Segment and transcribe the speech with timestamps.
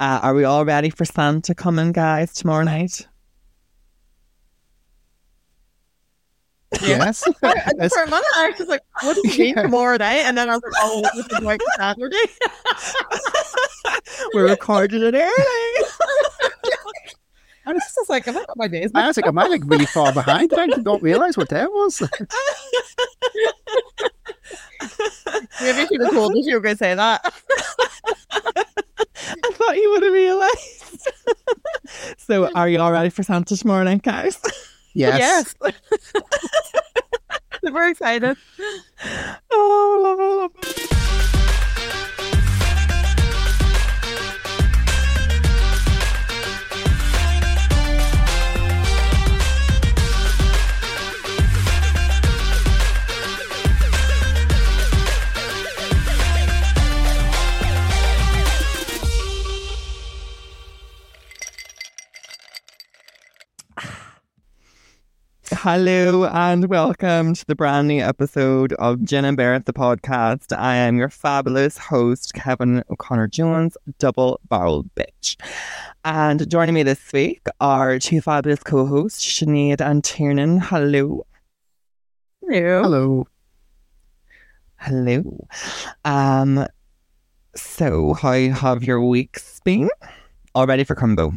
[0.00, 3.06] Uh, are we all ready for Santa coming, guys, tomorrow night?
[6.82, 7.24] Yes.
[7.42, 9.62] And That's- for a minute, I was like, what do you mean Yeah.
[9.62, 10.20] tomorrow night?
[10.26, 12.16] And then I was like, oh, this is like Saturday.
[14.34, 15.24] We're recording it early.
[17.66, 18.90] I was just like, have I got my days?
[18.94, 20.52] I was like, am I like really far behind?
[20.56, 22.00] I did not realise what that it was.
[25.60, 27.20] Maybe she have told us you were going to say that.
[29.44, 31.08] I thought you would have realised.
[32.18, 34.38] so, are you all ready for Santa tomorrow night, guys?
[34.94, 35.54] Yes.
[35.62, 35.74] Yes.
[37.64, 38.36] Super excited.
[39.52, 41.07] Oh, love it, love
[65.50, 70.54] Hello and welcome to the brand new episode of Gin and Bare It the podcast.
[70.54, 75.36] I am your fabulous host, Kevin O'Connor Jones, double barreled bitch.
[76.04, 80.60] And joining me this week are two fabulous co hosts, Sinead and Tiernan.
[80.60, 81.26] Hello.
[82.42, 82.82] Hello.
[82.82, 83.26] Hello.
[84.76, 85.46] Hello.
[86.04, 86.66] Um,
[87.56, 89.88] so, how have your weeks been?
[90.54, 91.32] All ready for combo?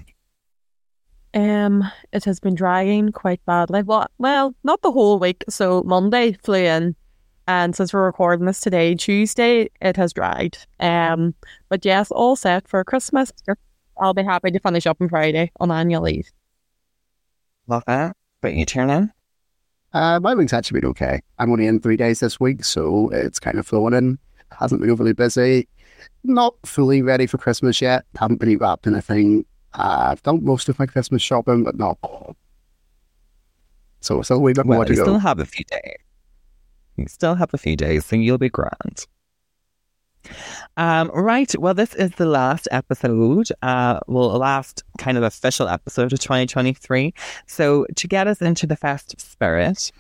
[1.33, 3.83] Um, it has been dragging quite badly.
[3.83, 5.43] Well, well, not the whole week.
[5.49, 6.95] So Monday flew in,
[7.47, 10.67] and since we're recording this today, Tuesday, it has dragged.
[10.79, 11.33] Um,
[11.69, 13.31] but yes, all set for Christmas.
[13.99, 16.29] I'll be happy to finish up on Friday on annual leave.
[17.67, 18.15] Love that.
[18.41, 19.13] But you, Tiernan?
[19.93, 21.21] Uh, my week's actually been okay.
[21.37, 24.17] I'm only in three days this week, so it's kind of flowing in.
[24.57, 25.67] Hasn't been overly busy.
[26.23, 28.05] Not fully ready for Christmas yet.
[28.17, 29.45] Haven't really wrapped anything.
[29.73, 32.35] Uh, I've done most of my Christmas shopping, but not all.
[34.01, 35.03] So still a wee bit Well, more to you go.
[35.03, 35.97] still have a few days.
[36.97, 39.05] You still have a few days, so you'll be grand.
[40.77, 41.53] Um, right.
[41.57, 47.13] Well, this is the last episode, uh, well, last kind of official episode of 2023.
[47.47, 49.91] So to get us into the festive spirit,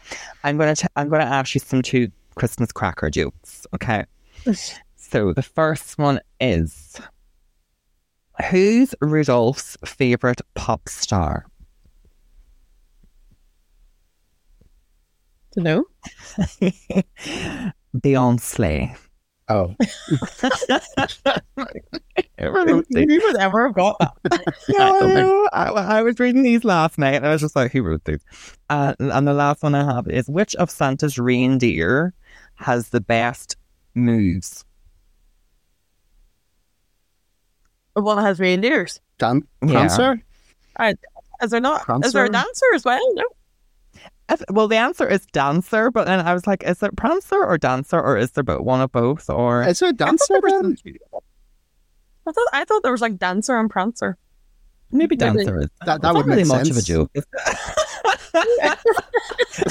[0.43, 3.65] I'm gonna t- I'm gonna ask you some two Christmas cracker jokes.
[3.73, 4.05] Okay.
[4.95, 6.99] So the first one is,
[8.49, 11.45] who's Rudolph's favorite pop star?
[15.53, 15.83] To know?
[17.97, 18.97] Beyonce.
[19.49, 19.75] Oh,
[22.39, 24.53] Who would ever have got that?
[24.69, 28.05] No, I, I was reading these last night and I was just like, who wrote
[28.05, 28.23] these?
[28.69, 32.13] Uh, and the last one I have is which of Santa's reindeer
[32.55, 33.57] has the best
[33.93, 34.63] moves?
[37.93, 38.99] One that has reindeers.
[39.17, 39.87] Dan- Yeah.
[39.87, 40.21] Prancer?
[41.43, 41.83] Is there not?
[42.05, 42.99] Is there a dancer as well?
[43.15, 43.23] No.
[44.29, 47.57] Th- Well, the answer is dancer, but then I was like, is it prancer or
[47.57, 49.29] dancer, or is there both one of both?
[49.29, 50.51] Or Is there a dancer there was
[50.83, 50.95] then?
[52.27, 54.17] I thought I thought there was like dancer and prancer.
[54.91, 57.11] maybe maybe- dancer is That, it's that not would really make much of a joke.
[57.13, 57.25] It's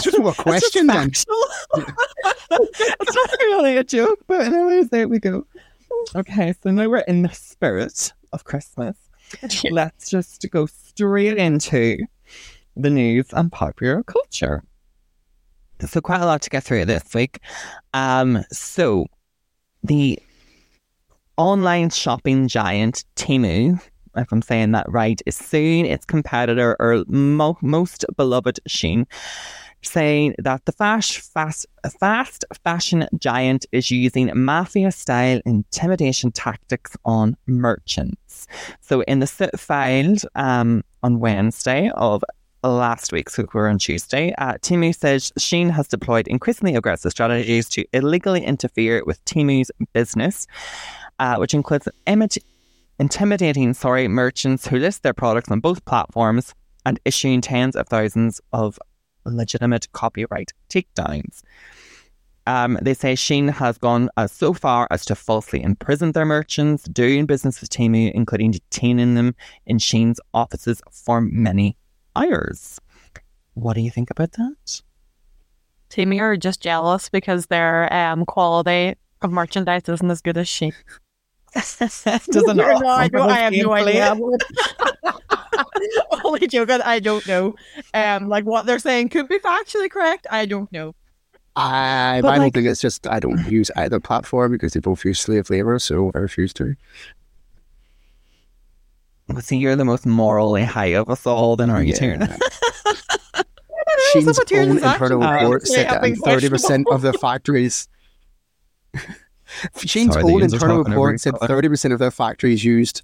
[0.04, 1.08] just a question then.
[1.08, 2.06] It's just factual.
[3.00, 5.46] it's not really a joke, but anyways, there we go.
[6.14, 8.96] Okay, so now we're in the spirit of Christmas.
[9.70, 11.98] Let's just go straight into
[12.76, 14.62] the news and popular culture.
[15.86, 17.40] So quite a lot to get through this week.
[17.94, 19.06] Um, so
[19.82, 20.18] the
[21.36, 23.80] online shopping giant Temu,
[24.16, 29.06] if I'm saying that right, is suing its competitor or mo- most beloved Shein,
[29.82, 31.66] saying that the fast, fast,
[31.98, 38.46] fast fashion giant is using mafia-style intimidation tactics on merchants.
[38.80, 42.22] So in the suit filed um, on Wednesday of
[42.62, 47.68] last week, so we're on Tuesday, uh, Temu says Shein has deployed increasingly aggressive strategies
[47.70, 50.46] to illegally interfere with Temu's business,
[51.18, 52.42] uh, which includes imit-
[52.98, 58.40] intimidating sorry, merchants who list their products on both platforms and issuing tens of thousands
[58.52, 58.78] of
[59.24, 61.42] legitimate copyright takedowns.
[62.46, 66.84] Um, they say Shein has gone uh, so far as to falsely imprison their merchants,
[66.84, 69.34] doing business with Temu, including detaining them
[69.66, 71.76] in Shein's offices for many
[72.16, 72.80] hours.
[73.54, 74.82] What do you think about that?
[75.90, 80.72] Team are just jealous because their um quality of merchandise isn't as good as she.
[81.54, 84.14] Doesn't no, I, I have no idea.
[85.52, 86.06] it?
[86.24, 86.80] Only joking.
[86.82, 87.54] I don't know.
[87.94, 90.26] Um, like what they're saying could be factually correct.
[90.30, 90.94] I don't know.
[91.56, 95.04] I, But, I don't think it's just I don't use either platform because they both
[95.04, 96.74] use slave labor, so I refuse to.
[99.28, 101.98] well, see, you're the most morally high of us all, then, aren't you, Yeah.
[101.98, 102.38] Tiernan?
[104.12, 107.88] Shein's what Tiernan's own internal actually- report said that thirty percent of the factories.
[109.84, 113.02] Shein's Sorry, own internal report said thirty percent of their factories used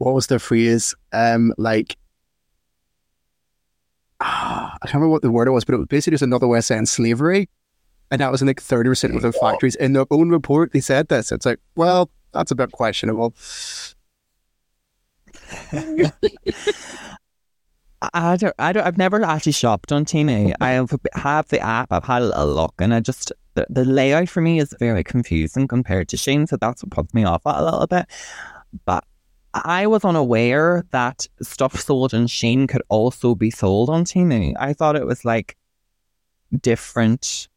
[0.00, 0.94] what was the phrase?
[1.12, 1.96] Um, like
[4.20, 6.48] ah, I can't remember what the word it was, but it was basically just another
[6.48, 7.48] way of saying slavery.
[8.10, 9.76] And that was in like thirty percent of their factories.
[9.76, 11.30] In their own report, they said this.
[11.30, 13.34] It's like, well, that's a bit questionable.
[18.02, 20.54] I don't, I don't, I've never actually shopped on Temu.
[20.60, 24.30] I have, have the app, I've had a look, and I just, the, the layout
[24.30, 26.46] for me is very confusing compared to Shane.
[26.46, 28.06] so that's what puts me off a little bit.
[28.86, 29.04] But
[29.52, 34.54] I was unaware that stuff sold in Shein could also be sold on Temu.
[34.58, 35.56] I thought it was like
[36.60, 37.48] different,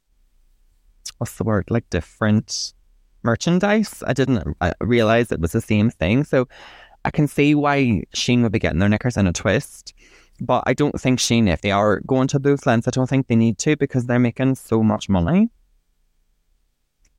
[1.20, 2.74] what's the word, like different
[3.22, 4.04] merchandise.
[4.06, 6.24] I didn't uh, realize it was the same thing.
[6.24, 6.48] So
[7.06, 9.94] I can see why Shein would be getting their knickers in a twist.
[10.42, 13.28] But I don't think Shein, if they are going to those lengths, I don't think
[13.28, 15.50] they need to because they're making so much money.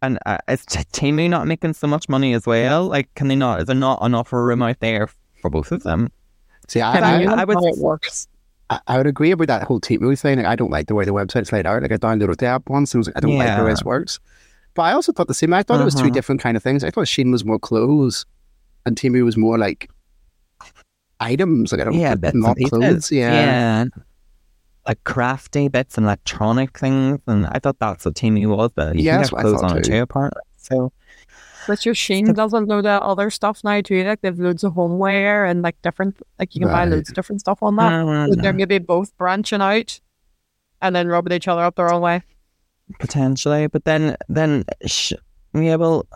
[0.07, 2.87] And uh, is T- Temu not making so much money as well?
[2.87, 3.61] Like, can they not?
[3.61, 5.09] Is there not enough room out there
[5.41, 6.11] for both of them?
[6.69, 8.29] See, I, I, I- I would- how it works.
[8.71, 10.39] I, would agree about that whole Temu thing.
[10.39, 11.83] Like, I don't like the way the website's laid out.
[11.83, 13.71] Like I downloaded the app once, and I was like, I don't like the way
[13.71, 13.77] Yeah.
[13.79, 14.19] it works.
[14.75, 15.53] But I also thought the same.
[15.53, 16.11] I thought it was two Uh-huh.
[16.11, 16.83] different kind of things.
[16.83, 18.25] I thought Shein was more clothes,
[18.87, 19.91] and Temu was more like
[21.21, 21.73] items.
[21.73, 23.13] Like I don't, Yeah, not clothes.
[23.13, 23.33] Yeah.
[23.33, 23.85] yeah.
[24.87, 27.19] Like crafty bits and electronic things.
[27.27, 29.61] And I thought that's what Temu was, but you Yeah, can that's get I clothes
[29.63, 29.91] thought on it too.
[29.93, 30.43] too, apparently.
[30.57, 30.93] So,
[31.67, 34.05] But your Shein doesn't load of other stuff now too.
[34.05, 37.41] Like they've loads of homeware and like different, like you can buy loads of different
[37.41, 37.93] stuff on that.
[37.93, 40.01] uh, So they're maybe both branching out
[40.83, 42.23] and then rubbing each other up the wrong way.
[42.99, 43.67] potentially.
[43.69, 45.15] But then, then, sh-
[45.55, 46.07] yeah, well,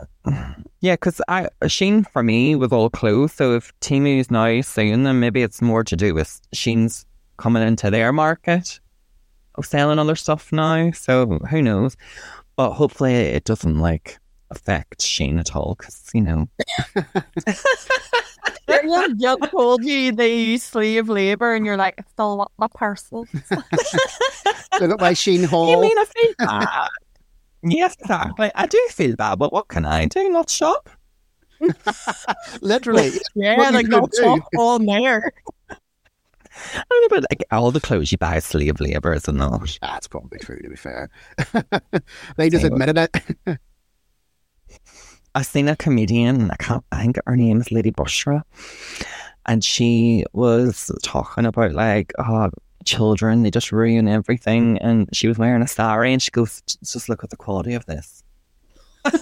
[0.80, 3.32] yeah, because I Shein for me was all clothes.
[3.32, 7.06] So if Temu's now saying them, maybe it's more to do with Shein's
[7.38, 8.80] coming into their market
[9.54, 10.90] of selling other stuff now.
[10.92, 11.96] So who knows?
[12.56, 14.18] But hopefully it doesn't like
[14.50, 16.48] affect Shein at all because you know
[18.68, 22.68] yeah, yeah, told you they use slave labor, and you're like, it's still not my
[22.68, 23.26] parcel.
[23.50, 25.70] Look at my Shein haul.
[25.70, 26.46] You mean I feel bad?
[26.48, 26.88] Ah.
[27.62, 28.50] yes, exactly.
[28.54, 30.28] I do feel bad, but what can I do?
[30.28, 30.88] Not shop.
[32.60, 33.12] Literally.
[33.34, 34.22] Yeah, like could not do.
[34.22, 35.32] top on there.
[37.18, 39.78] I like all the clothes you buy is slave labor, is it not?
[39.80, 40.60] That's probably true.
[40.60, 41.10] To be fair,
[42.36, 42.72] they just Same.
[42.72, 43.10] admitted
[43.46, 43.46] it.
[45.34, 46.50] I seen a comedian.
[46.50, 46.84] I can't.
[46.92, 48.42] I think her name is Lady Bushra,
[49.46, 52.50] and she was talking about like, oh,
[52.84, 54.78] children they just ruin everything.
[54.78, 57.86] And she was wearing a sari, and she goes, "Just look at the quality of
[57.86, 58.22] this."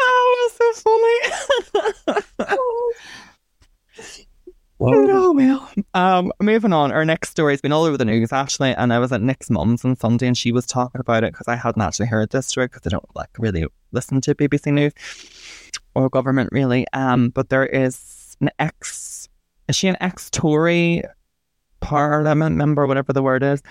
[0.00, 1.18] oh, that's so funny.
[2.38, 2.92] Oh,
[4.80, 5.70] Oh well.
[5.94, 6.92] Um, moving on.
[6.92, 9.50] Our next story has been all over the news, actually, and I was at Nick's
[9.50, 12.46] mum's on Sunday, and she was talking about it because I hadn't actually heard this
[12.46, 14.92] story because I don't like really listen to BBC News
[15.94, 16.86] or government really.
[16.92, 19.28] Um, but there is an ex.
[19.68, 21.02] Is she an ex-Tory
[21.80, 23.62] Parliament member, whatever the word is?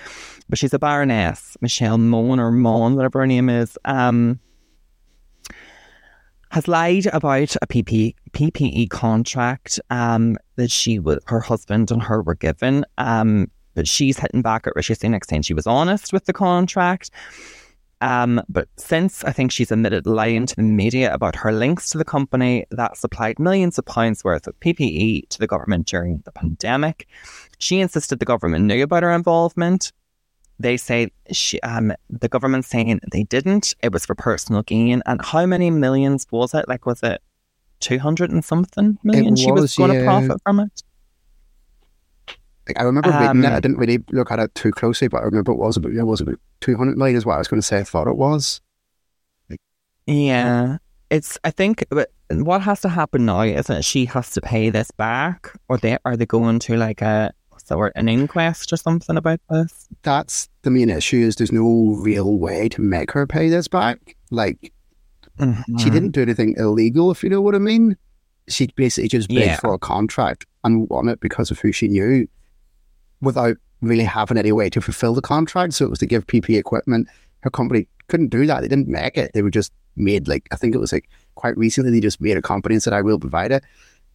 [0.48, 3.78] But she's a Baroness, Michelle Mone or Moan, whatever her name is.
[3.86, 4.40] Um,
[6.52, 12.22] has lied about a PP, PPE contract um, that she was, her husband and her
[12.22, 12.86] were given.
[12.98, 17.12] Um, but she's hitting back at Rishi Sunak saying she was honest with the contract.
[18.02, 21.98] Um, but since I think she's admitted lying to the media about her links to
[21.98, 26.32] the company that supplied millions of pounds worth of PPE to the government during the
[26.32, 27.08] pandemic,
[27.58, 29.92] she insisted the government knew about her involvement.
[30.60, 33.76] They say she, um, the government saying they didn't.
[33.84, 35.04] It was for personal gain.
[35.06, 36.68] And how many millions was it?
[36.68, 37.22] Like, was it
[37.80, 39.36] two hundred and something million?
[39.36, 40.06] she was going to yeah.
[40.06, 40.84] profit from it.
[42.68, 43.48] Like I remember reading it.
[43.48, 45.94] I Um, didn't really look at it too closely, but I remember it was about
[45.94, 47.80] yeah, it was about two hundred million is what I was going to say.
[47.80, 48.60] I thought it was.
[50.06, 50.78] Yeah.
[51.10, 51.86] It's, I think,
[52.30, 55.98] what has to happen now is that she has to pay this back, or they
[56.04, 57.32] are they going to like a,
[57.76, 59.88] word, an inquest or something about this?
[60.04, 61.18] That's the main issue.
[61.18, 64.16] Is there's no real way to make her pay this back.
[64.32, 64.72] Like
[65.40, 65.92] she Mhm.
[65.92, 67.98] didn't do anything illegal, if you know what I mean.
[68.48, 69.58] She basically just bid Yeah.
[69.58, 72.28] for a contract and won it because of who she knew,
[73.22, 75.74] without really having any way to fulfill the contract.
[75.74, 77.08] So it was to give PP equipment.
[77.42, 78.62] Her company couldn't do that.
[78.62, 79.32] They didn't make it.
[79.34, 81.92] They were just made like I think it was like quite recently.
[81.92, 83.64] They just made a company and said, "I will provide it."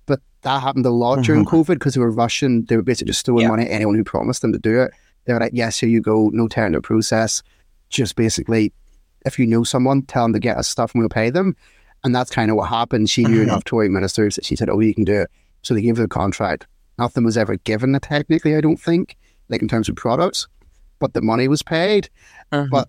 [0.07, 2.65] But that happened a lot during COVID because they were rushing.
[2.65, 3.49] They were basically just throwing Yeah.
[3.49, 4.91] money at anyone who promised them to do it.
[5.25, 6.31] They were like, "Yes, here you go.
[6.33, 7.43] No the process.
[7.91, 8.73] Just basically,
[9.25, 11.55] if you know someone, tell them to get us stuff and we'll pay them."
[12.05, 13.09] And that's kind of what happened.
[13.09, 13.45] She knew Mhm.
[13.45, 15.31] enough Tory ministers that she said, "Oh, you can do it."
[15.63, 16.67] So they gave her the contract.
[16.99, 18.57] Nothing was ever given, technically.
[18.57, 19.17] I don't think,
[19.49, 20.49] like in terms of products,
[20.99, 22.09] but the money was paid.
[22.51, 22.67] Uh-huh.
[22.71, 22.89] But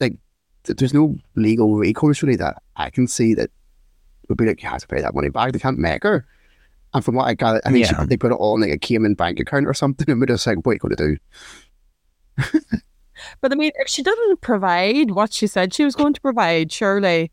[0.00, 0.16] like,
[0.64, 3.50] th- there's no legal recourse really that I can see that
[4.28, 5.52] would be like you have to pay that money back.
[5.52, 6.24] They can't make her.
[6.94, 8.78] And from what I got, I think she- they put it all in like a
[8.78, 10.06] Cayman bank account or something.
[10.10, 11.18] And we're just like, what are you going to
[12.56, 12.60] do?
[13.40, 16.72] But I mean, if she didn't provide what she said she was going to provide,
[16.72, 17.30] surely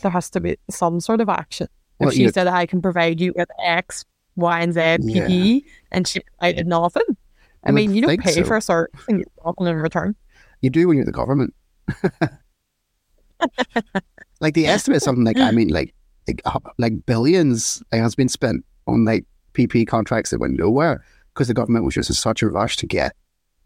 [0.00, 1.68] there has to be some sort of action.
[1.98, 4.04] Well, if she said, I can provide you with X,
[4.36, 7.02] Y, and Z PPE, and she provided nothing.
[7.64, 8.44] I I mean, you don't think pay so.
[8.44, 10.14] for a certain thing, you get nothing in return.
[10.60, 11.54] You do when you're the government.
[14.40, 15.94] like the estimate is something like I mean, like
[16.28, 21.04] like, uh, like billions like, has been spent on like PP contracts that went nowhere
[21.34, 23.14] because the government was just in such a rush to get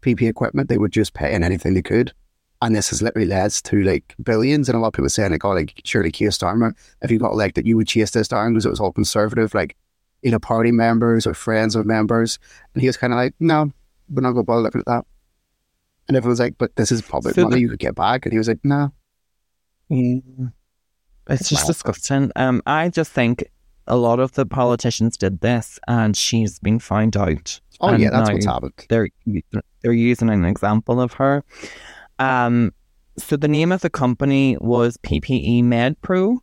[0.01, 0.69] PP equipment.
[0.69, 2.13] They would just pay in anything they could.
[2.61, 4.69] And this has literally led to like billions.
[4.69, 7.31] And a lot of people saying, like, oh, like, surely Keir Starmer, if you got
[7.31, 9.75] elected, you would chase this down because it was all conservative, like,
[10.21, 12.39] you know, party members or friends of members.
[12.73, 13.71] And he was kind of like, no,
[14.09, 15.05] we're not going to bother looking at that.
[16.07, 18.25] And everyone was like, but this is public So money you could get back.
[18.25, 18.93] And he was like, no.
[19.89, 20.19] Yeah.
[21.29, 21.67] It's just Wow.
[21.67, 22.31] disgusting.
[22.35, 23.45] Um, I just think
[23.87, 27.59] a lot of the politicians did this, and she's been found out.
[27.81, 28.73] Oh, And yeah, that's what's happened.
[28.89, 29.09] They're
[29.81, 31.43] they're using an example of her.
[32.19, 32.71] Um,
[33.17, 36.37] so the name of the company was PPE MedPro.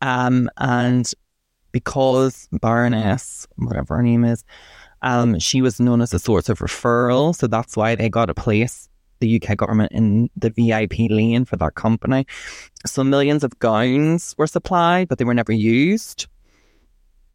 [0.00, 1.10] Um, and
[1.72, 4.44] because Baroness, whatever her name is,
[5.02, 8.34] um, she was known as a source of referral, so that's why they got a
[8.34, 8.87] place
[9.20, 12.26] the UK government in the VIP lane for that company.
[12.86, 16.26] So millions of gowns were supplied, but they were never used.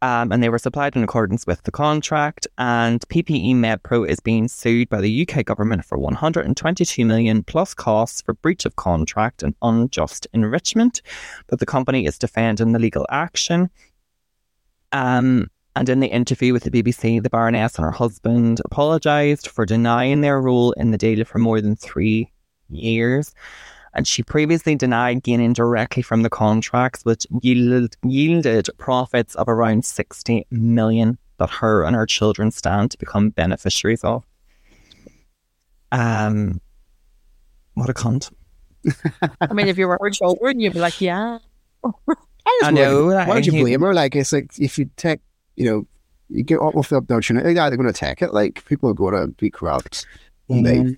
[0.02, 2.46] Um, and they were supplied in accordance with the contract.
[2.58, 8.20] And PPE MedPro is being sued by the UK government for 122 million plus costs
[8.20, 11.00] for breach of contract and unjust enrichment.
[11.46, 13.70] But the company is defending the legal action.
[14.92, 19.66] Um, and in the interview with the BBC, the Baroness and her husband apologised for
[19.66, 22.30] denying their role in the deal for more than three
[22.70, 23.34] years.
[23.94, 29.84] And she previously denied gaining directly from the contracts, which yielded, yielded profits of around
[29.84, 34.24] 60 million that her and her children stand to become beneficiaries of.
[35.92, 36.60] Um,
[37.74, 38.32] what a cunt.
[39.40, 41.38] I mean, if you were her children, you'd be like, yeah.
[42.46, 43.94] I, I know, wonder, Why would you you- blame her?
[43.94, 45.20] Like, it's like if you take,
[45.56, 45.86] you know,
[46.30, 48.32] you get with the abduction, they're going to take it.
[48.32, 50.06] Like, people are going to be corrupt.
[50.48, 50.96] And they Mm.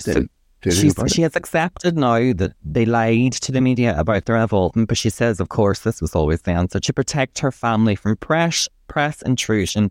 [0.00, 0.30] So didn't
[0.62, 4.36] do anything She's, she has accepted now that they lied to the media about their
[4.36, 7.96] involvement, but she says, of course, this was always the answer to protect her family
[7.96, 9.90] from press, press intrusion.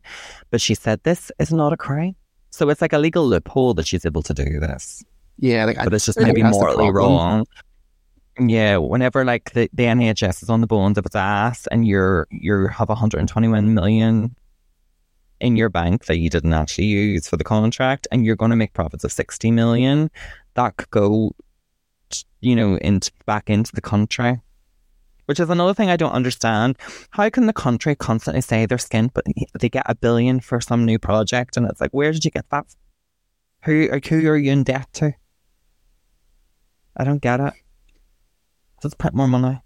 [0.50, 2.16] But she said this is not a crime.
[2.50, 5.04] So it's like a legal loophole that she's able to do this.
[5.40, 7.46] Yeah, like, I, But it's just I maybe morally wrong.
[8.40, 12.28] Yeah, whenever like the, the NHS is on the bones of its ass and you're
[12.30, 14.36] you have 121 million
[15.40, 18.58] in your bank that you didn't actually use for the contract and you're going to
[18.58, 20.10] make profits of 60 million,
[20.56, 21.32] that could go,
[22.42, 24.42] you know, into back into the country.
[25.26, 26.78] Which is another thing I don't understand.
[27.10, 29.26] How can the country constantly say they're skint, but
[29.60, 32.50] they get a billion for some new project, and it's like, where did you get
[32.50, 32.66] that?
[33.64, 35.14] Who who are you in debt to?
[36.96, 37.54] I don't get it.
[38.84, 39.60] Let's print more money.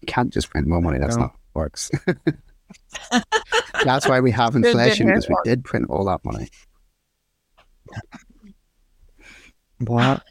[0.00, 0.98] You can't just print more money.
[0.98, 1.22] That's No.
[1.22, 1.90] not works.
[3.84, 6.48] That's why we have inflation because we did print all that money.
[9.78, 10.24] What?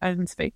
[0.00, 0.54] I didn't speak.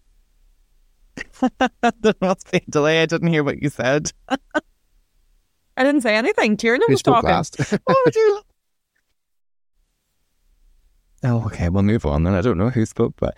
[1.81, 3.03] there must be a delay.
[3.03, 4.13] I didn't hear what you said.
[4.29, 6.57] I didn't say anything.
[6.57, 7.31] Tiernan was talking.
[7.31, 7.57] last?
[7.85, 8.43] What would you?
[11.23, 11.69] Oh, okay.
[11.69, 12.35] We'll move on then.
[12.35, 13.37] I don't know who spoke, but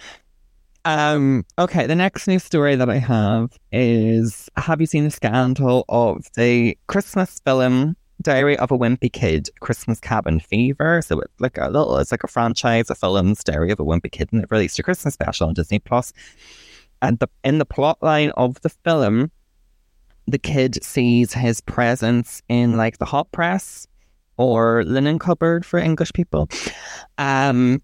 [0.84, 1.86] um, okay.
[1.86, 6.76] The next news story that I have is: Have you seen the scandal of the
[6.88, 11.02] Christmas film Diary of a Wimpy Kid, Christmas Cabin Fever?
[11.02, 14.10] So it's like a little, it's like a franchise of films, Diary of a Wimpy
[14.10, 16.12] Kid, and it released a Christmas special on Disney Plus.
[17.00, 19.30] And the in the plot line of the film,
[20.26, 23.86] the kid sees his presence in like the hot press
[24.36, 26.48] or linen cupboard for English people.
[27.18, 27.80] Um,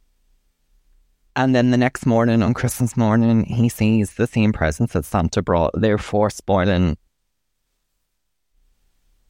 [1.38, 5.40] and then the next morning, on Christmas morning, he sees the same presents that Santa
[5.40, 6.96] brought, therefore spoiling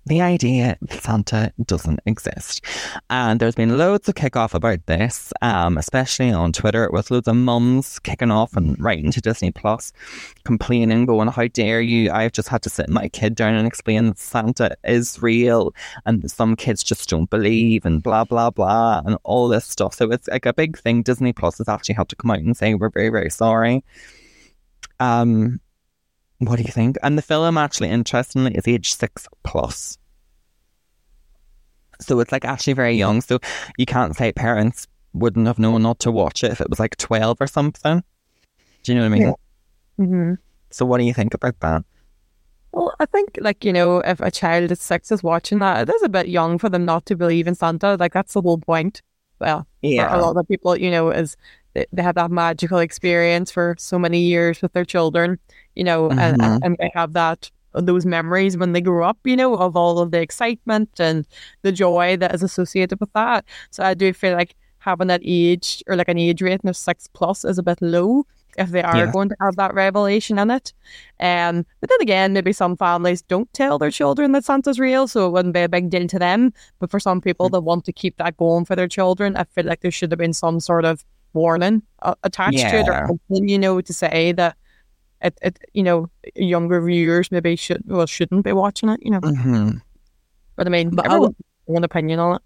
[0.08, 2.64] the idea Santa doesn't exist.
[3.10, 7.36] And there's been loads of kickoff about this, um, especially on Twitter, with loads of
[7.36, 9.92] mums kicking off and writing to Disney Plus,
[10.44, 12.10] complaining, going, How dare you?
[12.10, 15.74] I've just had to sit my kid down and explain that Santa is real
[16.06, 19.94] and some kids just don't believe and blah blah blah and all this stuff.
[19.94, 21.02] So it's like a big thing.
[21.02, 23.84] Disney Plus has actually had to come out and say we're very, very sorry.
[25.00, 25.60] Um,
[26.38, 26.96] what do you think?
[27.02, 29.98] And the film actually, interestingly, is age six plus.
[32.00, 33.20] So it's like actually very young.
[33.20, 33.38] So
[33.76, 36.96] you can't say parents wouldn't have known not to watch it if it was like
[36.96, 38.04] 12 or something.
[38.84, 39.34] Do you know what I mean?
[39.98, 40.34] Mm-hmm.
[40.70, 41.84] So what do you think about that?
[42.72, 45.94] Well, I think, like, you know, if a child is six is watching that, it
[45.94, 47.96] is a bit young for them not to believe in Santa.
[47.98, 49.02] Like, that's the whole point.
[49.40, 51.36] Well, for a lot of people, you know, is
[51.74, 55.38] they, they have that magical experience for so many years with their children,
[55.74, 56.58] you know, and, Mhm.
[56.62, 60.10] and they have that those memories when they grow up, you know, of all of
[60.10, 61.26] the excitement and
[61.62, 63.44] the joy that is associated with that.
[63.70, 67.06] So I do feel like having that age or like an age rating of six
[67.12, 68.24] plus is a bit low
[68.56, 69.12] if they are Yeah.
[69.12, 70.72] going to have that revelation in it.
[71.20, 75.28] Um, but then again, maybe some families don't tell their children that Santa's real, so
[75.28, 76.52] it wouldn't be a big deal to them.
[76.80, 79.66] But for some people that want to keep that going for their children, I feel
[79.66, 83.48] like there should have been some sort of warning uh, attached to it, or something,
[83.48, 84.56] you know, to say that
[85.20, 89.20] it, it, you know, younger viewers maybe should well shouldn't be watching it, you know.
[89.20, 89.70] hmm
[90.56, 91.34] But I mean, But I everyone
[91.66, 92.42] has their opinion on it.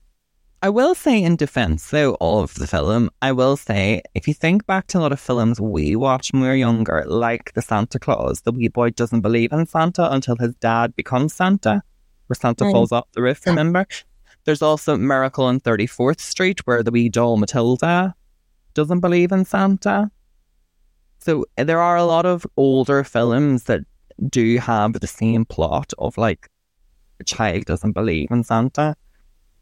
[0.64, 4.64] I will say in defense, though, of the film, I will say if you think
[4.64, 7.98] back to a lot of films we watched when we were younger, like the Santa
[7.98, 11.82] Claus, the wee boy doesn't believe in Santa until his dad becomes Santa,
[12.28, 12.70] where Santa Mm.
[12.70, 13.86] falls off the roof, remember?
[14.44, 18.14] There's also Miracle on 34th Street, where the wee doll Matilda
[18.74, 20.10] doesn't believe in Santa.
[21.18, 23.82] So uh, there are a lot of older films that
[24.28, 26.48] do have the same plot of like
[27.20, 28.96] a child doesn't believe in Santa.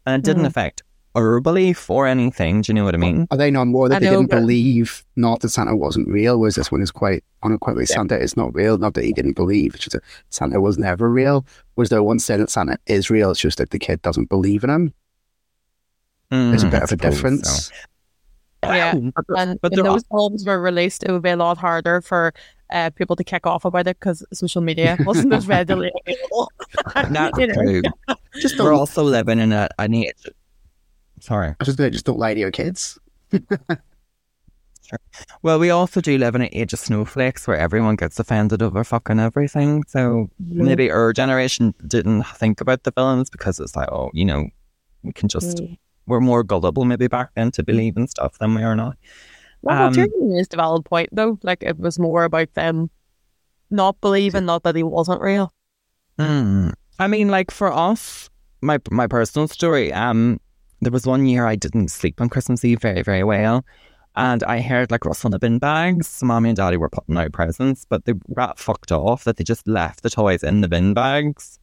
[0.05, 0.47] And it didn't Mhm.
[0.47, 2.61] affect our belief or anything.
[2.61, 3.27] Do you know what I mean?
[3.29, 6.39] Are they not more that I they know, didn't believe not that Santa wasn't real?
[6.39, 8.77] Whereas this one is quite unequivocally Santa is not real.
[8.77, 9.75] Not that he didn't believe.
[9.75, 11.45] It's just that Santa was never real.
[11.75, 13.29] Was there one saying that Santa is real?
[13.31, 14.93] It's just that the kid doesn't believe in him.
[16.29, 17.67] There's a Mm, bit I of a difference.
[17.67, 17.73] so.
[18.63, 21.35] Yeah, But, And but when there are- those films were released, it would be a
[21.35, 22.33] lot harder for
[22.71, 26.51] uh, people to kick off about it because social media wasn't as readily available.
[27.09, 27.81] that's You true.
[28.39, 28.79] Just We're don't.
[28.79, 30.13] also living in a, an age.
[31.19, 31.49] Sorry.
[31.49, 32.97] I was just gonna just don't lie to your kids.
[35.41, 38.83] Well, we also do live in an age of snowflakes where everyone gets offended over
[38.83, 39.83] fucking everything.
[39.87, 44.47] So maybe our generation didn't think about the films because it's like, oh, you know,
[45.03, 45.61] we can just.
[46.07, 48.93] We're more gullible maybe back then to believe in stuff than we are now.
[49.61, 51.37] Well, Um, is the valid point though.
[51.43, 52.89] Like it was more about them
[53.69, 55.53] not believing, not that he wasn't real.
[56.19, 56.73] Mm.
[56.99, 58.29] I mean, like for us,
[58.61, 59.93] my my personal story.
[59.93, 60.39] Um,
[60.81, 63.63] there was one year I didn't sleep on Christmas Eve very very well,
[64.15, 66.07] and I heard like rustling of bin bags.
[66.07, 69.43] So mommy and daddy were putting out presents, but they rat fucked off that they
[69.43, 71.59] just left the toys in the bin bags,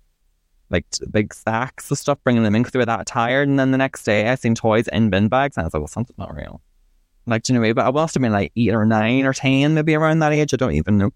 [0.70, 3.48] like big sacks of stuff, bringing them in because they were that tired.
[3.48, 5.80] And then the next day, I seen toys in bin bags, and I was like,
[5.80, 6.60] well, something's not real.
[7.26, 9.32] Like, do you know, what but I must have been like eight or nine or
[9.32, 10.54] ten, maybe around that age.
[10.54, 11.10] I don't even know.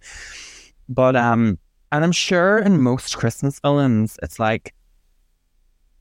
[0.89, 1.59] But um,
[1.91, 4.75] and I'm sure in most Christmas films, it's like,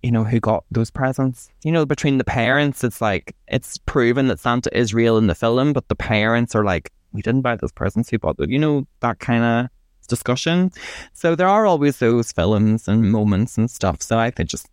[0.04, 1.50] you know, who got those presents?
[1.64, 5.36] You know, between the parents, it's like, it's proven that Santa is real in the
[5.36, 8.50] film, but the parents are like, we didn't buy those presents, who bought them?
[8.50, 9.70] You know, that kind of
[10.12, 10.72] discussion.
[11.14, 14.04] So there are always those films and moments and stuff.
[14.04, 14.68] So I think just.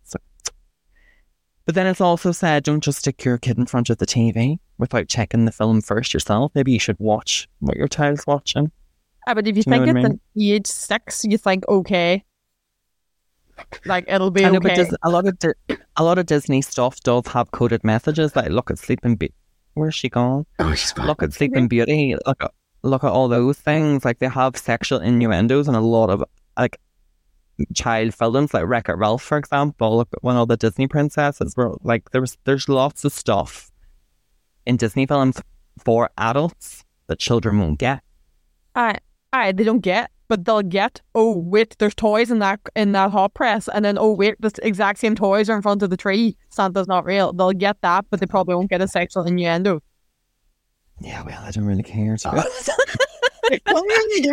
[1.65, 4.57] But then it's also said, don't just stick your kid in front of the TV
[4.77, 6.51] without checking the film first yourself.
[6.55, 8.71] Maybe you should watch what your child's watching.
[9.27, 11.37] Ah, but if you Do you know think what I it's at age six, you
[11.37, 12.23] think okay,
[13.85, 14.69] like it'll be I know, okay.
[14.69, 18.35] but Dis- a lot of Di- a lot of Disney stuff does have coded messages.
[18.35, 19.35] Like, look at Sleeping Beauty.
[19.75, 20.45] Where's she gone?
[20.57, 21.05] Oh, she's back.
[21.05, 22.15] Look at Sleeping Beauty.
[22.25, 22.51] Look at
[22.83, 24.05] look at all those things.
[24.05, 26.23] Like, they have sexual innuendos and a lot of
[26.57, 26.79] like
[27.73, 29.97] child films, like Wreck It Ralph, for example.
[29.97, 32.37] Look at when all the Disney princesses were like there was.
[32.45, 33.71] There's lots of stuff
[34.65, 35.41] in Disney films
[35.83, 38.01] for adults that children won't get.
[38.75, 38.99] Aye,
[39.33, 41.01] aye, they don't get, but they'll get.
[41.15, 44.51] Oh wait, there's toys in that in that hot press, and then oh wait, the
[44.61, 46.37] exact same toys are in front of the tree.
[46.49, 47.33] Santa's not real.
[47.33, 49.81] They'll get that, but they probably won't get a sexual innuendo.
[51.01, 52.17] Yeah, well, I don't really care.
[52.17, 52.69] To be honest.
[53.65, 53.83] well,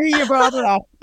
[0.06, 0.82] you brought it up.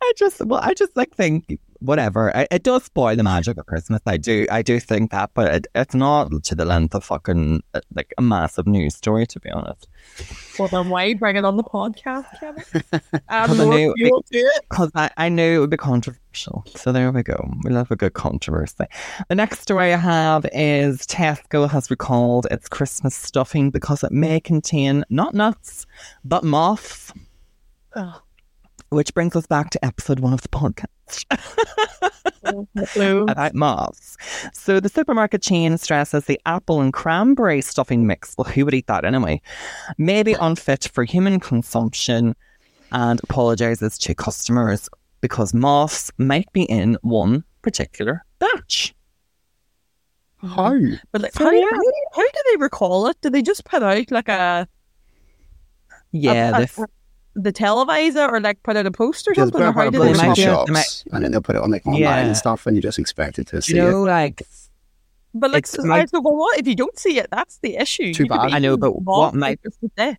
[0.00, 2.34] I just, well, I just like think whatever.
[2.36, 4.00] I, it does spoil the magic of Christmas.
[4.06, 7.62] I do, I do think that, but it, it's not to the length of fucking
[7.74, 9.88] uh, like a massive news story, to be honest.
[10.58, 12.64] Well, then why bring it on the podcast, Kevin?
[13.28, 14.62] Um, Because I knew- it.
[14.68, 16.64] Because I, I knew it would be controversial.
[16.76, 17.50] So there we go.
[17.62, 18.84] We love a good controversy.
[19.28, 24.40] The next story I have is Tesco has recalled its Christmas stuffing because it may
[24.40, 25.86] contain not nuts,
[26.24, 27.12] but moths.
[27.94, 28.22] Oh,
[28.90, 30.86] Which brings us back to episode one of the podcast.
[32.74, 34.16] Next about moths.
[34.52, 38.34] So the supermarket chain stresses the apple and cranberry stuffing mix.
[38.36, 39.40] Well, who would eat that anyway?
[39.98, 42.34] Maybe unfit for human consumption
[42.90, 44.88] and apologizes to customers
[45.20, 48.94] because moths might be in one particular batch.
[50.42, 50.54] Mm-hmm.
[50.54, 50.98] How?
[51.12, 51.66] But like, So, how, yeah.
[51.70, 51.80] how,
[52.14, 53.16] how do they recall it?
[53.20, 54.66] Do they just put out like a,
[56.10, 56.86] Yeah, a, a-
[57.34, 59.60] the televisor or like put out a post or something?
[59.62, 60.78] Or put how a do they they promotional might make do it?
[60.78, 60.84] it.
[60.84, 62.18] shops, and then they'll put it on like online Yeah.
[62.18, 64.42] and stuff, and you just expect it to see you know, like
[65.34, 67.28] But like, It's so, like- so, well, what if you don't see it?
[67.30, 68.12] That's the issue.
[68.12, 68.52] Too You bad.
[68.52, 70.18] I know, but what might- it's the day.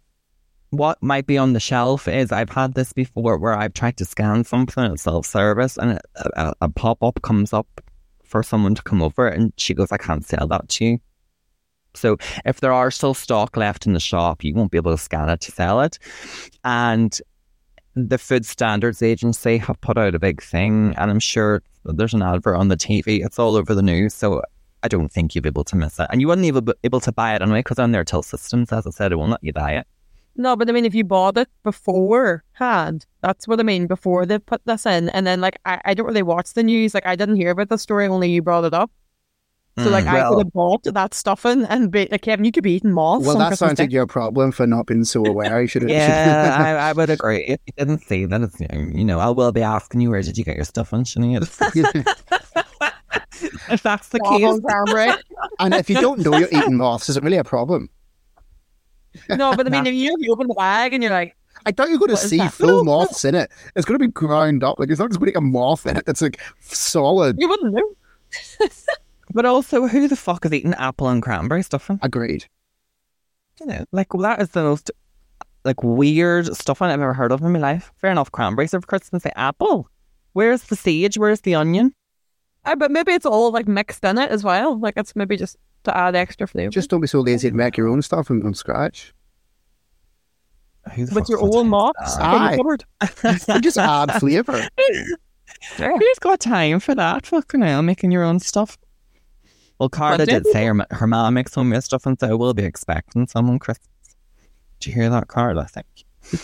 [0.71, 4.05] what might be on the shelf is I've had this before where I've tried to
[4.05, 7.67] scan something at self service and a, a, a pop up comes up
[8.23, 10.97] for someone to come over and she goes, I can't sell that to you.
[11.95, 15.01] So if there are still stock left in the shop, you won't be able to
[15.01, 15.99] scan it to sell it.
[16.63, 17.19] And
[17.95, 22.23] the Food Standards Agency have put out a big thing, and I'm sure there's an
[22.23, 23.23] advert on the TV.
[23.23, 24.41] It's all over the news, so
[24.81, 26.07] I don't think you'll be able to miss it.
[26.09, 28.71] And you wouldn't even be able to buy it anyway because on their till systems,
[28.71, 29.87] as I said, it won't let you buy it.
[30.35, 33.85] No, but I mean, if you bought it beforehand, that's what I mean.
[33.85, 36.93] Before they put this in, and then like I, I don't really watch the news.
[36.93, 38.07] Like I didn't hear about the story.
[38.07, 38.91] Only you brought it up.
[39.79, 42.51] So like Mm, I well- could have bought that stuffing and be like Kevin, you
[42.51, 43.25] could be eating moths.
[43.25, 43.83] well, on that Christmas sounds Day.
[43.85, 45.61] like your problem for not being so aware.
[45.61, 45.89] You should.
[45.89, 47.43] Yeah, I, I would agree.
[47.45, 50.37] If you didn't see that, it's, you know, I will be asking you, where did
[50.37, 51.41] you get your stuff on, Sinead?
[53.71, 54.53] if that's the Waffle case.
[54.53, 55.11] and cranberry.
[55.59, 57.89] and if you don't know you're eating moths, is it really a problem?
[59.29, 61.89] no, but I mean, if you, you open the bag and you're like, I doubt
[61.89, 62.53] you're going to see that?
[62.53, 62.83] full No, no.
[62.83, 63.49] moths in it.
[63.75, 64.79] It's going to be ground up.
[64.79, 67.37] Like it's not just going to be a moth in it that's like solid.
[67.39, 67.95] you wouldn't know.
[69.33, 71.99] But also, who the fuck is eating apple and cranberry stuffing?
[72.01, 72.45] Agreed.
[73.59, 74.91] You know, like, well, that is the most,
[75.65, 77.91] like, weird stuff I've ever heard of in my life.
[77.97, 79.23] Fair enough, cranberries are for Christmas.
[79.23, 79.89] Say apple.
[80.33, 81.17] Where's the sage?
[81.17, 81.93] Where's the onion?
[82.65, 84.79] Uh, but maybe it's all like mixed in it as well.
[84.79, 86.71] Like it's maybe just to add extra flavor.
[86.71, 89.13] Just don't be so lazy to make your own stuff from, from scratch.
[90.95, 92.51] Who the with fuck's your got own time moths for from Aye.
[92.51, 92.85] the cupboard.
[93.55, 94.53] You just add flavour.
[94.57, 95.09] that?
[95.77, 97.25] Who's got time for that?
[97.27, 98.77] Fucking hell, making your own stuff.
[99.79, 103.27] Well, Carla did say her, her mom makes homemade stuff, and so we'll be expecting
[103.27, 103.89] some on Christmas.
[104.79, 105.65] Did you hear that, Carla?
[105.65, 106.39] Thank you.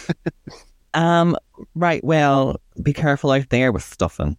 [0.93, 1.35] um,
[1.75, 2.03] right.
[2.03, 4.37] Well, be careful out there with stuffing.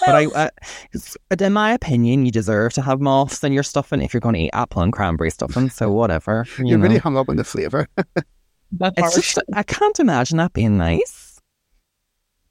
[0.00, 0.50] But I, uh,
[0.94, 4.34] s- in my opinion, you deserve to have moths in your stuffing if you're going
[4.36, 5.68] to eat apple and cranberry stuffing.
[5.70, 6.46] So whatever.
[6.58, 6.84] You You're know.
[6.84, 7.88] really hung up on the flavour.
[8.72, 11.38] That's it's just I can't imagine that being nice.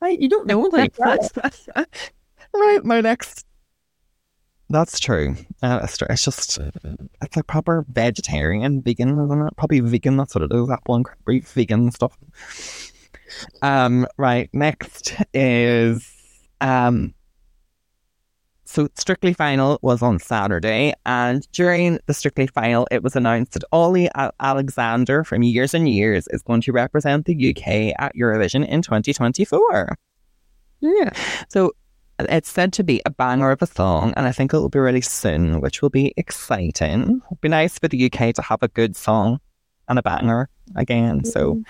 [0.01, 0.97] I, you don't know like
[2.53, 3.45] right, my next.
[4.69, 5.35] That's true.
[5.61, 6.07] Uh, it's, true.
[6.09, 6.57] it's just
[7.21, 9.57] it's like proper vegetarian, vegan, isn't it?
[9.57, 10.17] Probably vegan.
[10.17, 10.69] That's what it is.
[10.69, 12.17] Apple and cranberry, vegan stuff.
[13.61, 14.07] Um.
[14.17, 14.49] Right.
[14.53, 16.11] Next is
[16.61, 17.13] um.
[18.65, 23.63] So Strictly Final was on Saturday, and during the Strictly Final, it was announced that
[23.71, 28.81] Ollie Alexander from Years and Years is going to represent the UK at Eurovision in
[28.81, 29.95] 2024.
[30.81, 31.11] Yeah.
[31.49, 31.73] So
[32.19, 34.79] it's said to be a banger of a song, and I think it will be
[34.79, 37.21] released soon, which will be exciting.
[37.25, 39.39] It'd be nice for the UK to have a good song
[39.87, 41.25] and a banger again.
[41.25, 41.63] So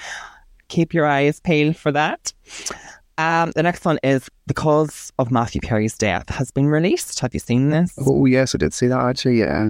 [0.67, 2.34] keep your eyes peeled for that.
[3.17, 7.19] Um, the next one is the cause of Matthew Perry's death has been released.
[7.19, 7.93] Have you seen this?
[7.99, 9.69] Oh, yes, I did see that actually, yeah.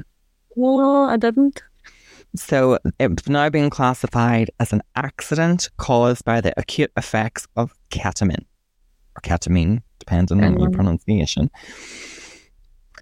[0.55, 1.61] No, I didn't.
[2.35, 8.45] So it's now being classified as an accident caused by the acute effects of ketamine
[9.15, 10.73] or ketamine, depending on your Mhm.
[10.73, 11.49] pronunciation.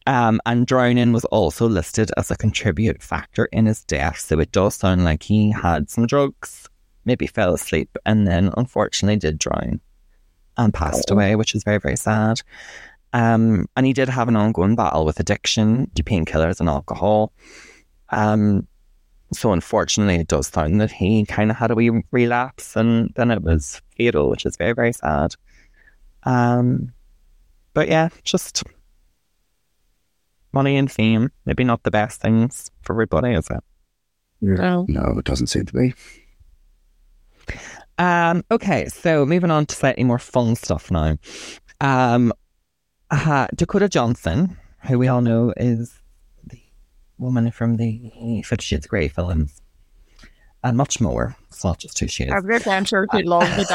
[0.07, 4.19] Um, and drowning was also listed as a contribute factor in his death.
[4.19, 6.67] So it does sound like he had some drugs,
[7.05, 9.79] maybe fell asleep, and then unfortunately did drown
[10.57, 11.13] and passed Oh.
[11.13, 12.41] away, which is very, very sad.
[13.13, 17.31] Um, and he did have an ongoing battle with addiction to painkillers and alcohol.
[18.09, 18.67] Um,
[19.33, 23.29] so unfortunately, it does sound that he kind of had a wee relapse, and then
[23.31, 25.35] it was fatal, which is very, very sad.
[26.23, 26.93] Um,
[27.73, 28.63] but yeah, just
[30.53, 33.63] money and fame, maybe not the best things for everybody, is it?
[34.41, 34.85] No.
[34.87, 35.93] No, it doesn't seem to be.
[37.97, 41.17] Um, okay, so moving on to slightly more fun stuff now.
[41.79, 42.33] Um,
[43.11, 44.57] uh, Dakota Johnson,
[44.87, 45.99] who we all know is
[46.45, 46.59] the
[47.17, 49.60] woman from the Fifty Shades of Grey films,
[50.63, 51.35] and much more.
[51.49, 52.31] It's not just two shades.
[52.33, 53.65] I'm very damn sure she'd love me.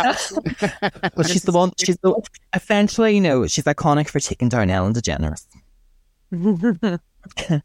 [1.16, 1.72] Well, she's the one.
[1.78, 2.14] She's the
[2.54, 5.46] essentially, you know, she's iconic for taking down Ellen DeGeneres.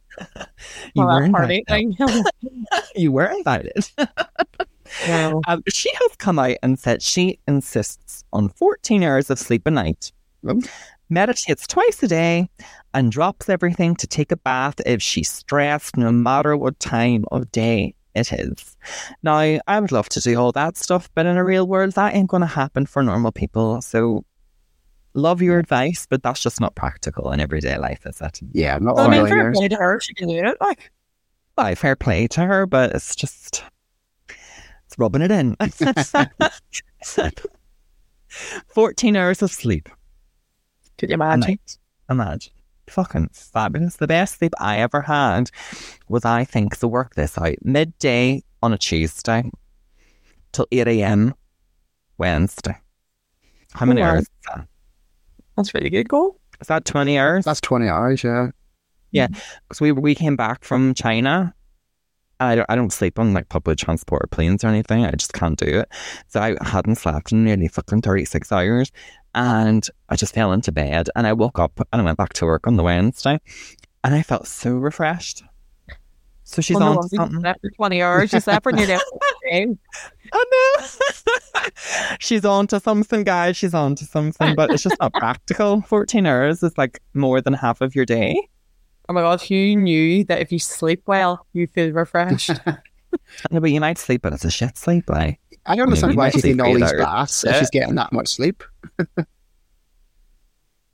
[0.96, 1.64] You Well, were invited.
[2.96, 3.90] You were invited.
[5.08, 5.42] no.
[5.48, 9.72] Um, she has come out and said she insists on 14 hours of sleep a
[9.72, 10.12] night
[10.48, 10.60] Oh.
[11.10, 12.50] meditates twice a day,
[12.96, 17.52] and drops everything to take a bath if she's stressed, no matter what time of
[17.52, 18.78] day it is.
[19.24, 22.14] Now, I would love to do all that stuff, but in a real world, that
[22.16, 23.82] ain't going to happen for normal people.
[23.82, 24.26] So,
[25.14, 28.40] love your advice, but that's just not practical in everyday life, is it?
[28.52, 30.00] Yeah, not Well, all I mean, fair play to her.
[30.00, 30.58] She can do it.
[30.60, 30.92] Like,
[31.58, 33.64] Well, fair play to her, but it's just
[34.86, 35.56] it's rubbing it in.
[38.68, 39.90] 14 hours of sleep.
[40.98, 41.60] could you imagine?
[42.10, 42.54] Imagine.
[42.88, 43.96] Fucking fabulous.
[43.98, 45.50] The best sleep I ever had
[46.10, 49.50] was, I think, to work this out midday on a Tuesday
[50.52, 51.34] till 8 a.m.
[52.18, 52.78] Wednesday.
[53.74, 54.12] How many Oh, wow.
[54.12, 54.68] hours is that?
[55.56, 56.40] That's really good goal.
[56.60, 57.46] Is that 20 hours?
[57.46, 58.50] That's 20 hours, yeah.
[59.12, 59.28] Yeah,
[59.68, 61.54] because we, we came back from China.
[62.42, 65.06] I don't, I don't sleep on like public transport or planes or anything.
[65.06, 65.90] I just can't do it.
[66.28, 68.92] So I hadn't slept in nearly fucking 36 hours.
[69.36, 72.46] And I just fell into bed and I woke up and I went back to
[72.46, 73.40] work on the Wednesday
[74.04, 75.44] and I felt so refreshed.
[76.44, 77.40] So she's Wonder on to something.
[77.40, 78.30] slept for 20 hours.
[78.32, 78.96] She slept for nearly.
[79.54, 79.66] I
[80.34, 80.86] know.
[82.20, 83.56] she's on to something, guys.
[83.56, 85.82] She's on to something, but it's just not practical.
[85.82, 88.50] 14 hours is like more than half of your day.
[89.12, 92.50] Oh my god, who knew that if you sleep well, you feel refreshed?
[93.52, 95.10] No, but you might sleep, but it's a shit sleep.
[95.10, 97.04] Like, I don't understand why she's sleep in all these hours.
[97.04, 98.64] baths if she's getting that much sleep.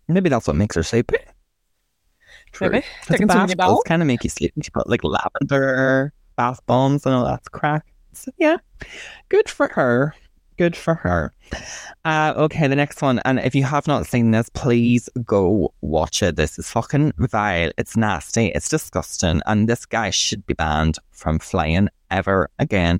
[0.07, 1.11] maybe that's what makes her sleep.
[2.59, 2.79] Maybe.
[2.79, 3.83] Because Taking bath does baths.
[3.85, 4.51] kind of make you sleep.
[4.63, 7.85] She put like lavender bath bombs and all that crack.
[8.13, 8.57] So yeah,
[9.29, 10.15] good for her.
[10.57, 11.33] Good for her.
[12.03, 13.19] Uh, okay, the next one.
[13.25, 16.35] And if you have not seen this, please go watch it.
[16.35, 17.71] This is fucking vile.
[17.77, 18.47] It's nasty.
[18.47, 19.41] It's disgusting.
[19.45, 22.99] And this guy should be banned from flying ever again.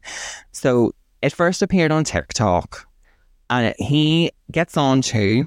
[0.52, 2.88] So it first appeared on TikTok
[3.50, 5.46] and he gets onto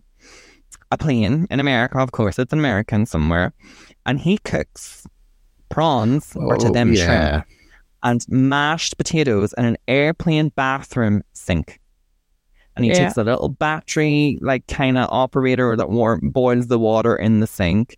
[0.91, 1.99] a plane in America.
[1.99, 3.53] Of course, it's an American somewhere.
[4.05, 5.07] And he cooks
[5.69, 7.47] prawns, or to Oh, them shrimp
[8.03, 11.80] and mashed potatoes in an airplane bathroom sink.
[12.77, 12.99] And he Yeah.
[13.07, 17.47] takes a little battery, like kind of operator that warm, boils the water in the
[17.47, 17.97] sink.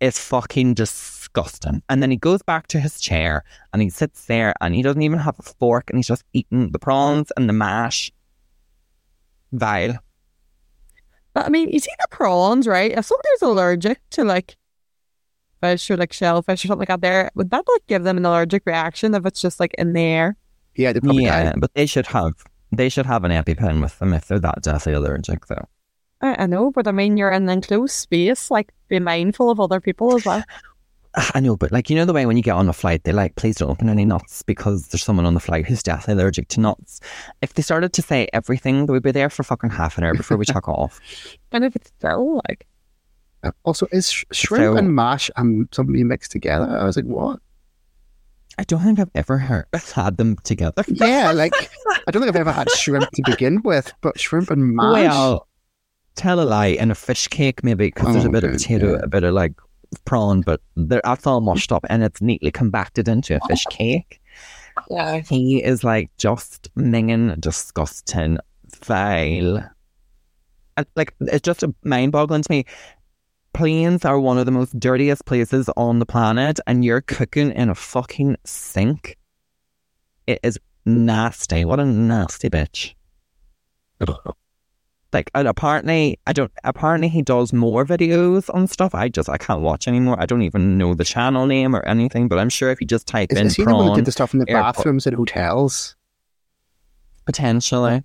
[0.00, 1.82] It's fucking disgusting.
[1.88, 5.02] And then he goes back to his chair and he sits there and he doesn't
[5.02, 8.10] even have a fork and he's just eating the prawns and the mash.
[9.52, 9.98] Vile.
[11.34, 12.90] But I mean, you see the prawns, right?
[12.92, 14.56] If somebody's allergic to like
[15.60, 18.26] fish or like shellfish or something like that, there would that like give them an
[18.26, 20.36] allergic reaction if it's just like in the air?
[20.74, 21.54] Yeah, they probably yeah, died.
[21.56, 22.32] but they should have
[22.72, 25.68] they should have an EpiPen with them if they're that deathly allergic though.
[26.20, 28.50] I, I know, but I mean, you're in an enclosed space.
[28.50, 30.42] Like, be mindful of other people as well.
[31.34, 33.12] I know, but like you know the way when you get on a flight, they
[33.12, 36.48] like please don't open any nuts because there's someone on the flight who's deathly allergic
[36.48, 37.00] to nuts.
[37.42, 40.14] If they started to say everything, they would be there for fucking half an hour
[40.14, 40.98] before we check off.
[41.52, 42.66] And if it's still like,
[43.42, 46.64] uh, Also, is sh- shrimp So- and mash and something mixed together?
[46.78, 47.40] I was like, what?
[48.56, 50.82] I don't think I've ever heard, had them together.
[50.88, 51.52] Yeah, like
[52.06, 54.92] I don't think I've ever had shrimp to begin with, but shrimp and mash.
[54.92, 55.48] Well,
[56.14, 58.92] tell a lie and a fish cake maybe because there's Oh, a bit of potato,
[58.92, 59.00] yeah.
[59.02, 59.52] a bit of like
[60.04, 64.20] prawn, but that's all mushed up and it's neatly compacted into a fish cake.
[64.90, 68.38] yeah, He is like just minging, disgusting,
[68.84, 69.64] vile.
[70.76, 72.64] And, like it's just mind boggling to me.
[73.54, 77.68] Planes are one of the most dirtiest places on the planet, and you're cooking in
[77.68, 79.18] a fucking sink.
[80.26, 81.64] It is nasty.
[81.64, 82.94] What a nasty bitch.
[85.12, 86.50] Like, and apparently, I don't.
[86.64, 88.94] Apparently, he does more videos on stuff.
[88.94, 90.16] I just, I can't watch anymore.
[90.18, 92.28] I don't even know the channel name or anything.
[92.28, 94.06] But I'm sure if you just type Is, in is he the one who did
[94.06, 94.76] the stuff in the airport.
[94.76, 95.96] bathrooms in hotels?
[97.26, 98.02] Potentially.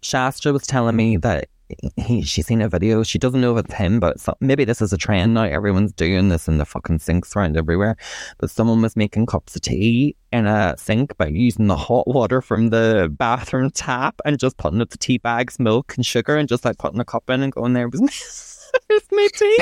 [0.00, 1.48] Shastra was telling me that
[1.96, 3.02] he she's seen a video.
[3.02, 5.44] She doesn't know if it's him, but so, maybe this is a trend now.
[5.44, 7.96] Everyone's doing this in the fucking sinks around everywhere.
[8.38, 12.40] But someone was making cups of tea in a sink by using the hot water
[12.40, 16.48] from the bathroom tap and just putting up the tea bags, milk, and sugar, and
[16.48, 19.58] just like putting a cup in and going there was it's my tea.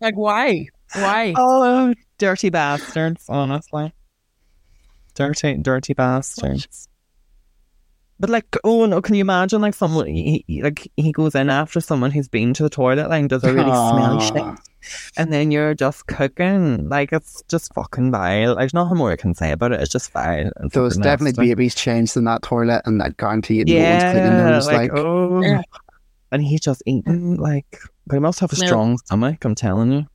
[0.00, 0.66] like why?
[0.94, 1.34] Why?
[1.38, 3.24] Oh, dirty bastards!
[3.28, 3.92] Honestly,
[5.14, 6.88] dirty, dirty bastards.
[8.20, 11.80] But like, oh no, can you imagine like someone he, like he goes in after
[11.80, 14.60] someone who's been to the toilet like does a really smelly shit,
[15.16, 18.54] and then you're just cooking like it's just fucking vile.
[18.54, 19.80] There's nothing more I can say about it.
[19.80, 20.52] It's just vile.
[20.56, 21.48] and There was definitely nasty.
[21.54, 24.66] babies changed in that toilet, and I guarantee you, no one's cleaning Yeah, those.
[24.66, 25.62] like, Like, oh,
[26.30, 27.78] and he's just eating like.
[28.06, 29.44] But he must have a strong stomach.
[29.44, 30.06] I'm telling you.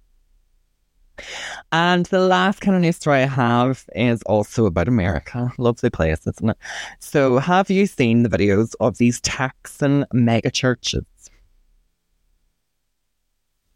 [1.71, 5.51] And the last kind of news story I have is also about America.
[5.58, 6.58] Lovely place, isn't it?
[6.99, 11.06] So, have you seen the videos of these Texan mega churches?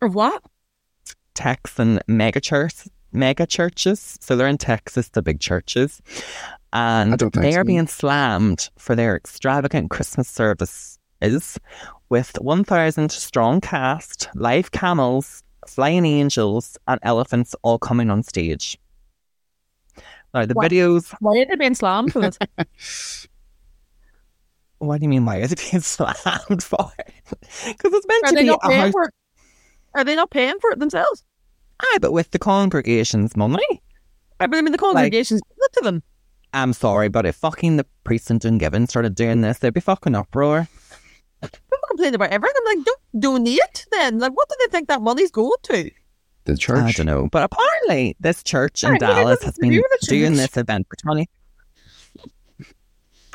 [0.02, 0.44] Or what?
[1.34, 4.18] Texan mega church mega churches.
[4.22, 6.02] So they're in Texas, the big churches.
[6.74, 7.64] And they are so.
[7.64, 10.98] being slammed for their extravagant Christmas services
[12.10, 18.78] with 1,000 strong cast, live camels, flying angels, and elephants all coming on stage.
[20.34, 20.72] Now, the What?
[20.72, 22.38] videos, Why are they being slammed for this?
[24.80, 26.92] what do you mean, why is it being slammed for?
[27.66, 28.92] Because it's meant Are to they be not a paying house.
[28.92, 29.14] for it?
[29.94, 31.24] Are they not paying for it themselves?
[31.82, 33.82] Aye, but with the congregation's money.
[34.40, 36.04] I mean, the congregation's it to them.
[36.54, 40.16] I'm sorry, but if fucking the priest and Dungiven started doing this, there'd be fucking
[40.16, 40.68] uproar.
[41.82, 42.62] People complain about everything.
[42.68, 44.20] I'm like, don't donate then.
[44.20, 45.90] Like, what do they think that money's going to?
[46.46, 46.78] The church.
[46.80, 47.28] I don't know.
[47.32, 50.88] But apparently, this church in Alright, Dallas has been do with the doing this event
[50.88, 51.28] for 20.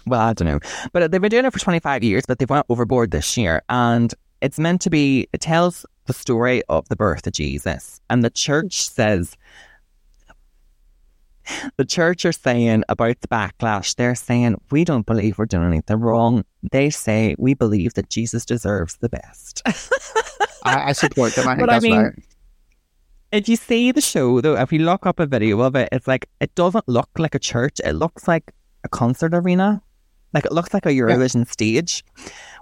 [0.06, 0.61] Well, I don't know.
[0.92, 3.62] But they've been doing it for 25 years, but they've went overboard this year.
[3.68, 8.00] And it's meant to be, it tells the story of the birth of Jesus.
[8.09, 9.37] And the church says,
[11.76, 16.00] the church are saying about the backlash, they're saying, we don't believe we're doing anything
[16.00, 16.44] wrong.
[16.72, 19.62] They say, we believe that Jesus deserves the best.
[20.64, 21.48] I, I support them.
[21.48, 22.12] I think But I that's mean, right.
[23.32, 26.06] if you see the show though, if you look up a video of it, it's
[26.06, 27.80] like it doesn't look like a church.
[27.85, 28.52] It looks like
[28.85, 29.82] a concert arena.
[30.32, 32.04] Like it looks like a Eurovision stage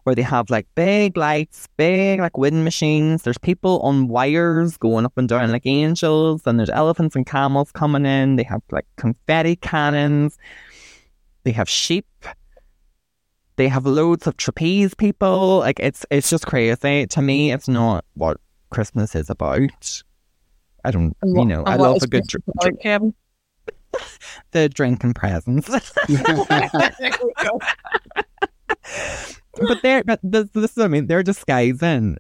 [0.05, 3.23] where they have like big lights, big like wind machines.
[3.23, 7.73] There's people on wires going up and down like angels, and there's elephants and camels
[7.73, 8.37] coming in.
[8.37, 10.39] They have like confetti cannons.
[11.43, 12.07] They have sheep.
[13.57, 15.59] They have loads of trapeze people.
[15.59, 17.07] Like it's it's just crazy.
[17.07, 18.39] To me, it's not what
[18.71, 20.03] Christmas is about.
[20.85, 23.15] I don't, And you know, I love a good Christmas dr- about, Kevin?
[24.51, 25.71] the drinking presents.
[29.57, 31.07] but they're but this, this is what I mean.
[31.07, 32.17] They're disguising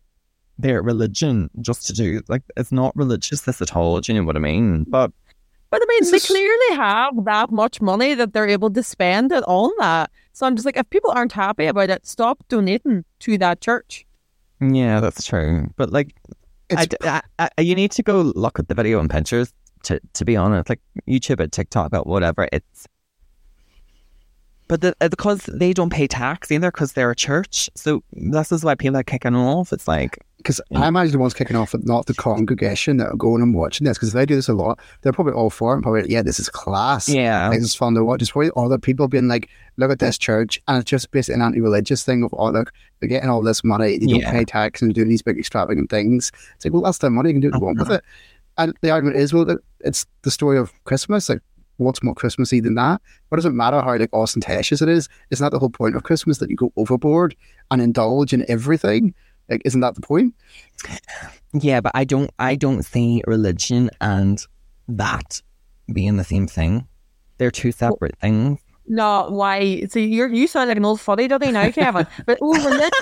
[0.59, 4.01] their religion just to do like it's not religious this at all.
[4.01, 4.85] Do you know what I mean?
[4.89, 5.11] But
[5.71, 9.33] But I mean, they is- clearly have that much money that they're able to spend
[9.33, 10.11] it on that.
[10.33, 14.05] So I'm just like, if people aren't happy about it, stop donating to that church.
[14.61, 15.69] yeah, that's true.
[15.77, 16.15] But like,
[16.71, 19.53] I, It's d- I- I- you need to go look at the video and pictures.
[19.85, 22.87] To to be honest, like YouTube and TikTok or whatever, it's.
[24.67, 28.51] But the, uh, because they don't pay tax either, because they're a church, so this
[28.51, 29.73] is why people are kicking off.
[29.75, 33.17] It's like, Because I imagine the ones kicking off, are not the congregation that are
[33.17, 33.99] going and watching this.
[33.99, 35.75] Because they do this a lot, they're probably all for it.
[35.75, 37.09] and Probably, yeah, this is class.
[37.11, 38.23] yeah, Like, it's fun to watch.
[38.23, 40.59] It's probably other people being like, look at this church.
[40.67, 43.63] And it's just basically an anti religious thing of, oh, look, they're getting all this
[43.65, 43.99] money.
[43.99, 44.31] They don't Yeah.
[44.33, 46.33] pay tax and they're doing these big extravagant things.
[46.57, 47.29] It's like, well, that's their money.
[47.31, 47.97] You can do what you want with Uh-huh.
[47.99, 48.05] it.
[48.57, 51.29] And the argument is, well, it's the story of Christmas.
[51.29, 51.41] Like,
[51.79, 53.01] what's more Christmassy than that?
[53.29, 55.09] What does it matter how like ostentatious it is?
[55.31, 57.35] Isn't that the whole point of Christmas that you go overboard
[57.71, 59.15] and indulge in everything?
[59.49, 60.35] Like, isn't that the point?
[61.53, 64.45] Yeah, but I don't I don't see religion and
[64.89, 65.41] that
[65.93, 66.87] being the same thing.
[67.39, 68.59] They're two separate things.
[68.87, 69.87] No, why?
[69.87, 72.07] So you're you sound like an old fuddy duddy now, Kevin.
[72.27, 72.91] But oh, religion.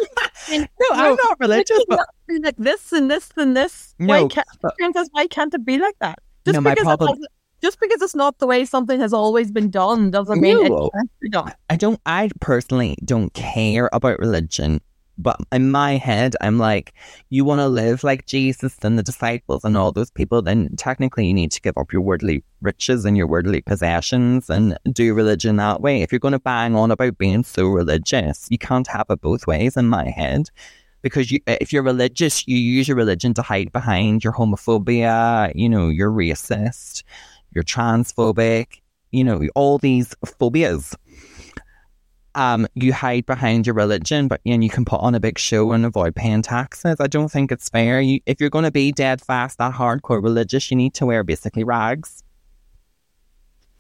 [0.51, 2.07] No, I'm not religious, Religion but
[2.43, 3.95] like this and this and this.
[4.01, 4.75] No, why can't, but-
[5.13, 6.19] why can't it be like that?
[6.45, 7.27] Just No, my because problem- it hasn't-
[7.63, 10.87] just because it's not the way something has always been done doesn't mean No.
[10.87, 11.55] it can't done.
[11.71, 14.81] I don't I personally don't care about religion.
[15.19, 16.95] But in my head, I'm like,
[17.29, 21.27] you want to live like Jesus and the disciples and all those people, then technically
[21.27, 25.57] you need to give up your worldly riches and your worldly possessions and do religion
[25.57, 26.01] that way.
[26.01, 29.47] If you're going to bang on about being so religious, you can't have it both
[29.47, 30.49] ways in my head.
[31.03, 35.69] Because you, if you're religious, you use your religion to hide behind your homophobia, you
[35.69, 37.03] know, you're racist,
[37.55, 40.95] you're transphobic, you know, all these phobias
[42.35, 45.73] um, you hide behind your religion, but and you can put on a big show
[45.73, 46.97] and avoid paying taxes.
[46.99, 48.01] I don't think it's fair.
[48.01, 51.25] You, if you're going to be dead fast, that hardcore religious, you need to wear
[51.25, 52.23] basically rags.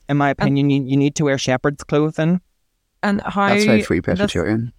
[0.08, 2.40] In my opinion, you, you need to wear shepherd's clothing.
[3.02, 4.72] And how That's very free this- Presbyterian.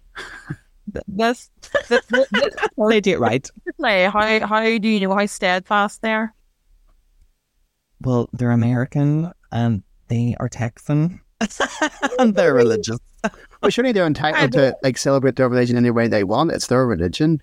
[1.08, 1.50] this
[1.90, 2.54] this, this, this
[2.90, 3.50] They do it right.
[3.82, 6.34] how how do you know how steadfast they are?
[8.04, 11.22] Well, they're American and they are Texan
[12.20, 13.00] and they're religious.
[13.62, 16.52] Well, surely they're entitled to like celebrate their religion any way they want.
[16.52, 17.42] It's their religion.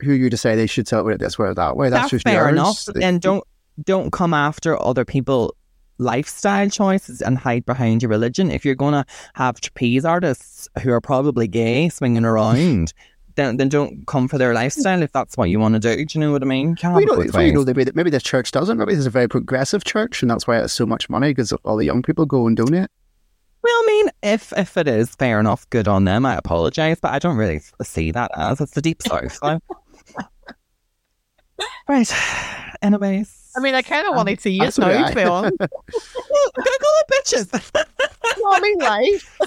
[0.00, 1.88] Who are you to say they should celebrate it this way or that way?
[1.90, 2.52] That's, That's, just fair yours.
[2.52, 2.88] enough.
[3.02, 3.44] And don't
[3.82, 5.56] don't come after other people
[5.98, 8.50] lifestyle choices and hide behind your religion.
[8.50, 12.92] If you're gonna have trapeze artists who are probably gay swinging around,
[13.36, 16.04] then then don't come for their lifestyle if that's what you want to do.
[16.04, 16.70] Do you know what I mean?
[16.70, 17.74] You can't Well, you know, it both well, you know, ways.
[17.76, 18.78] maybe, maybe this church doesn't.
[18.78, 21.28] Maybe this is a very progressive church, and that's why it has so much money
[21.30, 22.88] because all the young people go and donate.
[23.62, 26.26] Well, I mean, if if it is fair enough, good on them.
[26.26, 29.32] I apologise, but I don't really see that as it's the deep south.
[29.34, 29.60] So.
[31.88, 32.12] Right.
[32.82, 33.52] Anyways.
[33.56, 35.14] I mean, I kind of Um, want to see it that's what now, I- to
[35.14, 35.58] be honest.
[35.58, 35.70] Google
[36.56, 37.86] it, bitches.
[38.40, 39.38] Mommy life.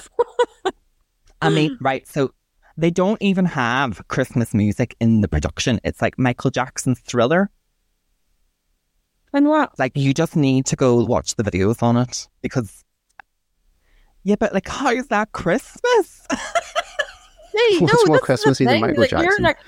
[1.42, 2.06] I mean, right.
[2.08, 2.32] So
[2.76, 5.80] they don't even have Christmas music in the production.
[5.84, 7.50] It's like Michael Jackson's thriller.
[9.32, 9.78] And what?
[9.78, 12.84] Like you just need to go watch the videos on it because
[14.24, 16.26] yeah, but like how is that Christmas?
[17.56, 19.44] Hey, What's no, more this is the Christmassy than Michael like, you're Jackson?
[19.44, 19.58] like-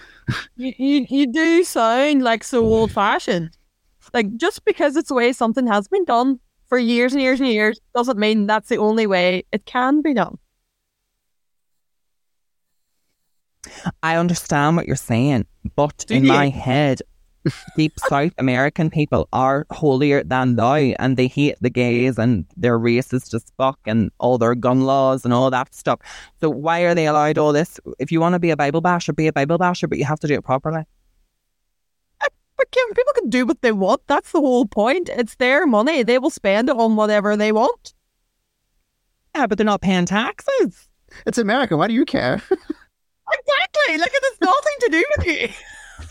[0.56, 3.56] you, you, you do sound like so oh, old fashioned.
[4.12, 7.48] Like, just because it's the way something has been done for years and years and
[7.48, 10.36] years doesn't mean that's the only way it can be done.
[14.02, 15.46] I understand what you're saying,
[15.76, 16.28] but Do in you?
[16.32, 17.00] my head,
[17.76, 22.78] deep South American people are holier than thou and they hate the gays and they're
[22.78, 26.00] racist as fuck and all their gun laws and all that stuff.
[26.40, 27.80] So why are they allowed all this?
[27.98, 30.20] If you want to be a Bible basher, be a Bible basher, but you have
[30.20, 30.84] to do it properly.
[32.20, 34.02] Uh, but Kim, people can do what they want.
[34.06, 35.08] That's the whole point.
[35.12, 36.02] It's their money.
[36.02, 37.94] They will spend it on whatever they want.
[39.34, 40.88] Yeah, but they're not paying taxes.
[41.26, 41.76] It's America.
[41.76, 42.42] Why do you care?
[43.32, 43.98] Exactly.
[43.98, 45.48] Like, it has nothing to do with you.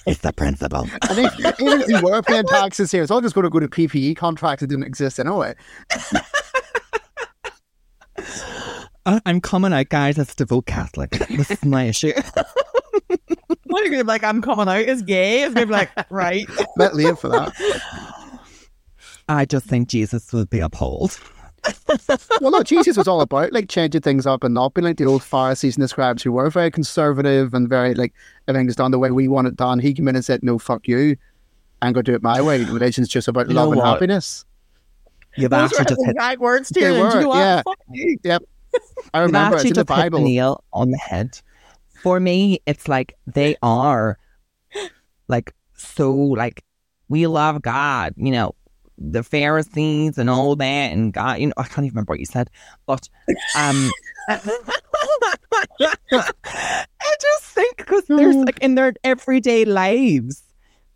[0.05, 0.87] It's the principle.
[1.03, 3.59] I think even if you were paying taxes here, it's all just going to go
[3.59, 5.53] to PPE contracts that didn't exist anyway.
[5.91, 6.21] I-
[9.05, 11.11] uh, I'm coming out, guys, as a devout Catholic.
[11.11, 12.13] This is my issue.
[13.69, 14.23] What are you going to be like?
[14.23, 15.43] I'm coming out as gay.
[15.43, 16.47] It's going to be like, right.
[16.77, 17.53] Let live for that.
[19.27, 21.19] I just think Jesus would be upheld.
[22.41, 25.05] Well, no, Jesus was all about like changing things up and not being like the
[25.05, 28.13] old Pharisees and the scribes who were very conservative and very like
[28.47, 29.79] everything's done the way we want it done.
[29.79, 31.17] He came in and said, "No, fuck you,
[31.81, 34.45] I'm going to do it my way." Religion's just about You love and happiness.
[35.35, 37.01] You've Those actually were just hit exact words to They you.
[37.03, 37.61] were, you know yeah.
[37.63, 38.17] Fuck you.
[39.13, 40.19] I remember it's actually in the just hit the Bible.
[40.21, 41.39] nail on the head.
[42.01, 44.17] For me, it's like they are
[45.27, 46.63] like so like
[47.09, 48.55] we love God, you know,
[48.97, 52.25] the Pharisees and all that and God, you know, I can't even remember what you
[52.25, 52.49] said.
[52.85, 53.07] But
[53.55, 53.91] um
[54.27, 54.39] I
[57.21, 60.43] just think because there's like in their everyday lives,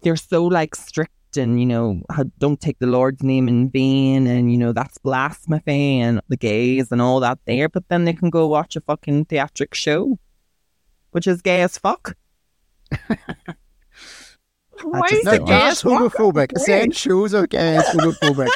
[0.01, 2.01] they're so like strict and you know
[2.39, 6.91] don't take the Lord's name in vain and you know that's blasphemy and the gays
[6.91, 7.69] and all that there.
[7.69, 10.19] But then they can go watch a fucking theatric show,
[11.11, 12.15] which is gay as fuck.
[14.83, 15.47] Why just is No, the don't.
[15.47, 16.09] that's gayest one?
[16.09, 16.57] homophobic.
[16.59, 18.49] Saying shows are gay is homophobic.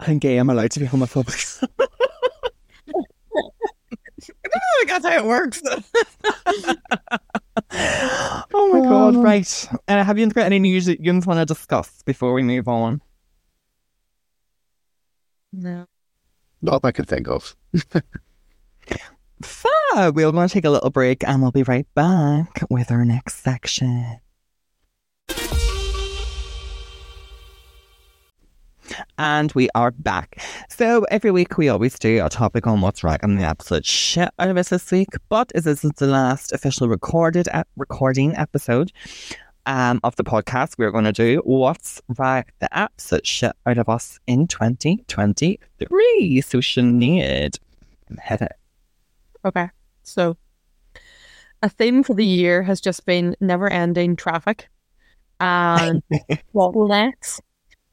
[0.00, 0.36] I'm gay.
[0.36, 1.62] I'm allowed to be homophobic.
[4.30, 5.62] I don't think that's how it works.
[8.54, 9.16] oh my god!
[9.16, 9.68] Right.
[9.86, 13.00] Uh, have you got any news that you want to discuss before we move on?
[15.52, 15.86] No.
[16.60, 17.56] Not that I can think of.
[19.98, 23.42] We're going to take a little break and we'll be right back with our next
[23.42, 24.20] section.
[29.18, 30.40] And we are back.
[30.68, 34.30] So every week we always do a topic on what's right and the absolute shit
[34.38, 35.08] out of us this week.
[35.28, 38.92] But as this is the last official recorded recording episode
[39.66, 43.88] um, of the podcast, we're going to do what's right the absolute shit out of
[43.88, 46.40] us in 2023.
[46.40, 47.58] So Sinead,
[48.20, 48.52] head it.
[49.44, 49.70] Okay.
[50.08, 50.36] So,
[51.62, 54.68] a theme for the year has just been never ending traffic
[55.40, 56.02] and
[56.54, 57.40] bottlenecks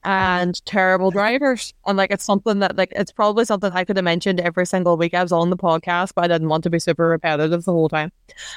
[0.03, 1.73] and terrible drivers.
[1.87, 4.97] And like, it's something that, like, it's probably something I could have mentioned every single
[4.97, 7.71] week I was on the podcast, but I didn't want to be super repetitive the
[7.71, 8.11] whole time.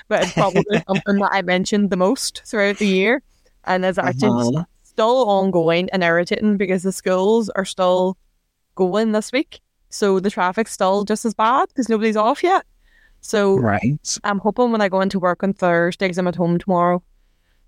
[0.09, 3.23] But it's probably something that I mentioned the most throughout the year.
[3.65, 4.65] And it's actually Uh-huh.
[4.83, 8.19] still ongoing and irritating because the schools are still
[8.75, 9.61] going this week.
[9.91, 12.67] So the traffic's still just as bad because nobody's off yet.
[13.21, 14.19] So Right.
[14.25, 17.03] I'm hoping when I go into work on Thursday, because I'm at home tomorrow,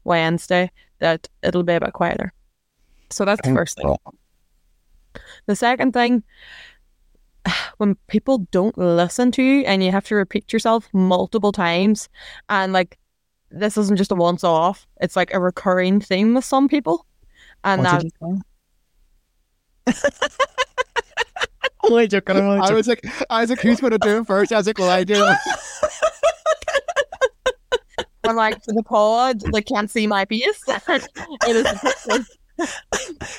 [0.04, 2.32] Wednesday, that it'll be a bit quieter.
[3.10, 3.96] So that's the first thing.
[5.46, 6.22] The second thing,
[7.78, 12.08] when people don't listen to you and you have to repeat yourself multiple times,
[12.48, 12.98] and like
[13.50, 17.06] this isn't just a once off, it's like a recurring theme with some people.
[17.64, 18.04] And What that
[21.40, 21.92] did you say?
[21.92, 24.52] Only joking, I was like, I was like, who's going to do it first?
[24.52, 25.14] I was like, well, I do.
[28.24, 30.62] I'm like for the pod, they can't see my face.
[30.68, 31.66] it is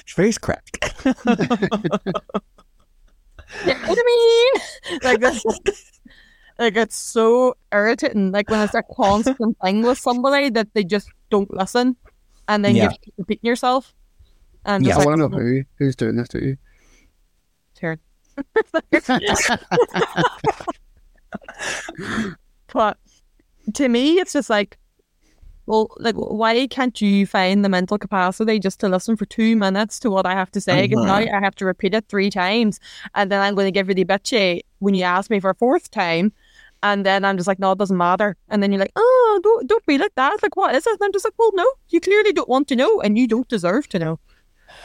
[0.08, 0.66] Face crack.
[3.66, 5.00] Yeah, what do you mean?
[5.04, 5.44] Like this,
[6.58, 8.32] like it's so irritating.
[8.32, 11.96] Like when it's a constant thing with somebody that they just don't listen,
[12.48, 12.84] and then you Yeah.
[12.90, 13.94] have to keep repeating yourself.
[14.66, 16.58] And Yeah, just I want to know who who's doing this to you.
[17.82, 18.00] Turn.
[22.74, 22.98] but
[23.74, 24.78] to me, it's just like,
[25.68, 30.00] well, like, why can't you find the mental capacity just to listen for two minutes
[30.00, 30.88] to what I have to say?
[30.88, 32.80] Because now I have to repeat it three times,
[33.16, 35.56] and then I'm going to give you the bitchy when you ask me for a
[35.56, 36.34] fourth time,
[36.84, 38.36] and then I'm just like, no, it doesn't matter.
[38.50, 40.42] And then you're like, oh, don't don't be like that.
[40.42, 40.92] Like, what is it?
[40.94, 43.48] And I'm just like, well, no, you clearly don't want to know, and you don't
[43.48, 44.20] deserve to know.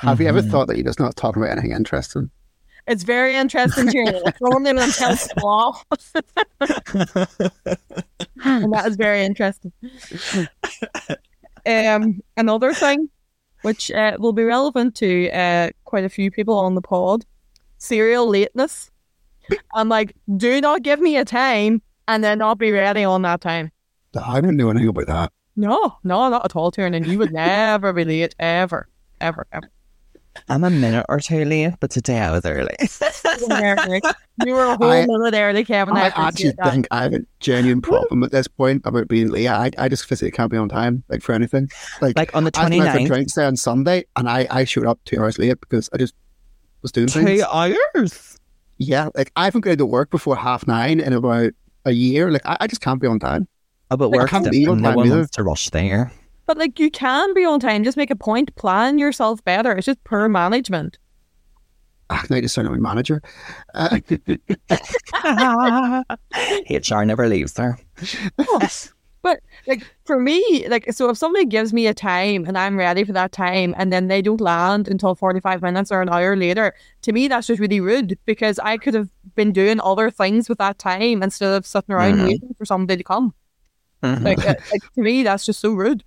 [0.01, 0.51] Have you ever Mhm.
[0.51, 2.30] thought that you're just not talking about anything interesting?
[2.87, 4.20] It's very interesting to hear.
[4.39, 5.82] Throwing them in tell squall.
[6.61, 6.68] and
[8.72, 9.72] that is very interesting.
[11.66, 13.09] um, another thing,
[13.62, 17.24] which uh, will be relevant to uh, quite a few people on the pod,
[17.78, 18.91] serial lateness.
[19.74, 23.41] I'm like, do not give me a time, and then I'll be ready on that
[23.41, 23.70] time.
[24.20, 25.32] I didn't know anything about that.
[25.57, 27.05] No, no, not at all, Tiernan.
[27.05, 28.89] You would never be late, ever,
[29.20, 29.70] ever, ever.
[30.49, 32.74] I'm a minute or two late, but today I was early.
[33.41, 34.01] You were early.
[34.45, 35.97] You were a whole I- minute early, Kevin.
[35.97, 39.49] I appreciate actually think I have a genuine problem at this point about being late.
[39.49, 41.68] I, I just physically can't be on time, like for anything.
[42.01, 44.64] Like, like on the I went out for drinks there on Sunday, and I, I
[44.64, 46.14] showed up two hours late because I just
[46.82, 47.41] was doing things.
[47.41, 48.39] two hours.
[48.78, 51.53] Yeah, like I haven't got to work before half nine in about
[51.84, 52.30] a year.
[52.30, 53.49] Like I, I just can't be on time.
[53.91, 55.16] Oh, but Like, work can't no be on time one either.
[55.16, 56.12] wants to rush there.
[56.47, 57.84] But like you can be on time.
[57.84, 58.55] Just make a point.
[58.57, 59.72] Plan yourself better.
[59.72, 60.99] It's just poor management.
[62.09, 63.20] Ah, now I just sound like my manager.
[63.74, 63.99] Uh,
[66.70, 67.78] HR never leaves her.
[69.22, 73.03] But like for me, like so if somebody gives me a time and I'm ready
[73.03, 76.74] for that time and then they don't land until 45 minutes or an hour later,
[77.03, 80.59] to me that's just really rude because I could have been doing other things with
[80.59, 82.24] that time instead of sitting around Mhm.
[82.26, 83.34] waiting for somebody to come.
[84.05, 84.22] Mhm.
[84.22, 86.05] Like, like to me that's just so rude.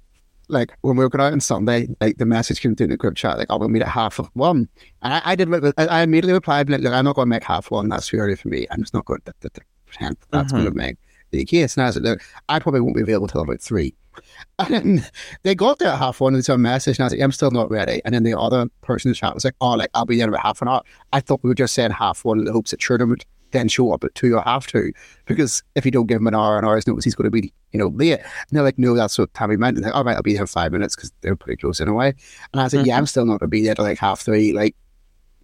[0.50, 3.16] Like when we were going out on Sunday, like the message came through the group
[3.16, 4.68] chat, like, "Oh, we'll meet at half of one."
[5.02, 5.50] And I, I did.
[5.78, 7.89] I, immediately replied, like, "Look, I'm not going to make half one.
[7.89, 8.68] That's too early for me.
[8.72, 10.78] I'm just not going to, to, to pretend that's going to mm-hmm.
[10.78, 10.97] make
[11.32, 13.95] the case." And I said, "Look, I probably won't be available till about three.
[14.60, 15.10] And
[15.43, 17.32] they got there at half one and saw a message, and I was like, "I'm
[17.32, 19.89] still not ready." And then the other person in the chat was like, "Oh, like
[19.93, 20.82] I'll be there in about half an hour."
[21.14, 23.68] I thought we were just saying half one in the hopes that Sheridan would then
[23.68, 24.91] show up at two or half two,
[25.26, 27.54] because if you don't give him an hour, an hour's notice, he's going to be,
[27.72, 28.20] you know, late.
[28.20, 29.78] And they're like, no, that's what Tammy meant.
[29.78, 32.14] And like, all right, I'll be here in five minutes because they're pretty close anyway.
[32.54, 34.54] And I said, yeah, I'm still not going to be there till like half three.
[34.54, 34.76] Like,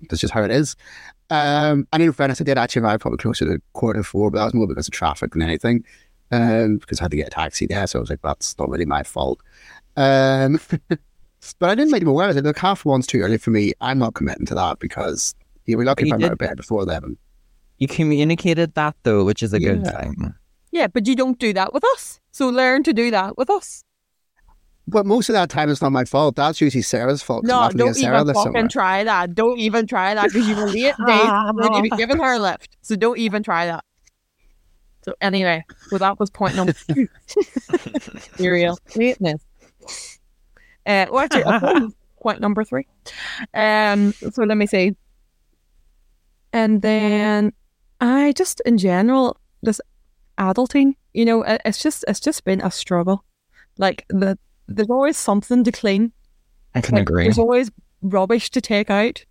[0.09, 0.75] that's just how it is.
[1.29, 4.39] Um, and in fairness, I did actually arrive probably closer to quarter to four, but
[4.39, 5.83] that was more because of traffic than anything.
[6.31, 7.85] Um, because I had to get a taxi there.
[7.87, 9.39] So I was like, that's not really my fault.
[9.95, 10.59] Um,
[11.59, 12.27] but I didn't make them aware.
[12.27, 13.73] I said, look, half one's too early for me.
[13.81, 15.35] I'm not committing to that because
[15.65, 17.17] you'll be lucky if I'm out of bed before 11.
[17.77, 20.33] You communicated that though, which is a good thing.
[20.71, 22.19] Yeah, but you don't do that with us.
[22.31, 23.83] So learn to do that with us.
[24.87, 26.35] But most of that time, it's not my fault.
[26.35, 27.43] That's usually Sarah's fault.
[27.43, 28.67] No, don't get Sarah even fucking summer.
[28.67, 29.33] try that.
[29.33, 31.31] Don't even try that because you were late, Dave.
[31.73, 32.77] You'd be giving her a lift.
[32.81, 33.83] So don't even try that.
[35.01, 37.07] So anyway, well, that was point number two.
[38.35, 39.43] Serial lateness.
[40.85, 42.87] Uh, well, actually, it point number three.
[43.53, 44.95] Um, so let me see.
[46.53, 47.53] And then
[48.05, 49.81] I just, in general, this
[50.37, 53.23] adulting, you know, it's just, it's just been a struggle.
[53.77, 54.37] Like the,
[54.67, 56.11] there's always something to clean.
[56.75, 57.23] I can Like, agree.
[57.23, 59.23] There's always rubbish to take out.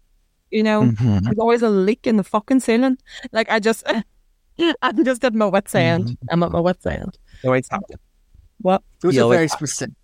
[0.50, 1.22] You know, Mhm.
[1.24, 2.98] there's always a leak in the fucking ceiling.
[3.32, 3.84] Like I just,
[4.82, 6.04] I'm just at my wit's end.
[6.04, 6.26] Mm-hmm.
[6.30, 7.18] I'm at my wit's end.
[7.42, 7.98] You always have to.
[8.60, 8.82] What?
[9.00, 9.66] Those You are always very have to.
[9.66, 9.94] specific.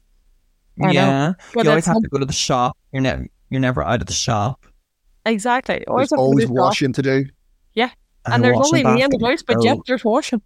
[0.83, 0.93] I know.
[0.93, 2.77] Yeah, But you always have to go to the shop.
[2.93, 4.67] You're never you're never out of the shop.
[5.27, 5.85] exactly.
[5.87, 6.57] Always There's always do stuff.
[6.65, 7.27] washing to do.
[8.27, 10.43] And there's only me in the house, but yet there's washing.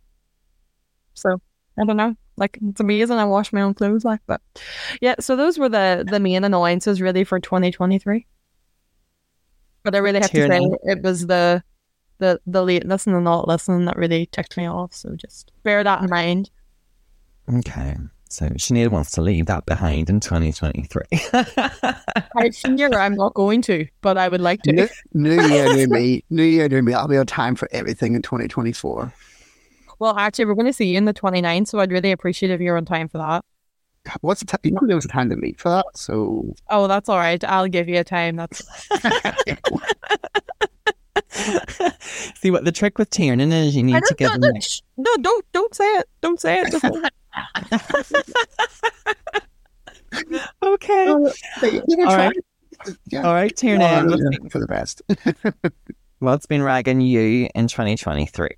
[1.14, 1.40] So
[1.78, 2.14] I don't know.
[2.36, 3.16] Like it's amazing.
[3.16, 4.40] I wash my own clothes, like, but
[5.00, 5.14] yeah.
[5.20, 8.26] So those were the the main annoyances really for 2023.
[9.82, 11.62] But I really have to say it was the
[12.18, 14.94] the the lateness and the not listening that really ticked me off.
[14.94, 16.50] So just bear that in mind.
[17.52, 17.96] Okay.
[18.34, 21.02] So Sinead wants to leave that behind in 2023.
[22.36, 24.72] I fear I'm not going to, but I would like to.
[24.72, 26.24] New, new year, new me.
[26.30, 26.94] New year, new me.
[26.94, 29.12] I'll be on time for everything in 2024.
[30.00, 32.60] Well, actually, we're going to see you in the 29th, so I'd really appreciate if
[32.60, 33.44] you're on time for that.
[34.20, 34.58] What's the time?
[34.64, 35.86] You know, there was a time to meet for that.
[35.94, 37.42] So Oh, that's all right.
[37.44, 38.34] I'll give you a time.
[38.34, 38.66] That's
[42.40, 44.64] See what the trick with Tiernan is you need to don't- give no, them like,
[44.96, 46.08] no, don't don't say it.
[46.20, 47.12] Don't say it.
[50.62, 51.08] Okay.
[51.08, 52.36] All right.
[53.08, 53.22] Yeah.
[53.22, 55.02] All right, what's yeah, for the best.
[56.20, 58.48] What's been ragging you in 2023?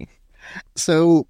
[0.75, 1.27] So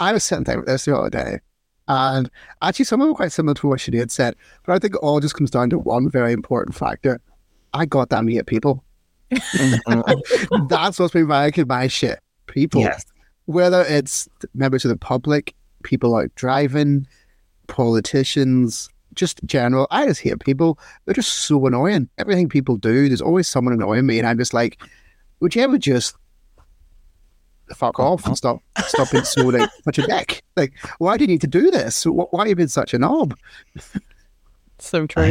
[0.00, 1.40] I was sitting there with this the other day,
[1.88, 2.30] and
[2.62, 4.94] actually, some of them were quite similar to what she had said, but I think
[4.94, 7.20] it all just comes down to one very important factor.
[7.74, 8.84] I got that meet people.
[10.68, 12.20] That's what's been ragging my shit.
[12.46, 12.80] People.
[12.80, 13.04] yes.
[13.46, 15.54] Whether it's members of the public,
[15.88, 17.06] people out driving,
[17.66, 19.86] politicians, just general.
[19.90, 20.78] I just hate people.
[21.04, 22.08] They're just so annoying.
[22.18, 24.80] Everything people do, there's always someone annoying me, and I'm just like,
[25.40, 26.14] would you ever just
[27.74, 30.42] fuck off and stop stop being so like such a dick?
[30.56, 32.04] Like, why do you need to do this?
[32.04, 33.34] Why have you been such a knob?
[34.78, 35.24] So true.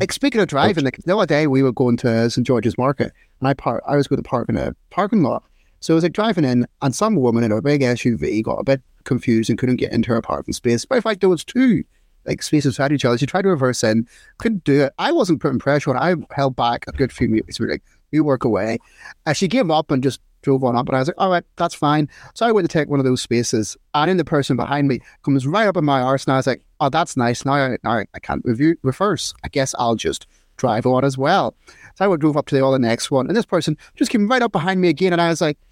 [0.00, 3.12] Like speaking of driving, like the other day we were going to St George's Market,
[3.40, 3.82] and I park.
[3.86, 5.42] I was going to park in a parking lot,
[5.80, 8.64] so I was like driving in, and some woman in a big SUV got a
[8.64, 10.84] bit confused and couldn't get into her apartment space.
[10.84, 11.84] But in fact, there was two
[12.24, 13.18] like spaces beside each other.
[13.18, 14.06] She tried to reverse in,
[14.38, 14.92] couldn't do it.
[14.98, 15.96] I wasn't putting pressure on.
[15.96, 17.58] I held back a good few meters.
[17.58, 18.78] We were like, "You work away,"
[19.26, 20.88] and she gave up and just drove on up.
[20.88, 23.04] And I was like, "All right, that's fine." So I went to take one of
[23.04, 26.34] those spaces, and then the person behind me comes right up in my arse, and
[26.34, 27.44] I was like, "Oh, that's nice.
[27.44, 29.34] Now, I, now I can't review reverse.
[29.44, 30.26] I guess I'll just
[30.56, 31.54] drive on as well."
[31.96, 34.42] So I drove up to the other next one, and this person just came right
[34.42, 35.71] up behind me again, and I was like, "What?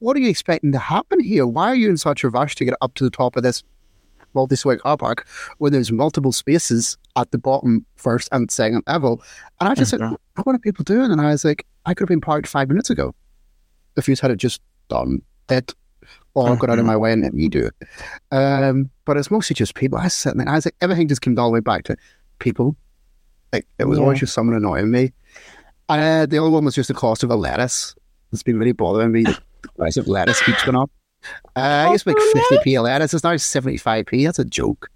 [0.00, 1.46] What are you expecting to happen here?
[1.46, 3.62] Why are you in such a rush to get up to the top of this
[4.34, 5.26] multi-story car park
[5.58, 9.22] when there's multiple spaces at the bottom, first and second level?"
[9.60, 10.16] And I just said, Mhm.
[10.44, 12.90] "What are people doing?" And I was like, "I could have been parked five minutes
[12.90, 13.14] ago
[13.96, 15.74] if you had it just done it."
[16.34, 16.88] Or got out of Mhm.
[16.88, 17.74] my way and let me do it.
[18.30, 19.98] Um, but it's mostly just people.
[19.98, 21.82] I was sitting there and I was like, everything just came all the way back
[21.84, 21.96] to
[22.38, 22.76] people.
[23.52, 25.12] Like it was always just someone annoying me.
[25.88, 27.94] Uh, the other one was just the cost of a lettuce.
[28.32, 29.24] It's been really bothering me.
[29.76, 30.90] Price of lettuce keeps going up.
[31.56, 33.14] Uh, I used to make 50p a lettuce.
[33.14, 34.24] It's now 75p.
[34.24, 34.90] That's a joke.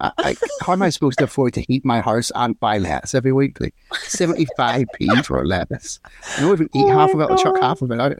[0.00, 3.14] I, I, how am I supposed to afford to heat my house and buy lettuce
[3.14, 3.60] every week?
[3.60, 6.00] Like 75p for a lettuce.
[6.36, 7.30] I don't even eat Oh half of it.
[7.30, 8.18] I'll chuck half of it out.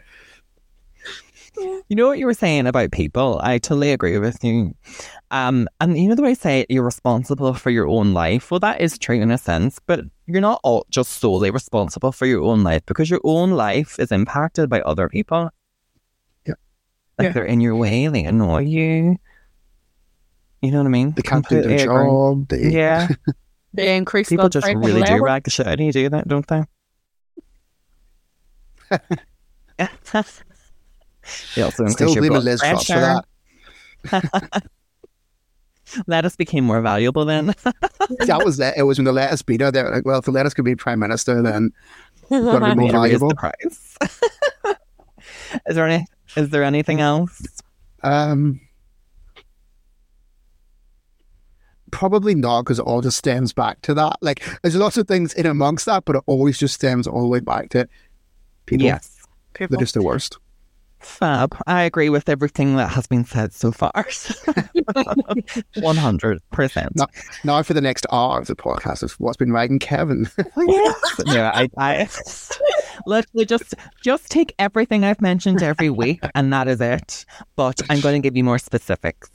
[1.58, 3.40] You know what you were saying about people?
[3.42, 4.74] I totally agree with you.
[5.30, 8.50] Um, and you know the way I say you're responsible for your own life?
[8.50, 12.26] Well, that is true in a sense, but you're not all just solely responsible for
[12.26, 15.50] your own life because your own life is impacted by other people.
[17.18, 17.22] Yeah.
[17.22, 17.32] Like Yeah.
[17.32, 19.16] they're in your way, they annoy you.
[20.62, 21.12] You know what I mean?
[21.12, 22.48] They can't do their job.
[22.48, 23.08] They, Yeah.
[23.74, 26.26] They increase People just pressure really do rag the shit out of you, do that,
[26.26, 26.62] don't they?
[29.78, 29.88] yeah.
[31.54, 33.22] they also increase Still your blaming blood Liz Truss for pressure.
[34.10, 34.70] that.
[36.06, 37.46] Lettuce became more valuable then.
[38.26, 38.74] that was it.
[38.78, 39.70] It was when the lettuce beat her.
[39.70, 41.70] They were like, well, if the lettuce could be prime minister, then
[42.30, 43.28] gotta be more Need to raise valuable.
[43.28, 43.96] the price.
[45.68, 46.06] is there any?
[46.36, 47.42] Is there anything else?
[48.02, 48.60] Um,
[51.90, 54.16] probably not because it all just stems back to that.
[54.20, 57.28] Like, there's lots of things in amongst that, but it always just stems all the
[57.28, 57.88] way back to
[58.66, 58.84] people.
[58.84, 59.22] Yes.
[59.58, 60.38] They're just the worst.
[60.98, 61.56] Fab.
[61.66, 63.92] I agree with everything that has been said so far.
[65.76, 66.92] One hundred percent.
[66.96, 67.06] No.
[67.44, 70.28] Now for the next hour of the podcast is what's been riding Kevin.
[71.24, 72.08] Yeah, I, I
[73.06, 77.24] literally just just take everything I've mentioned every week, and that is it.
[77.56, 79.30] But I'm going to give you more specifics,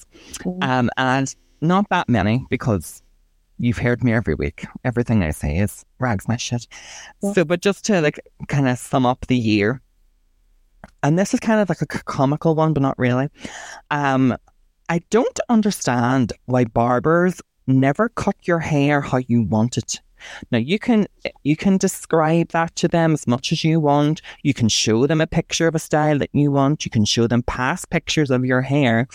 [0.61, 3.01] um, and not that many because
[3.57, 4.65] you've heard me every week.
[4.83, 6.67] Everything I say is rags my shit.
[7.21, 7.33] Yeah.
[7.33, 9.81] So, but just to like kind of sum up the year,
[11.03, 13.29] and this is kind of like a comical one, but not really.
[13.89, 14.37] Um,
[14.89, 20.01] I don't understand why barbers never cut your hair how you want it.
[20.51, 21.07] Now you can
[21.43, 24.21] you can describe that to them as much as you want.
[24.43, 26.85] You can show them a picture of a style that you want.
[26.85, 29.07] You can show them past pictures of your hair,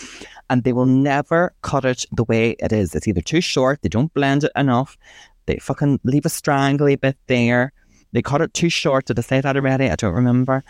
[0.49, 2.93] and they will never cut it the way it is.
[2.93, 4.97] It's either too short, they don't blend it enough,
[5.45, 7.71] they fucking leave a strangly bit there.
[8.13, 9.05] They cut it too short.
[9.05, 9.89] Did I say that already?
[9.89, 10.63] I don't remember.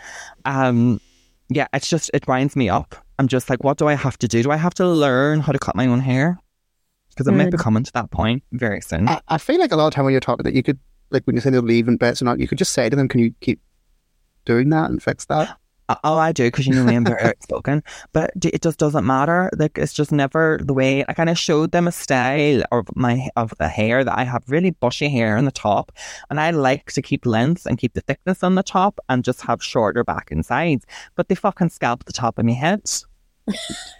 [0.44, 1.00] Um,
[1.48, 2.94] yeah, it's just it winds me up.
[3.18, 4.42] I'm just like, what do I have to do?
[4.42, 6.38] Do I have to learn how to cut my own hair?
[7.10, 7.60] Because I might be Mm.
[7.62, 9.08] coming to that point very soon.
[9.08, 10.78] I, I feel like a lot of time when you're talking that you could,
[11.10, 13.08] like when you say they're leaving bits or not, you could just say to them,
[13.08, 13.60] can you keep
[14.44, 15.58] doing that and fix that?
[15.88, 17.82] Uh, Oh, I do because you know me, I'm very outspoken.
[18.12, 19.50] But d- it just doesn't matter.
[19.56, 21.04] Like it's just never the way.
[21.08, 24.42] I kind of showed them a style of my of the hair that I have
[24.48, 25.92] really bushy hair on the top,
[26.30, 29.40] and I like to keep length and keep the thickness on the top and just
[29.42, 30.84] have shorter back and sides.
[31.14, 32.82] But they fucking scalp the top of my head.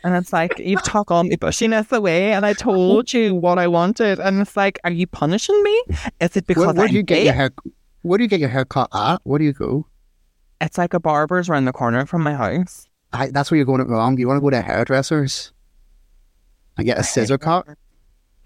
[0.05, 3.67] And it's like, you've took all my bushiness away, and I told you what I
[3.67, 4.19] wanted.
[4.21, 5.83] And it's like, are you punishing me?
[6.21, 7.51] Is it because Where, where I'm do you get your hair?
[8.03, 9.21] Where do you get your hair cut at?
[9.25, 9.87] Where do you go?
[10.61, 12.89] It's like a barber's around the corner from my house.
[13.13, 14.17] I, that's where you're going wrong.
[14.17, 15.53] Do um, You want to go to hairdressers
[16.77, 17.67] and get a scissor cut,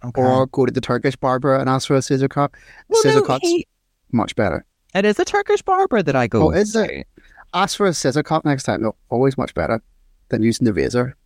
[0.05, 0.21] Okay.
[0.23, 2.51] or go to the Turkish barber and ask for a scissor cut.
[2.89, 3.67] Well, scissor no, cuts he-
[4.13, 4.65] much better.
[4.95, 6.85] It is a Turkish barber that I go Oh, is to.
[7.01, 7.07] it?
[7.55, 8.83] Ask for a scissor cut next time.
[8.83, 9.83] No, always much better
[10.29, 11.17] than using the razor.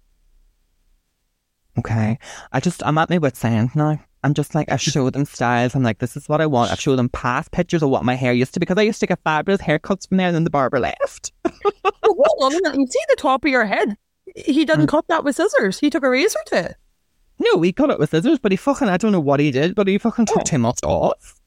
[1.79, 2.19] Okay.
[2.53, 4.01] I just, I'm at my wit's end now.
[4.27, 5.77] I'm just like, I show them styles.
[5.77, 6.73] I'm like, this is what I want.
[6.73, 8.99] I show them past pictures of what my hair used to be because I used
[8.99, 11.33] to get fabulous haircuts from there and then the barber left.
[12.03, 12.81] Oh, Hold on.
[12.81, 13.97] You see the top of your head?
[14.35, 14.89] He didn't mm.
[14.89, 15.79] cut that with scissors.
[15.79, 16.77] He took a razor to it.
[17.39, 19.77] No, he cut it with scissors, but he fucking, I don't know what he did,
[19.77, 20.45] but he fucking took Oh.
[20.45, 21.41] too much off.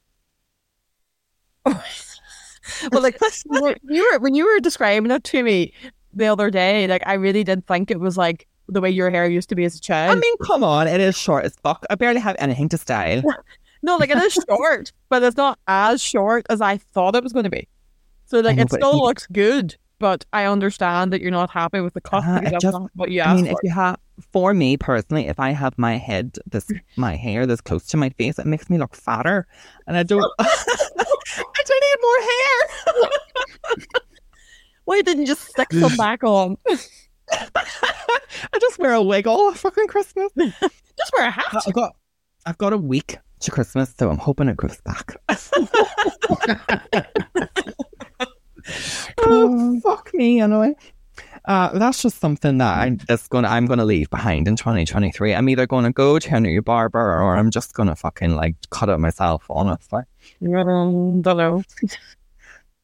[1.66, 5.74] well, like when you were when you were describing it to me
[6.14, 9.26] the other day, like I really did think it was like the way your hair
[9.28, 10.16] used to be as a child.
[10.16, 11.84] I mean, come on, it is short as fuck.
[11.90, 13.22] I barely have anything to style.
[13.82, 17.32] no, like it is short, but it's not as short as I thought it was
[17.32, 17.68] going to be.
[18.26, 21.80] So like know, it still you- looks good, but I understand that you're not happy
[21.80, 23.98] with the cut uh, it just- not what you I mean, if you have,
[24.32, 28.10] for me personally, if I have my head, this my hair this close to my
[28.10, 29.46] face, it makes me look fatter,
[29.86, 30.24] and I don't.
[30.38, 32.20] I don't need more
[33.00, 33.10] hair.
[34.84, 36.56] Why didn't you just stick some back on?
[38.52, 40.32] I just wear a wig all fucking Christmas.
[40.36, 41.64] Just wear a hat.
[41.66, 41.96] I've got,
[42.44, 45.16] I've got a week to Christmas, so I'm hoping it grows back.
[49.18, 50.74] oh, fuck me, anyway.
[51.46, 55.34] Uh, that's just something that I'm that's gonna I'm gonna leave behind in 2023.
[55.34, 58.90] I'm either gonna go to a new barber or I'm just gonna fucking like cut
[58.90, 59.46] it myself.
[59.48, 60.02] Honestly,
[61.22, 61.62] don't know.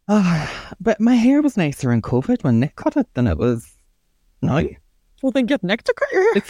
[0.08, 3.75] Ah, but my hair was nicer in COVID when Nick cut it than it was
[4.42, 4.62] now.
[5.22, 6.42] Well, then get Nick to cut your hair.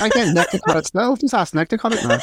[0.00, 1.16] I get Nick to cut it still.
[1.16, 2.18] Just ask Nick to cut it now.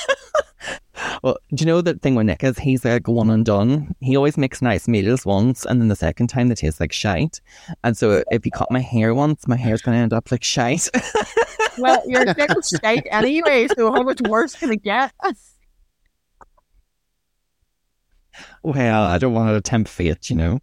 [1.24, 3.96] well, do you know the thing with Nick is he's like one and done.
[4.02, 7.40] He always makes nice meals once, and then the second time they taste like shite.
[7.84, 10.90] And so if he cut my hair once, my hair's gonna end up like shite.
[11.78, 15.14] Well, your dick was shite anyway, so how much worse can it get?
[18.64, 20.60] well, I don't want to tempt fate, you know.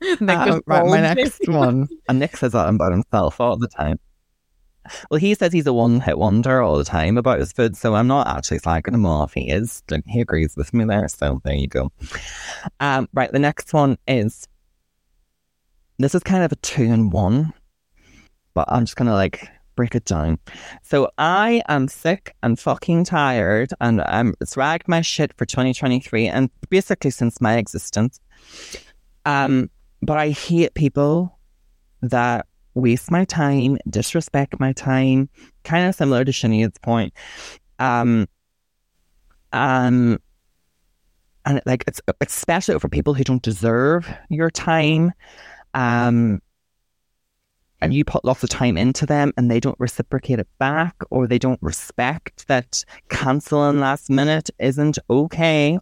[0.20, 3.98] Uh, right, my next one, and Nick says that about himself all the time.
[5.10, 8.06] Well, he says he's a one-hit wonder all the time about his food, so I'm
[8.06, 9.34] not actually slagging him off.
[9.34, 9.82] He is.
[10.06, 11.90] He agrees with me there, so there you go.
[12.80, 14.46] Um, right, the next one is
[15.98, 17.52] this is kind of a two in one,
[18.54, 20.38] but I'm just gonna like break it down.
[20.82, 26.28] So I am sick and fucking tired, and I'm it's ragged my shit for 2023,
[26.28, 28.20] and basically since my existence.
[29.26, 29.70] Um,
[30.02, 31.38] but I hate people
[32.02, 35.28] that waste my time, disrespect my time,
[35.64, 37.12] kind of similar to Sinead's point.
[37.78, 38.28] Um,
[39.52, 40.18] um,
[41.44, 45.12] and like it's especially for people who don't deserve your time.
[45.74, 46.40] Um,
[47.80, 51.26] and you put lots of time into them and they don't reciprocate it back or
[51.26, 55.78] they don't respect that canceling last minute isn't okay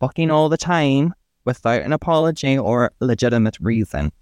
[0.00, 1.14] fucking all the time
[1.44, 4.12] without an apology or legitimate reason.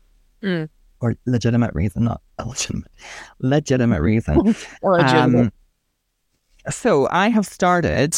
[0.42, 0.68] Mm.
[1.00, 2.90] Or legitimate reason, not illegitimate.
[3.40, 4.54] Legitimate reason.
[4.82, 5.40] Legitimate.
[5.46, 5.52] Um,
[6.70, 8.16] so I have started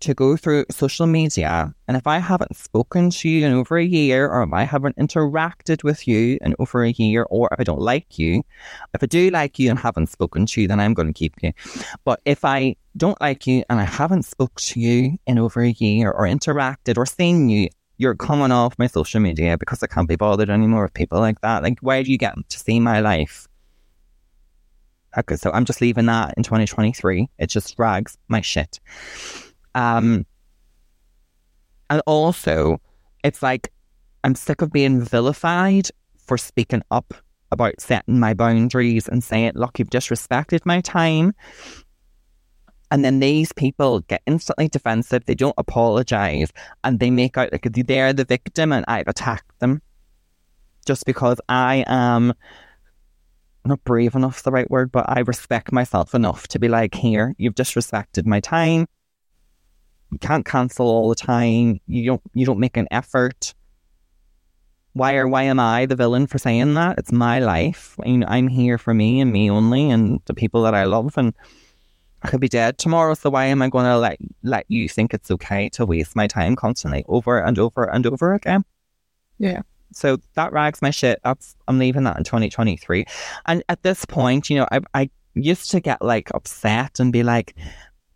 [0.00, 3.84] to go through social media, and if I haven't spoken to you in over a
[3.84, 7.64] year, or if I haven't interacted with you in over a year, or if I
[7.64, 8.42] don't like you,
[8.94, 11.34] if I do like you and haven't spoken to you, then I'm going to keep
[11.42, 11.52] you.
[12.04, 15.70] But if I don't like you and I haven't spoke to you in over a
[15.70, 17.68] year, or interacted, or seen you,
[17.98, 21.40] you're coming off my social media because I can't be bothered anymore with people like
[21.40, 21.62] that.
[21.62, 23.46] Like, why do you get to see my life?
[25.16, 27.28] Okay, so I'm just leaving that in 2023.
[27.38, 28.78] It just drags my shit.
[29.74, 30.24] Um,
[31.90, 32.80] and also,
[33.24, 33.72] it's like
[34.22, 35.88] I'm sick of being vilified
[36.18, 37.14] for speaking up
[37.50, 41.32] about setting my boundaries and saying, look, you've disrespected my time.
[42.90, 45.24] And then these people get instantly defensive.
[45.26, 46.52] They don't apologize
[46.84, 49.82] and they make out like they're the victim and I've attacked them
[50.86, 52.32] just because I am
[53.64, 57.34] not brave enough the right word, but I respect myself enough to be like, here,
[57.36, 58.86] you've disrespected my time.
[60.10, 61.80] You can't cancel all the time.
[61.86, 63.54] You don't you don't make an effort.
[64.94, 66.98] Why or why am I the villain for saying that?
[66.98, 67.96] It's my life.
[68.02, 71.18] I mean, I'm here for me and me only and the people that I love
[71.18, 71.34] and
[72.22, 75.30] I could be dead tomorrow, so why am I gonna let let you think it's
[75.30, 78.64] okay to waste my time constantly over and over and over again?
[79.38, 79.62] Yeah.
[79.92, 81.20] So that rags my shit.
[81.24, 83.04] That's I'm leaving that in 2023.
[83.46, 87.22] And at this point, you know, I I used to get like upset and be
[87.22, 87.54] like,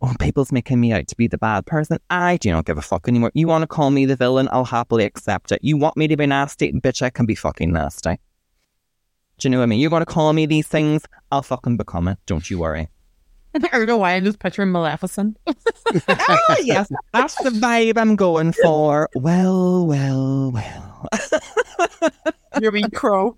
[0.01, 2.81] "Oh, people's making me out to be the bad person." I do not give a
[2.81, 3.31] fuck anymore.
[3.33, 4.49] You want to call me the villain?
[4.51, 5.59] I'll happily accept it.
[5.63, 7.01] You want me to be nasty, bitch?
[7.01, 8.19] I can be fucking nasty.
[9.39, 9.79] Do you know what I mean?
[9.79, 11.03] You want to call me these things?
[11.31, 12.17] I'll fucking become it.
[12.25, 12.89] Don't you worry.
[13.55, 15.37] I don't know why I'm just picturing Maleficent.
[16.07, 19.09] ah, yes, that's the vibe I'm going for.
[19.15, 21.07] Well, well, well.
[22.61, 23.37] Your wee crow.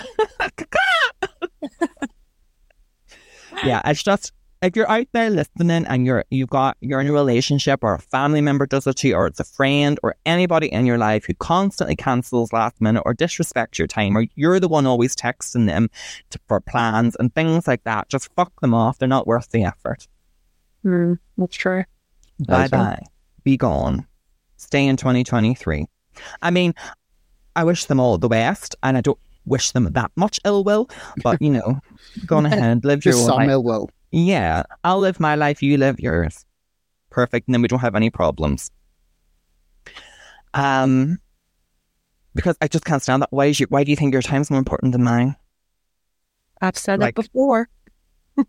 [3.64, 4.32] yeah, it's just
[4.62, 7.98] if you're out there listening and you're you've got you're in a relationship or a
[7.98, 11.26] family member does it to you or it's a friend or anybody in your life
[11.26, 15.66] who constantly cancels last minute or disrespects your time or you're the one always texting
[15.66, 15.90] them
[16.30, 18.98] to, for plans and things like that, just fuck them off.
[18.98, 20.08] They're not worth the effort.
[20.84, 21.84] Mm, that's true.
[22.46, 23.02] Bye bye.
[23.44, 24.06] Be gone.
[24.56, 25.86] Stay in 2023.
[26.40, 26.74] I mean,
[27.54, 30.88] I wish them all the best and I don't wish them that much ill will,
[31.22, 31.80] but you know,
[32.26, 33.50] go on ahead, live your Just own some life.
[33.50, 33.90] ill will.
[34.10, 36.44] Yeah, I'll live my life, you live yours.
[37.10, 38.70] Perfect, and then we don't have any problems.
[40.54, 41.18] Um,
[42.34, 43.28] because I just can't stand that.
[43.32, 43.66] Why is you?
[43.68, 45.36] Why do you think your time's more important than mine?
[46.60, 47.68] I've said Like- it before.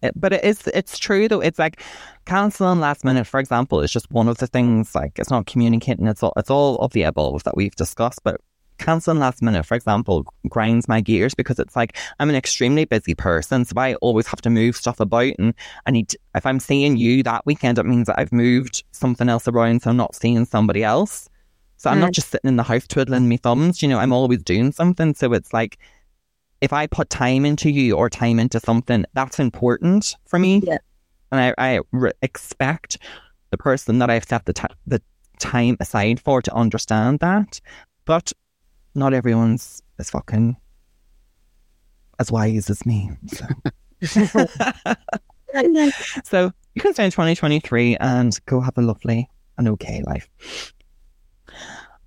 [0.01, 0.67] It- but it is.
[0.73, 1.39] It's true though.
[1.39, 1.81] It's like
[2.25, 4.93] canceling last minute, for example, is just one of the things.
[4.93, 6.07] Like it's not communicating.
[6.07, 6.33] It's all.
[6.35, 8.19] It's all of the above that we've discussed.
[8.23, 8.41] But
[8.77, 13.15] canceling last minute, for example, grinds my gears because it's like I'm an extremely busy
[13.15, 15.53] person, so I always have to move stuff about, and
[15.85, 16.09] I need.
[16.09, 19.81] To, if I'm seeing you that weekend, it means that I've moved something else around,
[19.81, 21.29] so I'm not seeing somebody else.
[21.77, 22.15] So I'm not mm.
[22.15, 23.81] just sitting in the house twiddling my thumbs.
[23.81, 25.13] You know, I'm always doing something.
[25.13, 25.77] So it's like
[26.61, 30.61] if I put time into you or time into something, that's important for me.
[30.65, 30.79] Yeah.
[31.31, 32.97] And I, I re- expect
[33.51, 35.01] the person that I've set the, ti the
[35.39, 37.61] time aside for to understand that.
[38.05, 38.33] But
[38.97, 40.57] not everyone's as fucking
[42.19, 43.11] as wise as me.
[43.27, 43.45] So,
[46.23, 50.29] so you can stay in 2023 and go have a lovely and okay life.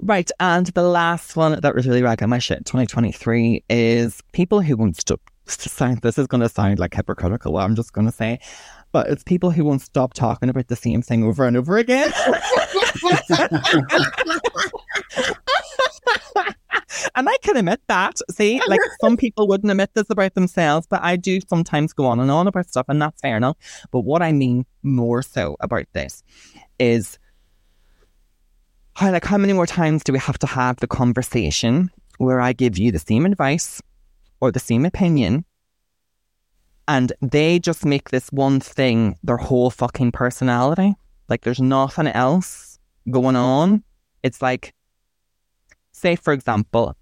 [0.01, 4.77] Right, and the last one that was really ragging my shit 2023 is people who
[4.77, 5.21] won't stop.
[5.45, 8.39] This is going to sound like hypocritical, I'm just going to say,
[8.93, 12.13] but it's people who won't stop talking about the same thing over and over again.
[17.15, 18.19] and I can admit that.
[18.31, 22.21] See, like some people wouldn't admit this about themselves, but I do sometimes go on
[22.21, 23.57] and on about stuff, and that's fair enough.
[23.91, 26.23] But what I mean more so about this
[26.79, 27.19] is
[28.95, 32.53] how, like, how many more times do we have to have the conversation where I
[32.53, 33.81] give you the same advice
[34.41, 35.45] or the same opinion,
[36.89, 40.95] and they just make this one thing their whole fucking personality?
[41.29, 42.79] Like, there's nothing else
[43.11, 43.85] going on.
[44.23, 44.75] It's like,
[46.01, 46.97] say, for example,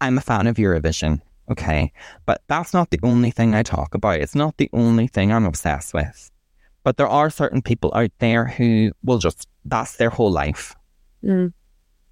[0.00, 1.20] I'm a fan of Eurovision,
[1.50, 1.92] okay?
[2.26, 4.20] But that's not the only thing I talk about.
[4.20, 6.30] It's not the only thing I'm obsessed with.
[6.82, 10.76] But there are certain people out there who will just, that's their whole life.
[11.24, 11.54] Mm.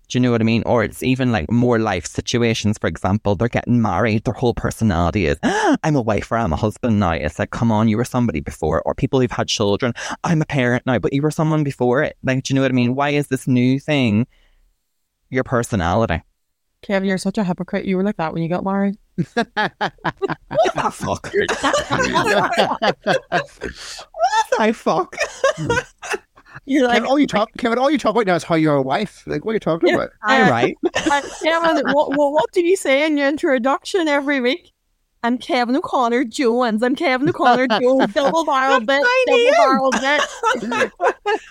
[0.08, 0.62] Do you know what I mean?
[0.66, 2.76] Or it's even like more life situations.
[2.78, 4.24] For example, they're getting married.
[4.24, 7.12] Their whole personality is, I'm a wife or I'm a husband now.
[7.12, 8.82] It's like, come on, you were somebody before.
[8.82, 9.92] Or people who've had children,
[10.24, 12.16] I'm a parent now, but you were someone before it.
[12.22, 12.94] Like, do you know what I mean?
[12.94, 14.26] Why is this new thing
[15.32, 16.22] your personality?
[16.82, 17.84] Kevin, you're such a hypocrite.
[17.84, 18.96] You were like that when you got married.
[19.34, 21.30] What the fuck?
[24.12, 25.16] what the fuck?
[26.66, 28.76] You're like, Kevin, all you talk, Kevin, all you talk about now is how you're
[28.76, 29.22] a wife.
[29.26, 29.94] Like, what are you talking Yeah.
[29.96, 30.10] about?
[30.22, 30.76] I right.
[30.84, 34.71] uh, Kevin, what, what, what do you say in your introduction every week?
[35.24, 36.82] I'm Kevin O'Connor Jones.
[36.82, 38.12] I'm Kevin O'Connor Jones.
[38.12, 39.04] Double barrel bit.
[39.26, 40.92] Double barrel bit.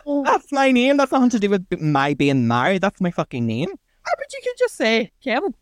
[0.26, 0.97] That's my name.
[0.97, 2.82] That's nothing to do with my being married.
[2.82, 3.69] That's my fucking name.
[3.72, 5.53] Ah, but you could just say Kevin.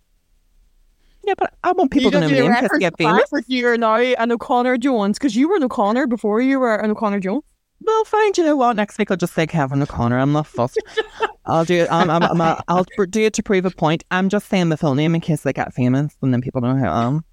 [1.24, 3.30] Yeah, but I want people to know me in to I get famous.
[3.46, 7.20] You're now an O'Connor Jones because you were an O'Connor before you were an O'Connor
[7.20, 7.44] Jones.
[7.82, 8.32] Well, fine.
[8.32, 8.76] Do you know what?
[8.76, 10.18] Next week I'll just say Kevin O'Connor.
[10.18, 10.82] I'm not fussed.
[11.46, 11.92] I'll do it.
[11.92, 14.04] I'm, I'm, I'm, I'll do it to prove a point.
[14.10, 16.76] I'm just saying the full name in case they get famous, and then people know
[16.76, 17.24] who I am.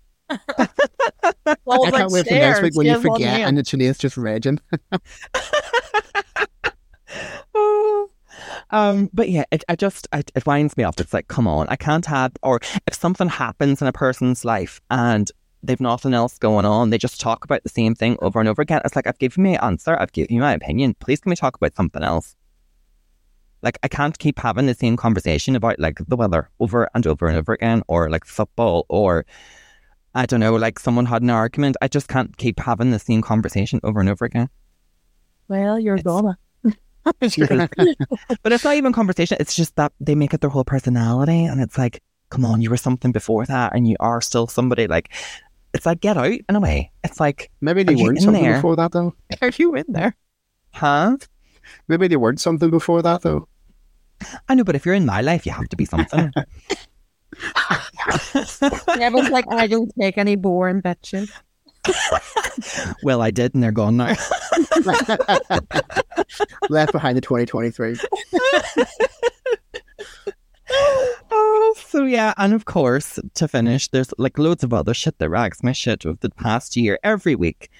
[1.64, 4.60] Well, I can't wait for next week when you forget and the Sinead's just raging.
[8.70, 10.98] um, but yeah, it, I just it, it winds me up.
[11.00, 12.32] It's like, come on, I can't have.
[12.42, 15.30] Or if something happens in a person's life and
[15.62, 18.62] they've nothing else going on, they just talk about the same thing over and over
[18.62, 18.80] again.
[18.84, 20.94] It's like I've given you my answer, I've given you my opinion.
[20.94, 22.36] Please, can we talk about something else?
[23.62, 27.26] Like I can't keep having the same conversation about like the weather over and over
[27.26, 29.26] and over again, or like football, or
[30.16, 31.76] I don't know, like someone had an argument.
[31.82, 34.48] I just can't keep having the same conversation over and over again.
[35.48, 36.38] Well, you're It's- gonna.
[38.42, 39.36] but it's not even conversation.
[39.38, 42.70] It's just that they make it their whole personality, and it's like, come on, you
[42.70, 44.86] were something before that, and you are still somebody.
[44.88, 45.12] Like,
[45.74, 46.90] it's like get out in a way.
[47.04, 48.54] It's like, Maybe they weren't something there?
[48.56, 49.14] before that, though.
[49.42, 50.16] are you in there?
[50.72, 51.16] Huh?
[51.88, 53.46] Maybe they weren't something before that, though.
[54.48, 56.32] I know, but if you're in my life, you have to be something.
[58.95, 61.30] Kevin's like, I don't take any boring bitches.
[63.03, 64.09] well, I did, and they're gone now.
[66.68, 67.97] Left behind the 2023.
[71.30, 75.30] oh, so yeah, and of course, to finish, there's like loads of other shit that
[75.30, 77.70] rags my shit of the past year every week.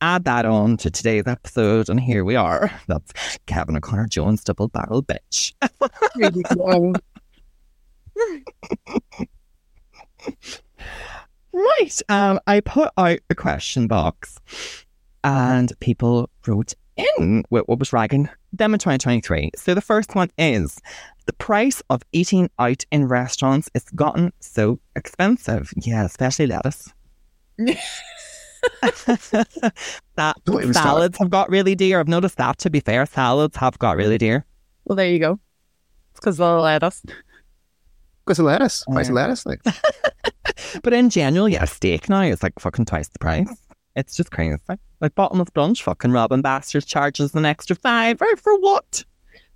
[0.00, 2.70] add that on to today's episode, and here we are.
[2.86, 3.12] That's
[3.46, 5.52] Kevin O'Connor Jones double barrel bitch.
[11.52, 12.02] Right.
[12.08, 14.38] Um, I put out a question box,
[15.24, 19.50] and people wrote in what what was ragging them in 2023.
[19.56, 20.80] So the first one is
[21.26, 25.72] the price of eating out in restaurants has gotten so expensive.
[25.76, 26.92] Yeah, especially lettuce.
[30.16, 30.74] that Don't start.
[30.74, 32.00] salads have got really dear.
[32.00, 32.58] I've noticed that.
[32.58, 34.44] To be fair, salads have got really dear.
[34.84, 35.38] Well, there you go.
[36.10, 37.02] It's because they'll let us.
[38.30, 38.84] Because of lettuce.
[38.84, 39.44] Price of lettuce.
[39.44, 39.60] Like,
[40.84, 43.48] But in general, yeah, steak now is like fucking twice the price.
[43.96, 44.56] It's just crazy.
[45.00, 48.20] Like bottomless brunch, fucking Robin Bastards charges an extra five.
[48.20, 49.04] Right, for what?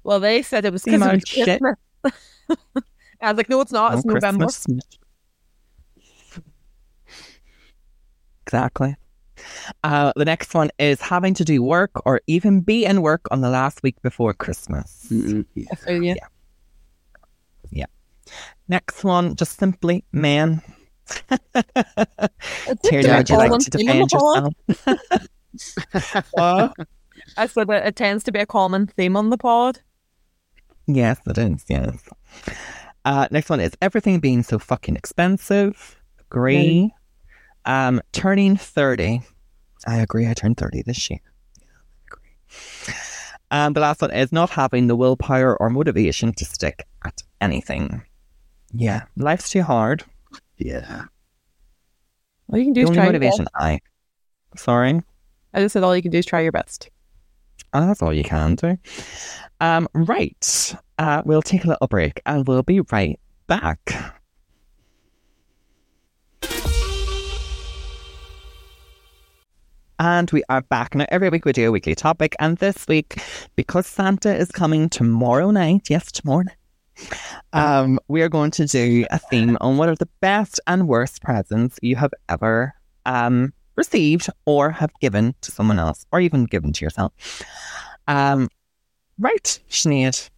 [0.02, 1.60] Well, they said it was because of shit.
[1.60, 1.76] Christmas.
[3.20, 3.94] I was like, no, it's not.
[3.94, 4.46] It's Oh, November.
[4.46, 4.82] Christmas.
[8.46, 8.96] Exactly.
[9.84, 13.40] Uh, the next one is having to do work or even be in work on
[13.40, 15.06] the last week before Christmas.
[15.10, 15.66] mm-mm, yeah.
[15.70, 16.16] I feel you.
[18.68, 20.62] Next one, just simply man.
[21.10, 24.54] It's Tierna, a would you like to theme on the defend yourself?
[26.36, 26.68] Uh,
[27.36, 29.80] I said that it tends to be a common theme on the pod.
[30.86, 31.64] yes, it is.
[31.68, 31.96] Yes.
[33.04, 36.00] Uh, next one is everything being so fucking expensive.
[36.20, 36.92] Agree.
[37.66, 39.20] Um, turning 30.
[39.86, 40.26] I agree.
[40.26, 41.20] I turned 30 this year.
[41.60, 42.94] Yeah, I agree.
[43.50, 48.02] Um, the last one is not having the willpower or motivation to stick at anything.
[48.74, 50.04] Yeah, life's too hard.
[50.58, 51.04] Yeah.
[52.50, 53.38] All you can do The is only try your best.
[53.38, 53.80] motivation I.
[54.56, 55.00] Sorry.
[55.52, 56.90] I just said all you can do is try your best.
[57.72, 58.76] Oh, that's all you can do.
[59.60, 60.74] Um, right.
[60.98, 64.14] Uh, we'll take a little break and we'll be right back.
[69.98, 71.06] And we are back now.
[71.08, 73.22] Every week we do a weekly topic, and this week,
[73.54, 76.56] because Santa is coming tomorrow night, yes, tomorrow night,
[77.52, 81.22] um, we are going to do a theme on what are the best and worst
[81.22, 82.74] presents you have ever
[83.06, 87.12] um received or have given to someone else, or even given to yourself.
[88.06, 88.48] Um,
[89.18, 90.30] right, Sinead,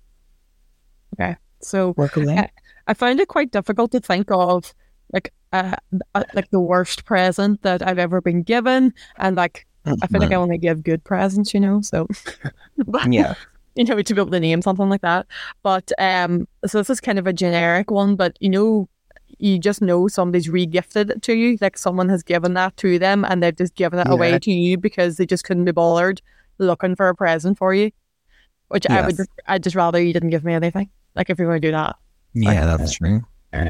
[1.15, 1.37] Okay.
[1.61, 2.37] So work away.
[2.37, 2.47] Uh,
[2.87, 4.75] I found it quite difficult to think of
[5.13, 5.77] like uh,
[6.15, 9.67] uh, like the worst present that I've ever been given, and like
[10.03, 11.81] I feel like I only give good presents, you know.
[11.81, 12.07] So
[13.09, 13.35] yeah,
[13.77, 15.27] you know to be able to name something like that.
[15.63, 18.89] But um, so this is kind of a generic one, but you know,
[19.39, 23.25] you just know somebody's re-gifted it to you, like someone has given that to them,
[23.25, 26.21] and they've just given it away to you because they just couldn't be bothered
[26.59, 27.91] looking for a present for you.
[28.69, 29.27] Which I would, Yes.
[29.47, 30.91] I'd just rather you didn't give me anything.
[31.15, 31.97] Like if you're going to do that,
[32.35, 33.23] yeah, that's true.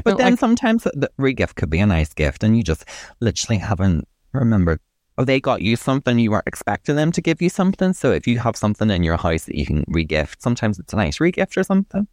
[0.03, 2.83] But then like- sometimes the- regift could be a nice gift, and you just
[3.19, 4.79] literally haven't remembered.
[5.17, 7.93] Oh, they got you something you weren't expecting them to give you something.
[7.93, 10.97] So if you have something in your house that you can re-gift, sometimes it's a
[10.97, 12.07] nice re-gift or something.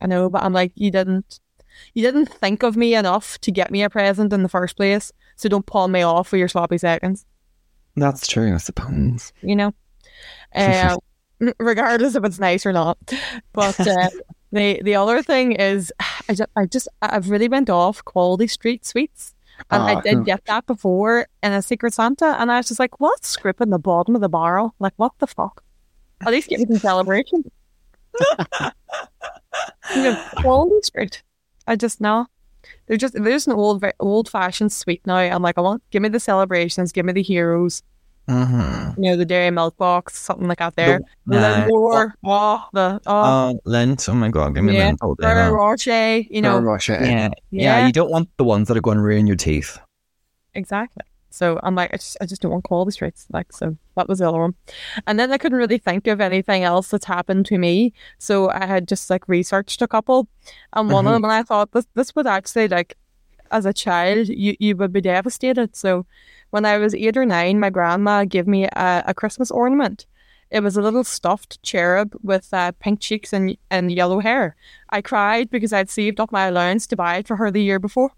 [0.00, 1.38] I know, but I'm like, you didn't,
[1.94, 5.12] you didn't think of me enough to get me a present in the first place.
[5.36, 7.24] So don't pawn me off for your sloppy seconds.
[7.94, 9.32] That's true, I suppose.
[9.42, 9.74] You know,
[10.54, 10.96] uh,
[11.58, 12.98] regardless if it's nice or not.
[13.52, 14.10] But uh,
[14.52, 15.92] the the other thing is,
[16.28, 19.34] I just, I just I've really went off quality street sweets.
[19.70, 22.80] And I Ah, did get that before in a Secret Santa, and I was just
[22.80, 24.74] like, "What's scripting the bottom of the barrel?
[24.78, 25.62] Like, what the fuck?
[26.20, 27.44] At least give me some celebration."
[30.36, 31.22] quality street.
[31.66, 32.26] I just know
[32.86, 35.16] they're just there's an old old fashioned sweet now.
[35.18, 37.82] I'm like, I want give me the celebrations, give me the heroes,
[38.28, 39.02] Mm-hmm.
[39.02, 40.76] you know, the dairy milk box, something like that.
[40.76, 41.38] There, No.
[41.38, 44.08] Lindor, oh, the oh, Oh, Lindt.
[44.08, 45.52] Oh my god, give me Yeah, Lindt all day Ferrero.
[45.52, 47.86] Rocher, you know, Roche, Yeah, yeah, Yeah.
[47.86, 49.78] You don't want the ones that are going to ruin your teeth.
[50.54, 51.04] Exactly.
[51.30, 53.26] So I'm like, I just, I just don't want quality streets.
[53.30, 54.54] Like, so that was the other one.
[55.06, 57.92] And then I couldn't really think of anything else that's happened to me.
[58.18, 60.26] So I had just like researched a couple,
[60.72, 62.96] and one of them, and I thought this, this would actually like,
[63.50, 65.76] as a child, you, you would be devastated.
[65.76, 66.06] So
[66.50, 70.06] when I was eight or nine, my grandma gave me a, a Christmas ornament.
[70.50, 74.56] It was a little stuffed cherub with uh, pink cheeks and, and yellow hair.
[74.88, 77.78] I cried because I'd saved up my allowance to buy it for her the year
[77.78, 78.12] before.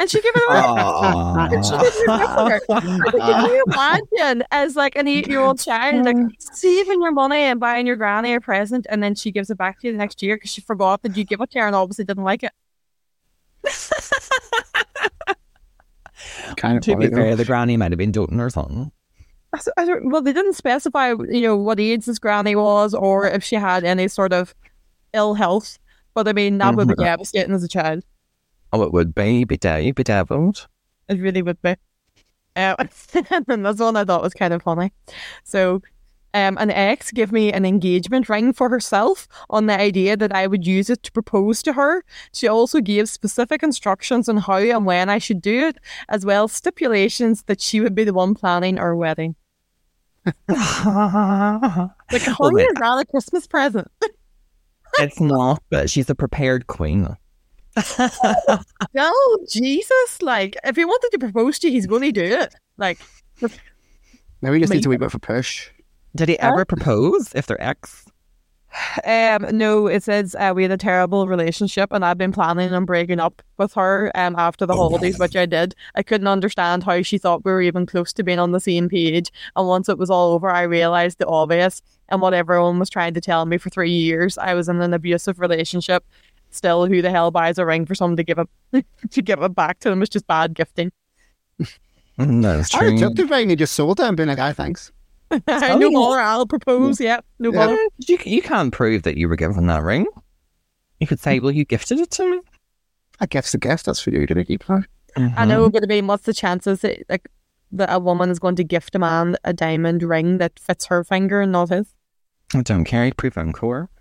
[0.00, 0.60] And she gave it away.
[1.62, 2.60] She didn't remember.
[2.66, 7.60] Can you imagine as like an eight year old child, like saving your money and
[7.60, 10.22] buying your granny a present, and then she gives it back to you the next
[10.22, 12.52] year because she forgot that you gave it to her and obviously didn't like it.
[16.60, 18.92] kind of to be fair, the granny might have been doting or something.
[19.52, 22.94] I s- I don't- well, they didn't specify, you know, what age this granny was
[22.94, 24.54] or if she had any sort of
[25.12, 25.78] ill health.
[26.14, 27.04] But I mean, that would be Mhm.
[27.04, 28.04] devastating as a child.
[28.72, 29.44] Oh, it would be.
[29.44, 30.68] Be, de- be deviled.
[31.08, 31.74] It really would be.
[32.56, 32.76] Um,
[33.48, 34.92] and this one I thought was kind of funny.
[35.44, 35.82] So,
[36.34, 40.46] um, an ex gave me an engagement ring for herself on the idea that I
[40.46, 42.04] would use it to propose to her.
[42.32, 45.78] She also gave specific instructions on how and when I should do it,
[46.08, 49.34] as well as stipulations that she would be the one planning our wedding.
[52.12, 53.90] Like, how Well, is that a Christmas present?
[54.98, 57.16] it's not, but she's a prepared queen.
[58.94, 59.12] No,
[59.48, 60.22] Jesus!
[60.22, 62.54] Like, if he wanted to propose to you, he's going to do it.
[62.76, 62.98] Like,
[63.40, 65.70] Maybe we just need to wee bit of a push.
[66.14, 68.06] Did he ever propose if they're ex?
[69.04, 72.84] Um, no, it says uh, we had a terrible relationship, and I've been planning on
[72.84, 75.74] breaking up with her um, after the holidays, which I did.
[75.96, 78.88] I couldn't understand how she thought we were even close to being on the same
[78.88, 79.32] page.
[79.56, 83.14] And once it was all over, I realized the obvious and what everyone was trying
[83.14, 84.38] to tell me for three years.
[84.38, 86.04] I was in an abusive relationship.
[86.52, 88.38] Still, who the hell buys a ring for someone to give
[88.72, 90.00] it to give it back to them?
[90.02, 90.92] It's just bad gifting.
[92.18, 94.92] That's I took the ring and just sold it and been like, ah, thanks.
[95.46, 95.88] no yeah.
[95.88, 96.18] more.
[96.18, 97.00] I'll propose.
[97.00, 97.66] Yeah, no Yeah.
[97.66, 97.78] bother.
[97.98, 100.06] You, you can't prove that you were given that ring.
[100.98, 102.40] You could say, well, you gifted it to me.
[103.20, 103.86] A gift's a gift.
[103.86, 104.68] That's for you to keep.
[104.68, 104.84] now.
[105.16, 105.72] I know, mm-hmm.
[105.72, 107.28] but I mean, what's the chances that like
[107.72, 111.04] that a woman is going to gift a man a diamond ring that fits her
[111.04, 111.94] finger and not his?
[112.54, 113.04] I don't care.
[113.04, 113.88] He'd prove encore.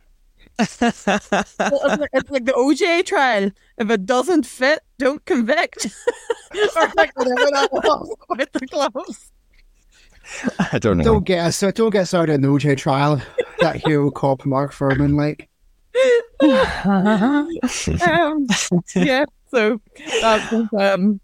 [0.60, 3.52] Well, it's, like, it's like the OJ trial.
[3.78, 5.86] If it doesn't fit, don't convict.
[6.76, 9.32] or like whatever that was with the gloves.
[10.72, 11.04] I don't know.
[11.04, 11.60] Don't get us.
[11.74, 13.22] Don't get started in the OJ trial.
[13.60, 15.48] that hero called Mark Fuhrman, like.
[16.42, 17.50] Um,
[18.96, 19.82] yeah, so
[20.22, 21.20] that was um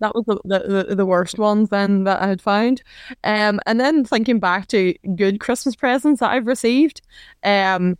[0.00, 2.82] that was the, the the- the worst ones then that I had found.
[3.24, 7.00] Um, and then thinking back to good Christmas presents that I've received,
[7.42, 7.96] um,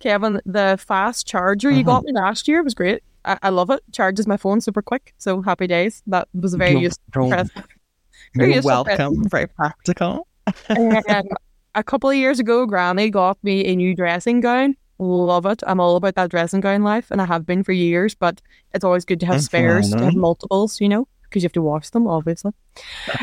[0.00, 3.02] Kevin, the fast charger you got me last year was great.
[3.24, 3.82] I, I love it.
[3.92, 5.14] Charges my phone super quick.
[5.18, 6.02] So happy days.
[6.06, 7.66] That was a very You're- useful you're- present.
[8.34, 9.28] Very You're welcome.
[9.28, 10.26] Very practical.
[11.08, 11.28] um,
[11.74, 14.76] a couple of years ago, Granny got me a new dressing gown.
[14.98, 15.62] Love it.
[15.66, 18.14] I'm all about that dressing gown life, and I have been for years.
[18.14, 18.40] But
[18.74, 21.52] it's always good to have That's spares, to have multiples, you know, because you have
[21.54, 22.52] to wash them, obviously.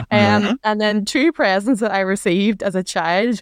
[0.10, 3.42] Um, and then two presents that I received as a child.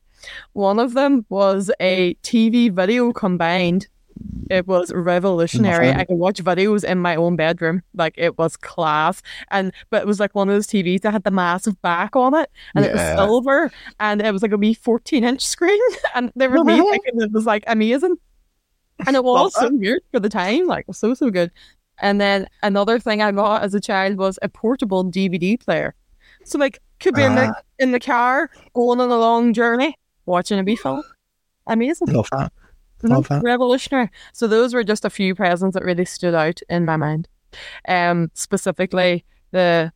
[0.53, 3.88] One of them was a TV video combined.
[4.49, 5.89] It was revolutionary.
[5.91, 7.82] I could watch videos in my own bedroom.
[7.95, 9.22] Like it was class.
[9.49, 12.34] And but it was like one of those TVs that had the massive back on
[12.36, 15.80] it and it was silver and it was like a wee 14 inch screen
[16.16, 18.16] and they were me thinking it was like amazing.
[19.05, 21.51] And it was so weird for the time, like so so good.
[21.99, 25.95] And then another thing I got as a child was a portable DVD player.
[26.43, 27.61] So like could be in the Ah.
[27.80, 31.03] in the car going on a long journey watching a wee film.
[31.68, 32.09] Amazing.
[32.09, 32.53] Love that.
[33.10, 33.43] Love that.
[33.43, 34.10] Revolutionary.
[34.34, 37.28] So those were just a few presents that really stood out in my mind.
[37.88, 39.91] Um, specifically the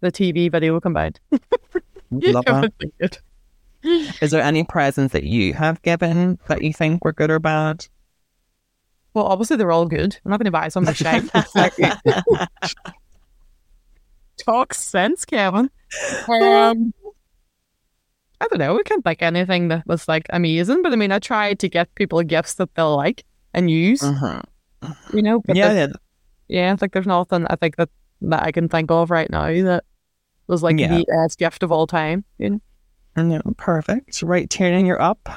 [0.00, 1.20] the TV video combined.
[2.10, 3.20] Love that.
[4.20, 7.86] Is there any presents that you have given that you think were good or bad?
[9.14, 10.18] Well, obviously they're all good.
[10.24, 11.28] I'm not going to buy something shite.
[14.36, 15.70] Talk sense, Kevin.
[16.28, 16.92] Um,
[18.40, 18.74] I don't know.
[18.74, 21.92] we can't think anything that was like amazing, but I mean, I tried to get
[21.96, 23.24] people gifts that they'll like
[23.54, 24.02] and use.
[24.02, 24.42] Uh-huh.
[25.12, 25.86] You know, but Yeah, yeah.
[26.48, 26.72] yeah.
[26.72, 27.88] It's like there's nothing I think that
[28.22, 29.84] that I can think of right now that
[30.46, 30.98] was like Yeah.
[30.98, 32.24] the best gift of all time.
[32.38, 32.60] You
[33.16, 34.22] know, No, perfect.
[34.22, 35.28] Right, Tiernan, you're up.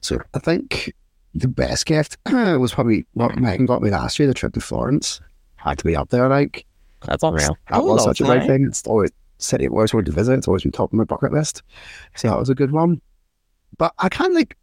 [0.00, 0.92] So I think
[1.34, 5.20] the best gift was probably what Megan got me last year, the trip to Florence.
[5.56, 6.64] Had to be up there, like.
[7.04, 7.56] that's unreal.
[7.70, 8.64] That Oh, was such a great thing.
[8.66, 10.34] It's always city I've always wanted to visit.
[10.34, 11.62] It's always been top of my bucket list.
[12.16, 13.00] So that was a good one.
[13.76, 14.56] But I can't like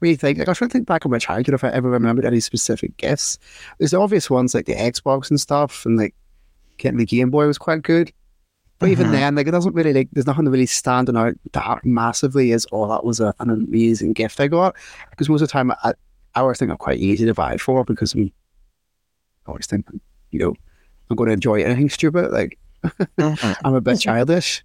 [0.00, 1.88] really think like I was trying to think back on my childhood if I ever
[1.90, 3.38] remembered any specific gifts.
[3.78, 6.14] There's the obvious ones like the Xbox and stuff and like
[6.78, 8.12] getting the Game Boy was quite good.
[8.78, 9.12] But even Mhm.
[9.12, 12.88] then, like it doesn't really like there's nothing really standing out that massively as oh
[12.88, 14.74] that was a, an amazing gift I got.
[15.10, 15.92] Because most of the time I,
[16.34, 18.32] I always think I'm quite easy to buy for because I'm
[19.46, 19.86] I always think,
[20.30, 20.54] you know,
[21.10, 22.30] I'm gonna enjoy anything stupid.
[22.32, 22.58] Like.
[22.84, 23.52] Mm-hmm.
[23.64, 23.98] I'm a bit mm-hmm.
[23.98, 24.64] childish.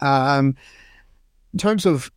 [0.00, 0.56] Um,
[1.52, 2.10] in terms of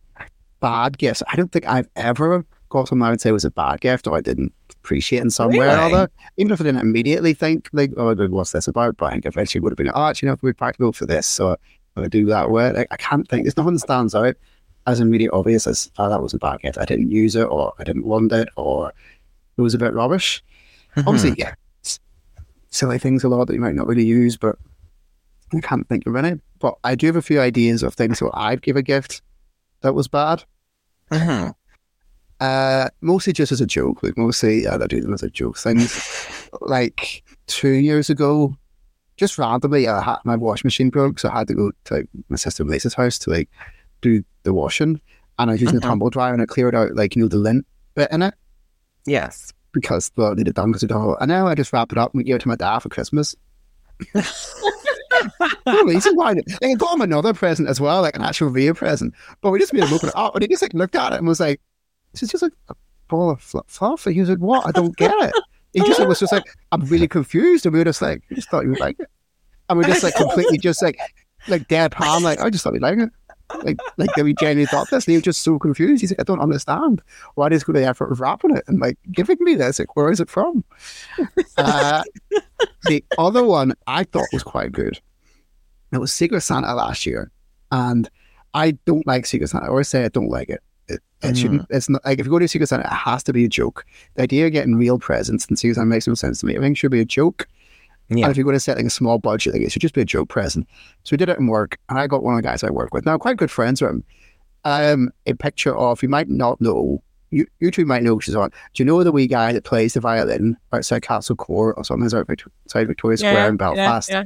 [0.60, 3.80] bad gifts, I don't think I've ever got something I would say was a bad
[3.80, 6.10] gift or I didn't appreciate in some way or other.
[6.36, 8.96] Even if I didn't immediately think, like, oh, what's this about?
[8.96, 11.26] But I think eventually would have been, oh, actually, you know, we're practical for this,
[11.26, 11.56] so
[11.96, 12.72] I do that way.
[12.72, 14.36] Like, I can't think, there's nothing that stands out
[14.86, 16.78] as immediate obvious as, oh, that was a bad gift.
[16.78, 18.92] I didn't use it or I didn't want it or
[19.56, 20.42] it was a bit rubbish.
[20.96, 21.08] Mm-hmm.
[21.08, 21.54] Obviously, yeah,
[22.70, 24.56] silly things a lot that you might not really use, but
[25.54, 26.40] I can't think of any.
[26.58, 29.22] But I do have a few ideas of things that I'd give a gift
[29.82, 30.44] that was bad.
[31.10, 31.54] Mhm.
[32.40, 34.02] Uh, mostly just as a joke.
[34.02, 35.56] Like mostly, I do them as a joke.
[35.58, 38.56] Things like two years ago,
[39.16, 42.08] just randomly, I had my washing machine broke, so I had to go to like,
[42.28, 43.48] my sister Lisa's house to like
[44.00, 45.00] do the washing,
[45.38, 45.84] and I was using Mhm.
[45.84, 47.64] a tumble dryer and it cleared out like you know the lint
[47.94, 48.34] bit in it
[49.06, 49.52] Yes.
[49.72, 51.16] because well, I needed done because it all.
[51.20, 53.36] And now I just wrap it up and give it to my dad for Christmas.
[55.84, 56.34] reason why.
[56.62, 59.14] I got him another present as well, like an actual real present.
[59.40, 61.18] But we just made him open it up, and he just like looked at it
[61.18, 61.60] and was like,
[62.12, 62.74] "This is just like a
[63.08, 64.66] ball of fl- fluff." And he was like, "What?
[64.66, 65.34] I don't get it."
[65.72, 68.50] He just was just like, "I'm really confused," and we were just like, "We just
[68.50, 69.08] thought you would like it,"
[69.68, 70.98] and we just like completely just like
[71.48, 73.10] like deadpan, like I just thought would like it.
[73.64, 76.00] Like, like we genuinely thought this, and he was just so confused.
[76.00, 77.02] He's like, I don't understand
[77.34, 79.78] why did go the effort of wrapping it and like giving me this.
[79.78, 80.64] Like, where is it from?
[81.56, 82.02] Uh,
[82.84, 85.00] the other one I thought was quite good.
[85.92, 87.30] It was Secret Santa last year,
[87.70, 88.08] and
[88.54, 89.66] I don't like Secret Santa.
[89.66, 90.62] I always say I don't like it.
[90.88, 91.66] It, it shouldn't.
[91.70, 93.84] It's not like if you go to Secret Santa, it has to be a joke.
[94.14, 96.56] The idea of getting real presents and Secret Santa makes no sense to me.
[96.56, 97.46] I think it should be a joke.
[98.08, 98.26] Yeah.
[98.26, 100.02] And if you're going to set like a small budget, like it should just be
[100.02, 100.68] a joke present.
[101.04, 102.92] So we did it in work, and I got one of the guys I work
[102.92, 103.06] with.
[103.06, 104.04] Now, I'm quite good friends with him.
[104.64, 107.02] Um, a picture of you might not know.
[107.30, 108.50] You, you two might know she's on.
[108.74, 112.04] Do you know the wee guy that plays the violin outside Castle Court or something
[112.06, 114.10] outside Victoria Square in Belfast?
[114.10, 114.24] Yeah,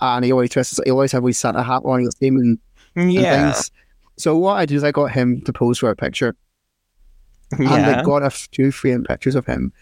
[0.00, 0.80] And he always dresses.
[0.84, 2.02] He always have a wee Santa hat on.
[2.02, 2.36] You'll see him
[2.94, 3.52] and Yeah.
[3.52, 3.70] things.
[4.18, 6.34] So what I did is I got him to pose for a picture,
[7.58, 9.72] and I got a few framed pictures of him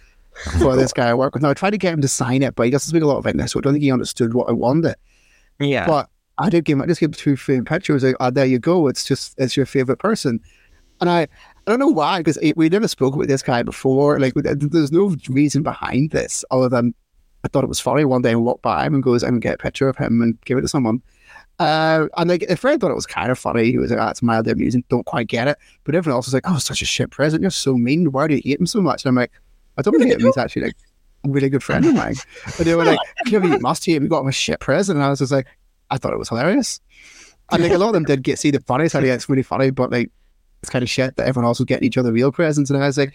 [0.60, 1.42] for this guy I work with.
[1.42, 3.18] Now I tried to get him to sign it, but he doesn't speak a lot
[3.18, 4.96] of English, so I don't think he understood what I wanted.
[5.60, 5.86] Yeah.
[5.86, 6.08] But
[6.38, 8.02] I did give him, I just gave him two framed pictures.
[8.02, 8.88] Like, oh, there you go.
[8.88, 10.40] It's just, it's your favorite person.
[11.00, 11.28] And I, I
[11.66, 14.18] don't know why, because we never spoke with this guy before.
[14.18, 16.92] Like, there's no reason behind this other than
[17.44, 18.04] I thought it was funny.
[18.04, 19.96] One day I walked by him and goes, I'm going to get a picture of
[19.96, 21.02] him and give it to someone.
[21.58, 23.70] Uh, and like, a friend thought it was kind of funny.
[23.70, 24.82] He was like, oh, it's mildly amusing.
[24.88, 25.58] Don't quite get it.
[25.84, 27.42] But everyone else was like, oh, such a shit present.
[27.42, 28.10] You're so mean.
[28.10, 29.04] Why do you hate him so much?
[29.04, 29.30] And I'm like,
[29.76, 30.20] I don't hate him.
[30.20, 30.76] He's actually like
[31.24, 32.16] a really good friend of mine.
[32.56, 34.04] But they were like, clearly you must hate him.
[34.04, 34.96] You got him a shit present.
[34.96, 35.46] And I was just like,
[35.90, 36.80] I thought it was hilarious.
[37.52, 39.04] And like a lot of them did get see the funny side.
[39.04, 40.10] Yeah, it's really funny, but like
[40.62, 42.70] it's kind of shit that everyone else was getting each other real presents.
[42.70, 43.12] And I was like,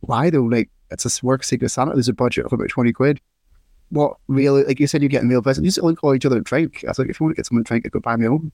[0.00, 0.44] why though?
[0.44, 1.92] Like it's a work Secret Santa.
[1.92, 3.20] There's a budget of about twenty quid.
[3.90, 4.64] What really?
[4.64, 5.64] Like you said, you're getting real presents.
[5.64, 6.84] You just only call each other a drink.
[6.84, 8.26] I was like, if you want to get someone a drink, I go buy me
[8.26, 8.52] own.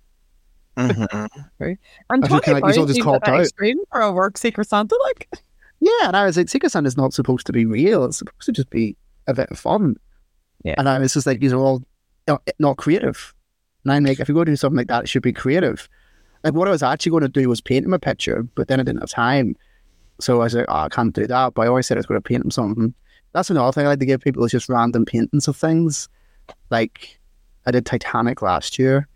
[0.77, 1.29] Mhm.
[1.61, 1.79] And
[2.11, 3.41] I just twenty feel like he's all pounds just seems a copped bit out.
[3.41, 5.29] extreme for a work Secret Santa, like.
[5.81, 8.05] Yeah, and I was like, Secret Santa's not supposed to be real.
[8.05, 8.97] It's supposed to just be
[9.27, 9.97] a bit of fun.
[10.63, 10.75] Yeah.
[10.77, 11.83] And I was just like, these are all
[12.29, 13.35] not, not creative.
[13.85, 15.89] And I'm like, if you go do something like that, it should be creative.
[16.45, 18.79] Like what I was actually going to do was paint him a picture, but then
[18.79, 19.57] I didn't have time.
[20.21, 21.55] So I was like, oh, I can't do that.
[21.55, 22.93] But I always said I was going to paint him something.
[23.33, 26.09] That's another thing I like to give people is just random paintings of things.
[26.71, 27.19] Like
[27.67, 29.07] I did Titanic last year,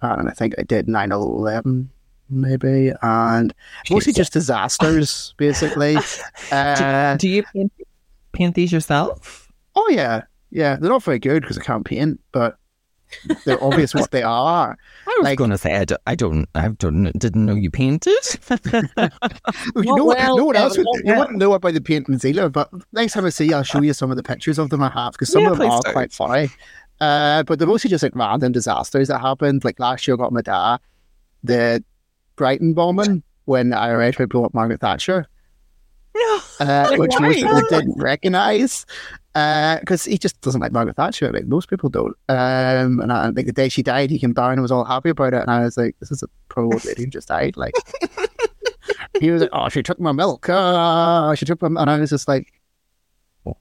[0.00, 1.90] and I think I did 9 11
[2.30, 3.52] maybe, and
[3.90, 5.96] mostly just disasters, basically.
[6.50, 7.72] Uh, Do you paint,
[8.32, 9.50] paint these yourself?
[9.74, 10.76] oh yeah, yeah.
[10.76, 12.56] They're not very good because I can't paint, but
[13.44, 14.76] they're obvious what they are.
[15.22, 17.70] I was Like- going to say I, do, I don't I don't didn't know you
[17.70, 18.14] painted.
[18.74, 19.10] You
[19.74, 20.86] Well, know, what- well, no one else would.
[20.86, 21.18] well, You yeah.
[21.18, 22.48] wouldn't know about the paintings either.
[22.48, 24.82] But next time I see you, I'll show you some of the pictures of them
[24.82, 25.92] I have because some Yeah, of them are do.
[25.92, 26.50] quite funny.
[27.00, 29.64] Uh, but they're mostly just like random disasters that happened.
[29.64, 30.78] Like last year, I got my dad
[31.44, 31.82] the
[32.36, 35.26] Brighton bombing when the IRA tried to blow up Margaret Thatcher.
[36.14, 36.40] no.
[36.60, 38.86] uh, Like, which most people didn't recognize
[39.34, 41.32] because he just doesn't like Margaret Thatcher.
[41.32, 42.14] Like most people don't.
[42.28, 45.08] Um, and I think the day she died, he came down and was all happy
[45.10, 45.40] about it.
[45.42, 47.74] And I was like, "This is a pro old lady who just died." Like
[49.20, 50.46] he was like, "Oh, she took my milk.
[50.48, 52.52] Oh, she took my," and I was just like,
[53.46, 53.56] oh,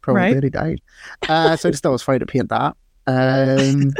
[0.00, 0.34] "Pro old Right.
[0.34, 0.80] lady died."
[1.28, 2.76] Uh, so I just thought it was funny to paint that.
[3.06, 3.92] Um,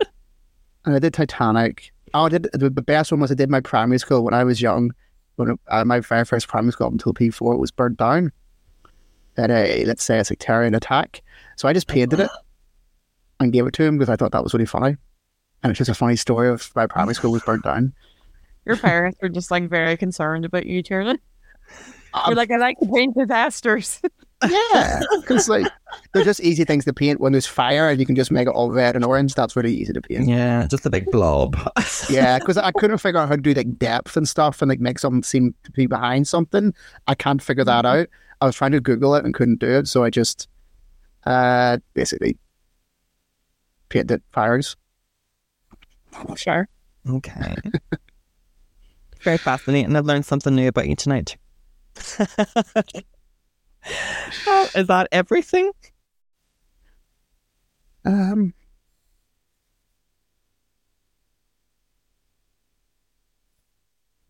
[0.84, 1.92] and I did Titanic.
[2.12, 4.44] Oh, I did the the best one was I did my primary school when I
[4.44, 4.92] was young.
[5.36, 8.30] When uh, my very first primary school until P four was burnt down
[9.36, 11.22] at a let's say a sectarian attack.
[11.56, 12.30] So I just painted it
[13.40, 14.96] and gave it to him because I thought that was really funny.
[15.62, 17.94] And it's just a funny story of my primary school was burnt down.
[18.66, 21.18] Your parents were just like very concerned about you, Tiernan.
[22.14, 24.00] Um, You're like, I like to paint disasters.
[24.50, 25.66] Yeah, because like
[26.12, 28.50] they're just easy things to paint when there's fire and you can just make it
[28.50, 29.34] all red and orange.
[29.34, 30.28] That's really easy to paint.
[30.28, 31.56] Yeah, just a big blob.
[32.10, 34.80] Yeah, because I couldn't figure out how to do like depth and stuff and like
[34.80, 36.74] make something seem to be behind something.
[37.06, 38.08] I can't figure that out.
[38.44, 40.48] I was trying to Google it and couldn't do it, so I just
[41.24, 42.36] uh basically
[43.88, 44.76] painted fires.
[46.36, 46.68] Sure.
[47.08, 47.56] Okay.
[49.22, 49.96] Very fascinating.
[49.96, 51.36] I've learned something new about you tonight.
[54.46, 55.70] Oh, is that everything?
[58.06, 58.54] Um,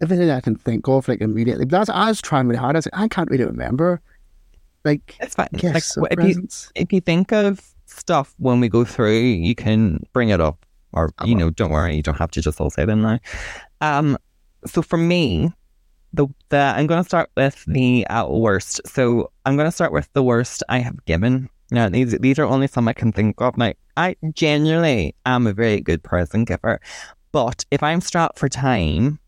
[0.04, 1.64] everything I can think of, like immediately.
[1.64, 2.76] But that's, I was trying really hard.
[2.76, 4.00] I was like, I can't really remember.
[4.84, 5.48] Like, It's fine.
[5.56, 9.54] gifts like, what- if you if you think of stuff when we go through, you
[9.54, 12.60] can bring it up, or I you know, don't worry, you don't have to just
[12.60, 13.18] all say them now.
[13.80, 14.18] Um,
[14.66, 15.50] so for me,
[16.12, 18.80] the the I'm going to start with the uh, worst.
[18.86, 21.48] So I'm going to start with the worst I have given.
[21.70, 23.56] Now these these are only some I can think of.
[23.56, 26.78] Like I genuinely am a very good present giver,
[27.32, 29.18] but if I'm strapped for time,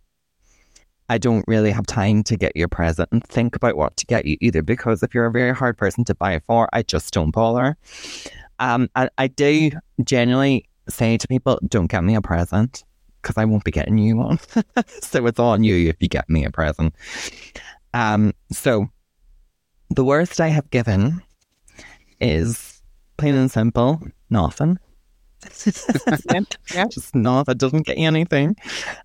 [1.08, 4.06] I don't really have time to get you a present and think about what to
[4.06, 4.62] get you either.
[4.62, 7.76] Because if you're a very hard person to buy for, I just don't bother.
[8.58, 9.70] Um, I, I do
[10.02, 12.84] genuinely say to people, don't get me a present
[13.22, 14.38] because I won't be getting you one.
[15.02, 16.94] so it's on you if you get me a present.
[17.94, 18.88] Um, so
[19.90, 21.22] the worst I have given
[22.20, 22.82] is
[23.16, 24.00] plain and simple,
[24.30, 24.78] nothing.
[26.74, 26.86] yeah.
[26.90, 28.56] Just no, that doesn't get you anything.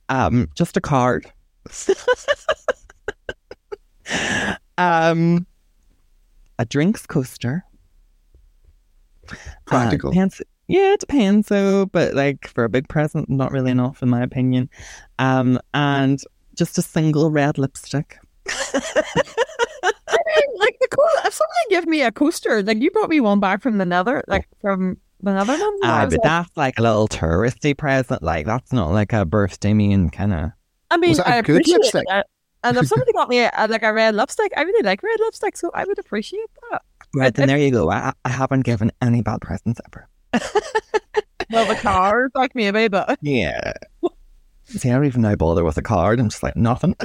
[0.10, 1.32] Um, just a card.
[4.78, 5.46] um,
[6.60, 7.64] a drinks coaster.
[9.30, 9.36] Uh,
[9.66, 10.14] Practical.
[10.14, 11.48] yeah, it depends.
[11.48, 14.70] So, but like for a big present, not really enough in my opinion.
[15.20, 16.22] Um, and
[16.58, 18.18] just a single red lipstick.
[18.74, 18.84] like
[20.80, 23.78] the co- if somebody give me a coaster, like you brought me one back from
[23.78, 25.80] the nether, like from the Netherlands.
[25.84, 28.22] and I Ah, was but like- that's like a little touristy present.
[28.24, 30.52] Like that's not like a birthday mean kind of.
[30.92, 32.04] I mean, Was it a I good appreciate lipstick?
[32.10, 32.28] that.
[32.64, 35.20] And if somebody got me a, a- like a red lipstick, I really like red
[35.20, 36.82] lipstick, so I would appreciate that.
[37.16, 37.90] Right then, it- there you go.
[37.90, 40.08] I, I haven't given any bad presents ever.
[41.50, 43.74] Well, the card, like maybe, but Yeah.
[44.64, 46.18] See, I don't even now bother with a card.
[46.22, 46.96] I'm just like nothing.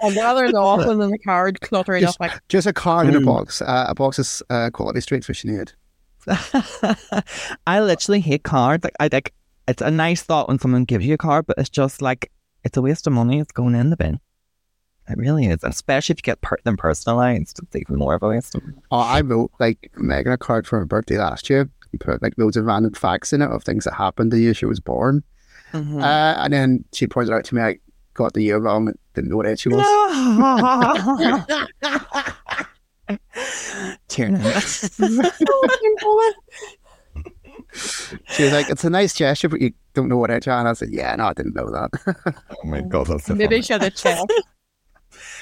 [0.00, 3.20] I'd rather nothing than the card cluttering Just- up like Just a card in a
[3.20, 3.24] Mm.
[3.26, 3.60] box.
[3.60, 5.72] Uh, a box of uh, quality street for Sinead.
[7.66, 8.84] I literally hate cards.
[8.84, 9.32] Like I like
[9.66, 12.30] it's a nice thought when someone gives you a card, but it's just like
[12.64, 13.38] it's a waste of money.
[13.40, 14.20] It's going in the bin.
[15.08, 17.58] It really is, especially if you get part them personalized.
[17.62, 18.54] It's even more of a waste.
[18.54, 21.68] Of- Oh, I wrote like Megan a card for her birthday last year.
[21.90, 24.54] and Put like loads of random facts in it of things that happened the year
[24.54, 25.22] she was born.
[25.72, 26.00] Mm-hmm.
[26.02, 27.78] Uh, and then she pointed out to me I
[28.14, 29.84] got the year wrong, didn't know what age she was.
[34.08, 34.42] Tiernan.
[37.74, 40.60] She was like, "It's a nice gesture, but you don't know what age I am."
[40.60, 41.90] And I said, "Yeah, no, I didn't know that."
[42.50, 43.62] oh my god, that's so maybe funny.
[43.62, 44.32] should have checked.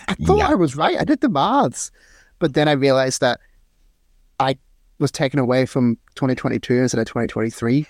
[0.08, 0.48] I thought Yeah.
[0.50, 0.98] I was right.
[1.00, 1.90] I did the maths,
[2.38, 3.40] but then I realized that
[4.38, 4.56] I
[4.98, 7.86] was taken away from 2022 instead of 2023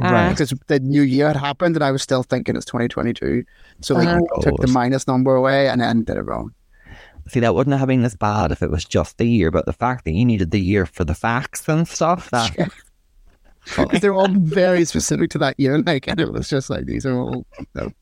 [0.00, 0.10] ah.
[0.10, 0.30] Right.
[0.30, 3.44] because the new year had happened, and I was still thinking it's 2022.
[3.80, 4.26] So they Oh.
[4.42, 6.52] took the minus number away and then did it wrong.
[7.28, 9.72] See, that wouldn't have been as bad if it was just the year, but the
[9.72, 12.50] fact that you needed the year for the facts and stuff, that
[13.64, 17.06] Because they're all very specific to that year, like, and it was just like these
[17.06, 17.46] are all.
[17.74, 17.92] No.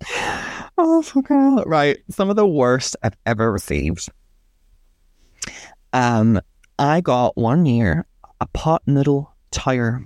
[0.78, 1.30] Oh, fuck.
[1.66, 1.98] Right.
[2.08, 4.08] Some of the worst I've ever received.
[5.92, 6.40] Um,
[6.78, 8.06] I got one year
[8.40, 10.04] a pot noodle tire.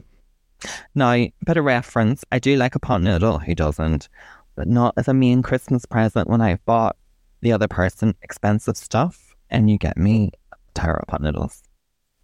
[0.95, 4.09] Now, bit of reference, I do like a pot noodle, who doesn't?
[4.57, 6.97] But not as a main Christmas present when I've bought
[7.43, 11.63] the other person expensive stuff and you get me a tire of pot noodles.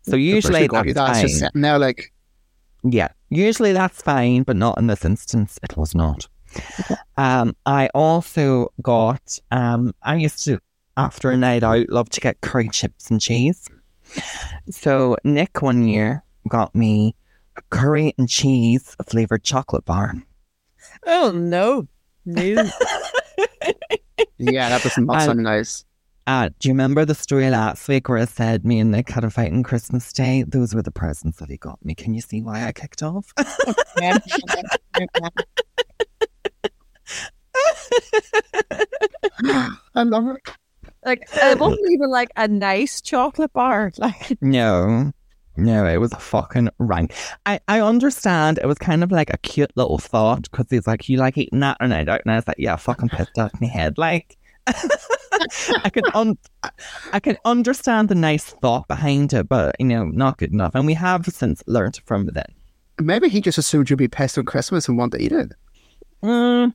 [0.03, 2.13] So usually you that's that's just there, like,
[2.83, 5.59] Yeah, usually that's fine, but not in this instance.
[5.63, 6.29] It was not.
[7.17, 9.39] Um, I also got.
[9.51, 10.61] Um, I used to
[10.97, 13.69] after a night out love to get curry chips and cheese.
[14.71, 17.15] So Nick one year got me
[17.57, 20.15] a curry and cheese flavored chocolate bar.
[21.07, 21.87] Oh no,
[22.25, 22.43] no.
[24.39, 25.85] yeah, that does not sound nice.
[26.31, 29.25] Uh, do you remember the story last week where I said me and Nick had
[29.25, 30.45] a fight on Christmas Day?
[30.47, 31.93] Those were the presents that he got me.
[31.93, 33.33] Can you see why I kicked off?
[39.43, 40.49] I love it.
[41.05, 43.91] like it wasn't even like a nice chocolate bar.
[43.99, 45.11] Like No,
[45.57, 47.13] no, it was a fucking rank.
[47.45, 51.09] I, I understand it was kind of like a cute little thought because he's like,
[51.09, 51.79] you like eating that?
[51.81, 52.23] And I don't.
[52.25, 53.99] And I was like, yeah, fucking pissed off my head.
[53.99, 54.37] Like,
[55.85, 56.39] I can un-
[57.13, 60.75] I can understand the nice thought behind it, but you know, not good enough.
[60.75, 62.47] And we have since learned from then.
[63.01, 65.53] Maybe he just assumed you'd be pissed on Christmas and want to eat it.
[66.23, 66.75] Mm,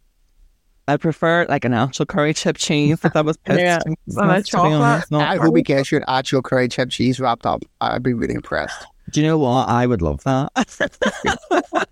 [0.87, 3.59] I prefer like an actual curry chip cheese if I was pissed.
[3.59, 4.73] Yeah, on and Christmas, be chocolate.
[4.73, 7.61] honest, I hope he gets you an actual curry chip cheese wrapped up.
[7.81, 8.85] I'd be really impressed.
[9.11, 9.69] Do you know what?
[9.69, 10.51] I would love that.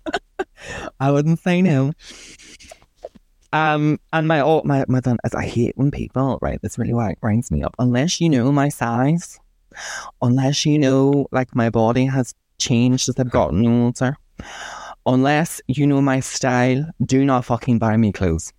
[1.00, 1.92] I wouldn't say no.
[3.54, 6.60] Um, and my oh, my my thing is I hate when people right.
[6.60, 7.76] This really wi- winds me up.
[7.78, 9.38] Unless you know my size,
[10.20, 14.16] unless you know like my body has changed as I've gotten older,
[15.06, 18.52] unless you know my style, do not fucking buy me clothes.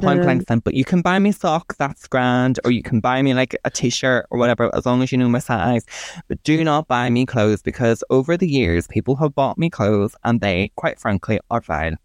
[0.00, 0.72] point Um, blank simple.
[0.72, 4.26] You can buy me socks, that's grand, or you can buy me like a t-shirt
[4.30, 5.84] or whatever, as long as you know my size.
[6.28, 10.16] But do not buy me clothes because over the years, people have bought me clothes
[10.24, 11.96] and they, quite frankly, are vile.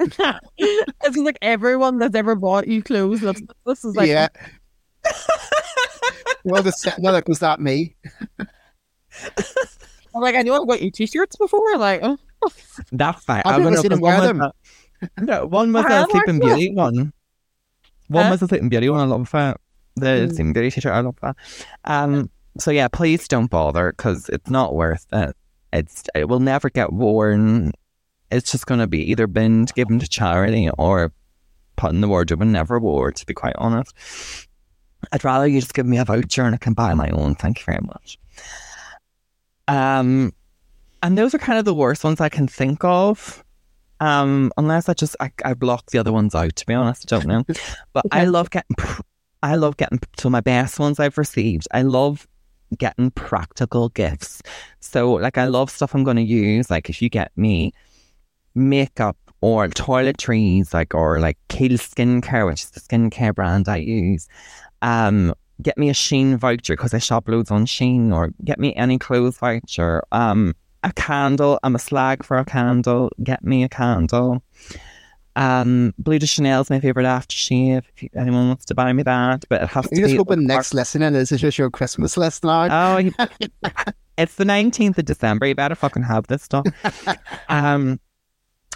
[0.00, 3.20] It's like everyone that's ever bought you clothes.
[3.20, 4.28] This, this is like, yeah.
[6.44, 7.96] well, the, well, like, was that me?
[10.14, 11.76] I'm like, I know I've got you t-shirts before.
[11.76, 12.18] Like, oh,
[12.92, 13.42] That's fine.
[13.44, 14.40] I've I never seen him 'cause one wear was them.
[14.42, 14.52] a-
[15.24, 16.56] no, one was I a have Sleeping actually.
[16.56, 17.12] Beauty one.
[18.08, 18.30] One Huh?
[18.30, 19.00] was a Sleeping Beauty one.
[19.00, 19.60] I love that.
[19.96, 20.28] The Mm.
[20.28, 20.92] Sleeping Beauty t-shirt.
[20.92, 21.36] I love that.
[21.84, 22.30] Um.
[22.58, 25.36] So yeah, please don't bother because it's not worth it.
[25.72, 27.72] It's it will never get worn.
[28.30, 31.12] It's just going to be either binned, given to charity, or
[31.76, 33.12] put in the wardrobe and never wore.
[33.12, 33.94] To be quite honest,
[35.12, 37.34] I'd rather you just give me a voucher and I can buy my own.
[37.34, 38.18] Thank you very much.
[39.68, 40.32] Um,
[41.02, 43.44] and those are kind of the worst ones I can think of.
[44.00, 46.54] Um, unless I just I, I block the other ones out.
[46.56, 47.44] To be honest, I don't know.
[47.92, 48.76] But I love getting.
[49.42, 50.00] I love getting.
[50.18, 51.66] So my best ones I've received.
[51.72, 52.26] I love
[52.76, 54.42] getting practical gifts.
[54.80, 56.70] So like I love stuff I'm going to use.
[56.70, 57.72] Like if you get me
[58.58, 64.28] makeup or toiletries, like or like Kiehl's Skincare, which is the skincare brand I use.
[64.82, 68.74] Um, get me a Shein voucher because I shop loads on Shein, or get me
[68.74, 70.02] any clothes voucher.
[70.12, 71.58] Um, a candle.
[71.62, 73.10] I'm a slag for a candle.
[73.22, 74.42] Get me a candle.
[75.36, 77.84] Um, Bleu de Chanel's my favorite aftershave.
[77.96, 80.46] If anyone wants to buy me that, but it has to You're just be hoping
[80.46, 82.68] next listening is just your Christmas now.
[82.70, 82.98] Oh,
[84.18, 85.46] it's the 19th of December.
[85.46, 86.66] You better fucking have this stuff.
[87.48, 88.00] um,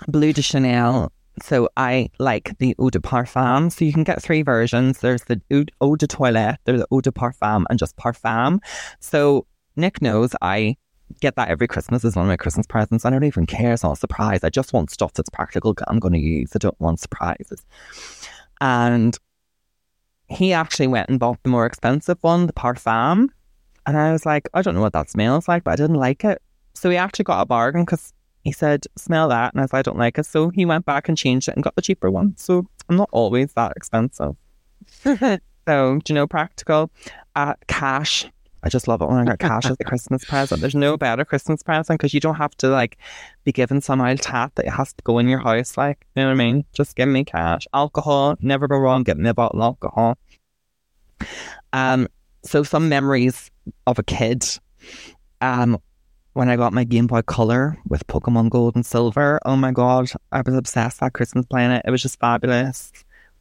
[0.09, 1.13] Bleu de Chanel.
[1.43, 3.73] So I like the Eau de Parfum.
[3.73, 4.99] So you can get three versions.
[4.99, 5.41] There's the
[5.81, 8.59] Eau, de Toilette, there's the Eau de Parfum, and just Parfum.
[9.01, 9.47] So
[9.77, 10.77] Nick knows I
[11.21, 13.05] get that every Christmas as one of my Christmas presents.
[13.05, 13.73] I don't even care.
[13.73, 14.45] It's not a surprise.
[14.45, 15.75] I just want stuff that's practical.
[15.89, 16.53] I'm going to use.
[16.55, 17.65] I don't want surprises.
[18.61, 19.19] And
[20.29, 23.29] he actually went and bought the more expensive one, the Parfum.
[23.87, 26.25] And I was like, I don't know what that smells like, but I didn't like
[26.25, 26.41] it.
[26.75, 28.13] So he actually got a bargain because
[28.43, 29.55] he said, smell that.
[29.55, 30.27] And I said, I don't like it.
[30.27, 32.35] So he went back and changed it and got the cheaper one.
[32.37, 34.37] So I'm not always that expensive.
[35.67, 36.91] So, do you know, practical?
[37.37, 38.27] Uh, cash.
[38.65, 40.61] I just love it when I get cash as a Christmas present.
[40.61, 42.97] There's no better Christmas present because you don't have to like
[43.45, 45.77] be given some old tat that has to go in your house.
[45.77, 46.65] Like, you know what I mean?
[46.73, 47.67] Just give me cash.
[47.75, 49.03] Alcohol, never go wrong.
[49.03, 50.19] Get me a bottle of alcohol.
[51.73, 52.09] Um,
[52.45, 53.51] so some memories
[53.87, 54.45] of a kid.
[55.41, 55.81] Um,
[56.35, 59.39] when I got my Game Boy Color with Pokemon Gold and Silver.
[59.45, 61.83] Oh my god, I was obsessed that Christmas playing it.
[61.85, 62.93] It was just fabulous.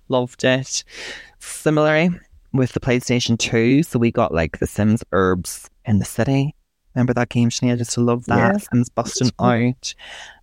[0.10, 0.84] Loved it.
[1.40, 2.10] Similarly,
[2.54, 6.56] with the PlayStation 2, so we got like the Sims Urbz in the City.
[6.94, 7.74] Remember that game, Sinead?
[7.74, 8.54] I just love that.
[8.54, 8.68] Yes.
[8.70, 9.94] Sims busting out.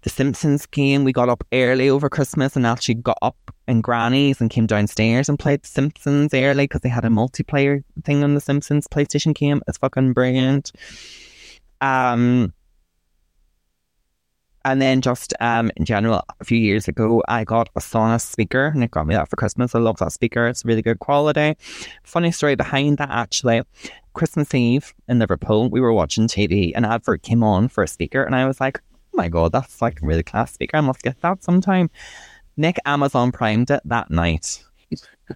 [0.01, 4.41] The Simpsons game, we got up early over Christmas and actually got up in Granny's
[4.41, 8.35] and came downstairs and played The Simpsons early because they had a multiplayer thing on
[8.35, 9.61] the Simpsons PlayStation game.
[9.69, 10.73] It's fucking brilliant.
[11.81, 12.53] Um,
[14.65, 18.67] and then just um in general, a few years ago, I got a Sonos speaker.
[18.67, 19.75] and Nick got me that for Christmas.
[19.75, 20.47] I love that speaker.
[20.47, 21.57] It's really good quality.
[22.03, 23.63] Funny story behind that actually.
[24.15, 26.73] Christmas Eve in Liverpool, we were watching TV.
[26.75, 29.81] An advert came on for a speaker, and I was like, "Oh my god, that's
[29.81, 30.77] like a really class speaker.
[30.77, 31.89] I must get that sometime."
[32.57, 34.65] Nick Amazon primed it that night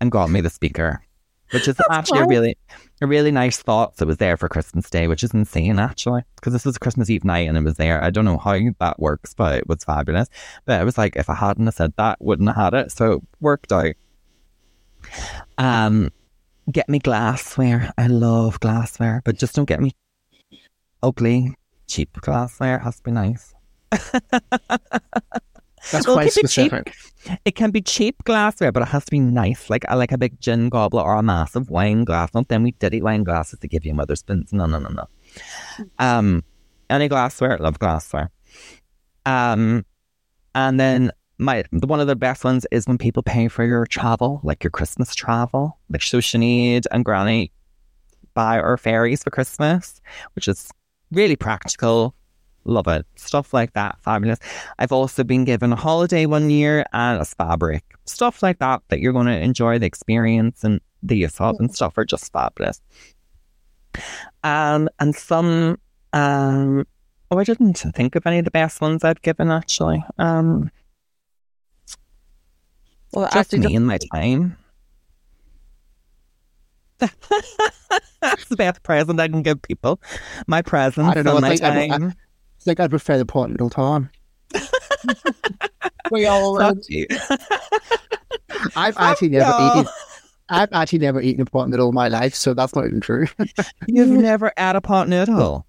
[0.01, 1.05] and got me the speaker,
[1.53, 2.57] which is actually a really,
[3.01, 3.97] a really nice thought.
[3.97, 7.11] So it was there for Christmas Day, which is insane actually, because this was Christmas
[7.11, 8.03] Eve night and it was there.
[8.03, 10.29] I don't know how that works, but it was fabulous.
[10.65, 12.93] But it was like if I hadn't have said that, wouldn't have had it.
[12.93, 13.95] So it worked out.
[15.59, 16.11] Um,
[16.71, 17.93] get me glassware.
[17.99, 19.93] I love glassware, but just don't get me
[21.03, 21.55] ugly,
[21.89, 22.79] cheap glassware.
[22.79, 23.55] Has to be nice.
[25.91, 26.47] That's Well, quite it cheap.
[26.49, 26.95] specific.
[27.45, 29.69] It can be cheap glassware, but it has to be nice.
[29.69, 32.33] Like I like a big gin goblet or a massive wine glass.
[32.35, 34.53] Not them we diddy wine glasses to give you mother spoons.
[34.53, 35.07] No, no, no, no.
[35.99, 36.45] Um,
[36.91, 38.31] any glassware, love glassware.
[39.27, 39.85] Um,
[40.55, 43.87] and then my the one of the best ones is when people pay for your
[43.87, 45.79] travel, like your Christmas travel.
[45.91, 47.51] Like so Sinead and Granny
[48.35, 50.01] buy our ferries for Christmas,
[50.35, 50.71] which is
[51.11, 52.15] really practical.
[52.65, 53.05] Love it.
[53.17, 53.99] Stuff like that.
[54.03, 54.39] Fabulous.
[54.79, 57.83] I've also been given a holiday one year and a spa break.
[58.05, 61.75] Stuff like that that you're going to enjoy the experience and the use of and
[61.75, 62.81] stuff are just fabulous.
[64.45, 65.79] Um, and some,
[66.13, 66.87] um,
[67.31, 70.05] oh, I didn't think of any of the best ones I've given actually.
[70.19, 70.71] Um,
[73.13, 74.57] well, just actually, me and my time.
[78.21, 80.01] That's the best present I can give people.
[80.47, 81.09] My present.
[81.09, 82.13] I don't know, and I my think I- I-
[82.65, 82.71] time.
[82.71, 84.11] I think I'd prefer the Portugal time.
[86.11, 87.07] we all Fuck you.
[88.77, 89.67] I've actually never no.
[89.81, 89.93] eaten.
[90.49, 93.27] I've actually never eaten a pot noodle in my life, so that's not even true.
[93.87, 95.67] You've never had a pot noodle?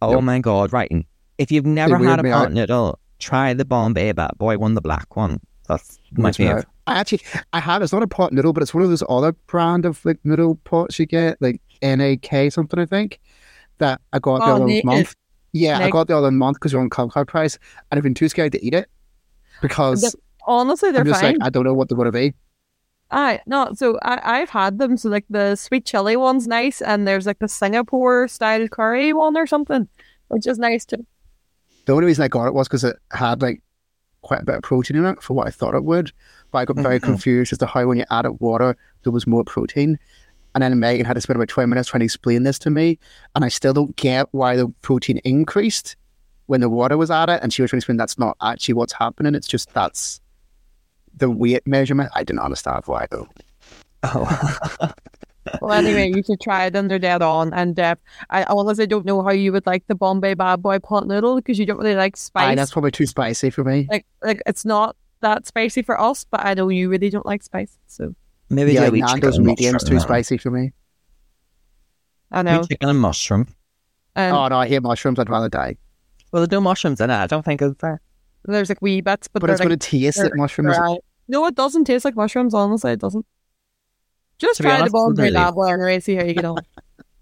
[0.00, 0.24] Oh Nope.
[0.24, 0.90] my god, right.
[1.38, 2.52] If you've never had a me pot out.
[2.52, 5.40] noodle, try the Bombay Bad Boy one, the black one.
[5.68, 6.66] That's my That's favorite.
[6.86, 7.20] I actually,
[7.52, 7.82] I have.
[7.82, 10.54] It's not a pot noodle, but it's one of those other brand of like noodle
[10.64, 13.20] pots you get, like NAK something, I think.
[13.78, 14.84] That I got the Oh, other naked.
[14.86, 15.14] month.
[15.52, 17.58] Yeah, I got the other month because you're on Clubcard price,
[17.90, 18.88] and I've been too scared to eat it
[19.62, 20.14] because
[20.46, 21.34] Honestly, they're I'm just fine.
[21.38, 22.32] like I don't know what they're going to be.
[23.10, 24.96] I no, so I I've had them.
[24.96, 29.36] So like the sweet chili one's nice, and there's like the Singapore style curry one
[29.36, 29.88] or something,
[30.28, 31.06] which is nice too.
[31.86, 33.62] The only reason I got it was because it had like
[34.20, 36.12] quite a bit of protein in it for what I thought it would.
[36.50, 37.04] But I got very Mhm.
[37.04, 39.98] confused as to how when you added water, there was more protein.
[40.62, 42.98] And then Megan had to spend about 20 minutes trying to explain this to me.
[43.36, 45.94] And I still don't get why the protein increased
[46.46, 47.40] when the water was added.
[47.42, 49.36] And she was trying to explain that's not actually what's happening.
[49.36, 50.20] It's just that's
[51.16, 52.10] the weight measurement.
[52.14, 53.28] I didn't understand why though.
[54.02, 54.90] Oh.
[55.62, 56.88] Well, anyway, you should try them.
[56.88, 57.54] They're dead on.
[57.54, 57.94] And uh,
[58.28, 61.36] I I honestly don't know how you would like the Bombay Bad Boy pot noodle
[61.36, 62.56] because you don't really like Aye, spice.
[62.56, 63.86] that's probably too spicy for me.
[63.90, 67.42] like like it's not that spicy for us, but I know you really don't like
[67.42, 67.78] spice.
[67.86, 68.14] So
[68.50, 70.00] Maybe yeah, yeah, wee Nando's chicken, medium's too mushroom.
[70.00, 70.72] spicy for me.
[72.32, 72.62] Oh, I know.
[72.64, 73.46] chicken and mushroom.
[74.16, 75.18] And oh no, I hate mushrooms.
[75.18, 75.76] I'd rather die.
[76.32, 77.14] Well, there's no mushrooms in it.
[77.14, 78.00] I don't think it's there.
[78.44, 80.76] there's like wee bits, but, But they're it's like going to taste like mushrooms.
[80.76, 80.96] dry.
[81.28, 82.54] No, it doesn't taste like mushrooms.
[82.54, 83.24] Honestly, it doesn't.
[84.38, 86.00] Just To be try the honest, Bombay really- Bad Boy anyway.
[86.00, 86.58] See how you get on.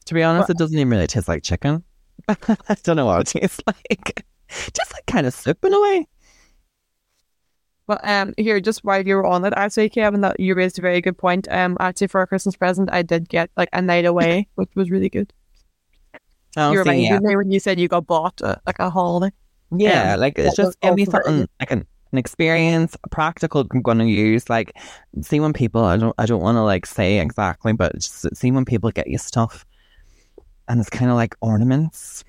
[0.06, 1.82] To be honest, it doesn't even really taste like chicken.
[2.28, 2.36] I
[2.84, 4.24] don't know what it tastes like.
[4.48, 6.06] Just like kind of soup in a way.
[7.86, 10.82] But um, here, just while you were on it, actually, Kevin, that you raised a
[10.82, 11.46] very good point.
[11.50, 14.90] Um, actually, for a Christmas present, I did get like a night away, which was
[14.90, 15.32] really good.
[16.56, 17.18] Oh, you see, reminded yeah.
[17.20, 19.34] me when you said you got bought uh, like a holiday.
[19.70, 23.66] Yeah, Um, like it's just give me also something like an, an experience, a practical
[23.70, 24.48] I'm gonna use.
[24.48, 24.72] Like
[25.22, 28.64] see when people I don't I don't wanna like say exactly, but just see when
[28.64, 29.66] people get you stuff
[30.68, 32.24] and it's kinda like ornaments.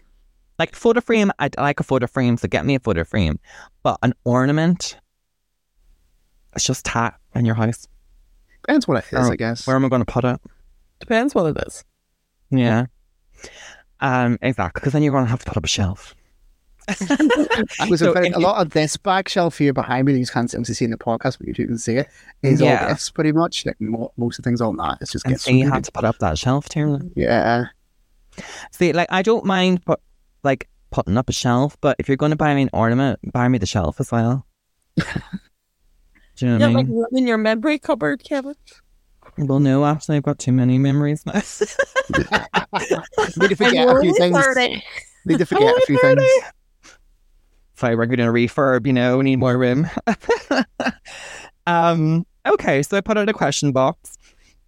[0.59, 3.39] Like photo frame, I I like a photo frame, so get me a photo frame.
[3.83, 4.97] But an ornament
[6.57, 7.87] it's just tat in your house.
[8.65, 9.65] Depends what it is, Oh, I guess.
[9.65, 10.41] Where am I gonna put it?
[10.99, 11.85] Depends what it is.
[12.49, 12.87] Yeah.
[14.01, 16.13] Um, exactly, because then you're gonna have to put up a shelf.
[16.89, 20.19] I was So very- a you- lot of this back shelf here behind me that
[20.19, 22.07] you can't obviously see in the podcast, but you two can see it,
[22.43, 22.81] is Yeah.
[22.83, 23.65] all gifts pretty much.
[23.65, 25.43] Like mo- most of the things on that, it's just And gifts.
[25.45, 26.97] so you from have to put up that shelf too.
[26.99, 27.11] people.
[27.15, 27.65] Yeah.
[28.71, 29.99] See, like I don't mind put
[30.43, 33.47] like putting up a shelf, but if you're going to buy me an ornament, buy
[33.49, 34.45] me the shelf as well.
[36.37, 38.55] Do you know Yeah, what I like in your memory cupboard, Kevin.
[39.37, 41.33] Well, no, actually, I've got too many memories now.
[41.33, 41.43] Need
[43.49, 44.81] to forget a few things.
[45.25, 46.23] Need to forget a few things.
[47.75, 49.87] so we're going to refurb, you know, we need more room.
[51.67, 54.17] um, okay, so I put out a question box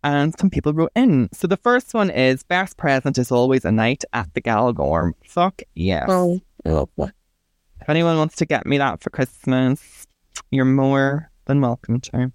[0.04, 1.30] and some people wrote in.
[1.34, 5.14] So the first one is best present is always a night at the Galgorm.
[5.26, 6.06] Fuck yes.
[6.10, 7.12] Oh, lovely.
[7.82, 10.06] If anyone wants to get me that for Christmas,
[10.52, 12.32] you're more than welcome to.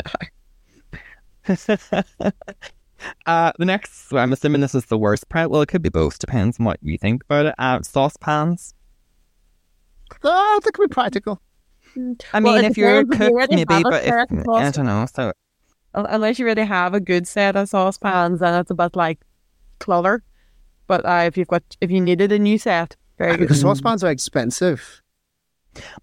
[3.25, 5.49] uh, the next, well, I'm assuming this is the worst part.
[5.49, 7.55] Well, it could be both, depends on what you think about it.
[7.57, 8.75] Uh, saucepans.
[10.23, 11.41] Oh, that could be practical.
[12.33, 14.71] I mean, it if you're a depends if cook, already maybe, a but if, I
[14.71, 15.07] don't know.
[15.13, 15.31] So,
[15.93, 19.19] Unless you really have a good set of saucepans, then it's a bit like
[19.79, 20.23] clutter.
[20.87, 23.39] But uh, if you've got, if you needed a new set, very good.
[23.41, 25.01] Because saucepans are expensive.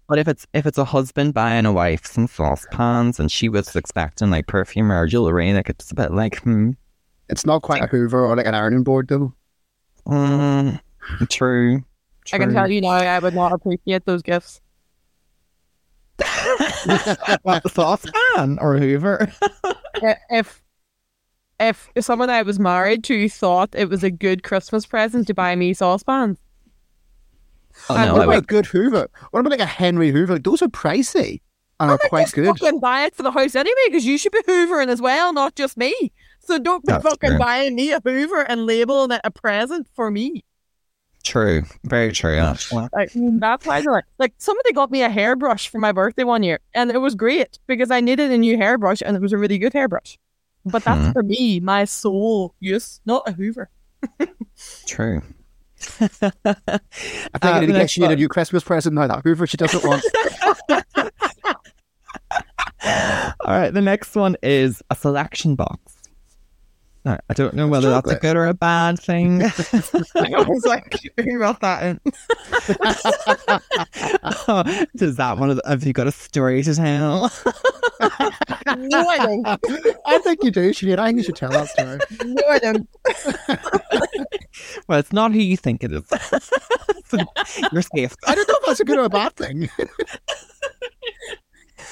[0.07, 3.75] But if it's if it's a husband buying a wife some saucepans and she was
[3.75, 6.71] expecting like perfume or jewelry, like it's a bit like, hmm,
[7.29, 9.33] It's not quite a Hoover or like an ironing board though.
[10.07, 10.79] mm,
[11.29, 11.83] true.
[12.31, 14.61] I can tell you now, I would not appreciate those gifts.
[17.43, 19.31] what, saucepan or Hoover?
[20.29, 20.63] If
[21.59, 25.55] if someone I was married to thought it was a good Christmas present to buy
[25.55, 26.37] me saucepans,
[27.89, 29.09] Oh, Uh, no, what I about a good Hoover?
[29.31, 30.39] What about like a Henry Hoover?
[30.39, 31.41] Those are pricey
[31.79, 32.59] and are quite just good.
[32.59, 35.55] fucking buy it for the house anyway, because you should be hoovering as well, not
[35.55, 36.11] just me.
[36.39, 37.39] So don't be That's fucking true.
[37.39, 40.43] buying me a hoover and labeling it a present for me.
[41.23, 41.63] true.
[41.83, 42.87] Very true, actually.
[42.93, 46.43] Like that's why they're like, like somebody got me a hairbrush for my birthday one
[46.43, 49.37] year, and it was great because I needed a new hairbrush, and it was a
[49.37, 50.17] really good hairbrush.
[50.65, 51.11] But that's Hmm.
[51.11, 53.69] for me, my sole use, not a hoover.
[54.87, 55.21] True.
[56.01, 56.59] I think Uh,
[57.41, 59.07] I need to get next you a new Christmas present now.
[59.07, 60.03] That Hoover she doesn't want.
[63.41, 65.95] All right, the next one is a selection box.
[67.05, 69.41] Now, I don't know whether that's a good or a bad thing.
[69.43, 69.49] I
[70.47, 71.99] was like, who wrote that in?
[74.95, 77.31] Does that one of the, have you got a story to tell?
[78.77, 79.47] No, I don't.
[80.05, 80.99] I think you do, Sinead.
[80.99, 81.99] I think you should tell that story.
[82.25, 82.87] No, I don't.
[84.87, 86.03] Well, it's not who you think it is.
[87.71, 88.15] You're safe.
[88.25, 89.69] I don't know if that's a good or a bad thing.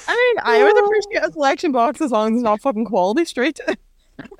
[0.07, 0.85] I mean, I would oh.
[0.85, 3.59] appreciate a selection box as long as it's not fucking quality street.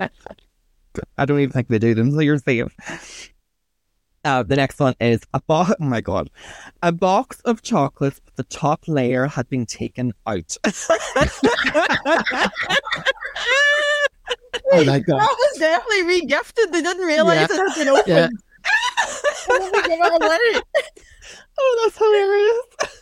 [1.18, 3.32] I don't even think they do them, so you're safe.
[4.28, 5.72] Uh, the next one is a box.
[5.80, 6.28] Oh my god,
[6.82, 8.20] a box of chocolates.
[8.24, 10.54] But the top layer had been taken out.
[10.64, 10.70] I
[14.82, 15.16] like that.
[15.16, 16.72] That was definitely re-gifted.
[16.72, 17.56] They didn't realize Yeah.
[17.56, 18.06] it had been opened.
[18.06, 18.28] Yeah.
[19.50, 20.62] Oh my God, wait.
[21.58, 21.96] oh, that's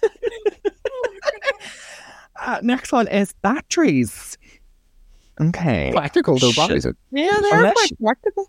[0.02, 0.72] hilarious.
[2.40, 4.38] uh, next one is batteries.
[5.40, 5.90] Okay.
[5.92, 6.56] Practical though, Shit.
[6.56, 8.48] batteries are Yeah, they're Unless quite practical.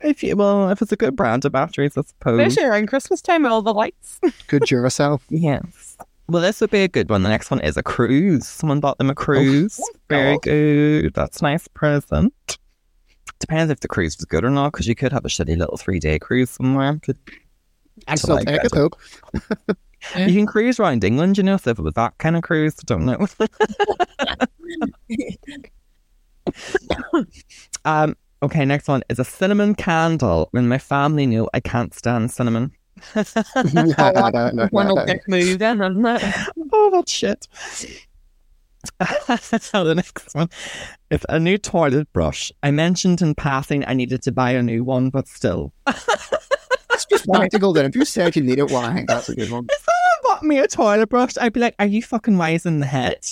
[0.00, 2.40] If you well, if it's a good brand of batteries, I suppose.
[2.40, 4.20] Especially around Christmas time with all the lights.
[4.46, 5.20] good Duracell.
[5.28, 5.96] Yes.
[6.28, 7.22] Well, this would be a good one.
[7.22, 8.46] The next one is a cruise.
[8.46, 9.80] Someone bought them a cruise.
[10.08, 10.42] Very God.
[10.42, 11.14] good.
[11.14, 12.58] That's a nice present.
[13.40, 15.76] Depends if the cruise was good or not, because you could have a shitty little
[15.76, 16.98] three day cruise somewhere.
[17.02, 17.18] Could,
[18.06, 18.66] I still like take it.
[18.66, 18.90] it though.
[20.16, 22.76] You can cruise around England, you know, so if it was that kind of cruise,
[22.78, 23.26] I don't know.
[27.84, 30.48] um, okay, next one is a cinnamon candle.
[30.52, 32.72] When my family knew I can't stand cinnamon.
[33.14, 33.24] no,
[33.74, 34.94] no, no, no, One no.
[34.94, 36.34] will get moved isn't it?
[36.72, 37.46] Oh, that's shit.
[39.60, 40.48] so the next one
[41.10, 42.50] is a new toilet brush.
[42.62, 45.72] I mentioned in passing I needed to buy a new one, but still.
[46.90, 47.84] It's just practical then.
[47.84, 49.66] If you said you need it, well, I think that's a good one.
[49.70, 52.80] If someone bought me a toilet brush, I'd be like, Are you fucking wise in
[52.80, 53.24] the head?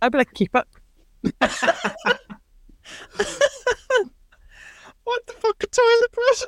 [0.00, 0.66] I'd be like, keep it.
[5.10, 6.42] What the fuck, a toilet brush?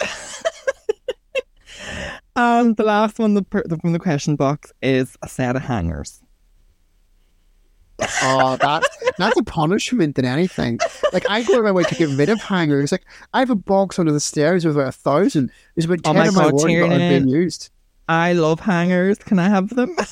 [2.36, 6.22] and the last one the, the, from the question box is a set of hangers.
[8.22, 8.84] Oh, that
[9.18, 10.78] that's a punishment than anything.
[11.12, 12.92] Like I go out of my way to get rid of hangers.
[12.92, 15.50] Like I have a box under the stairs with about a thousand.
[15.74, 17.24] There's about Oh ten my of my God, word that aren't Tiernan.
[17.24, 17.70] being used.
[18.12, 19.16] I love hangers.
[19.18, 19.96] Can I have them?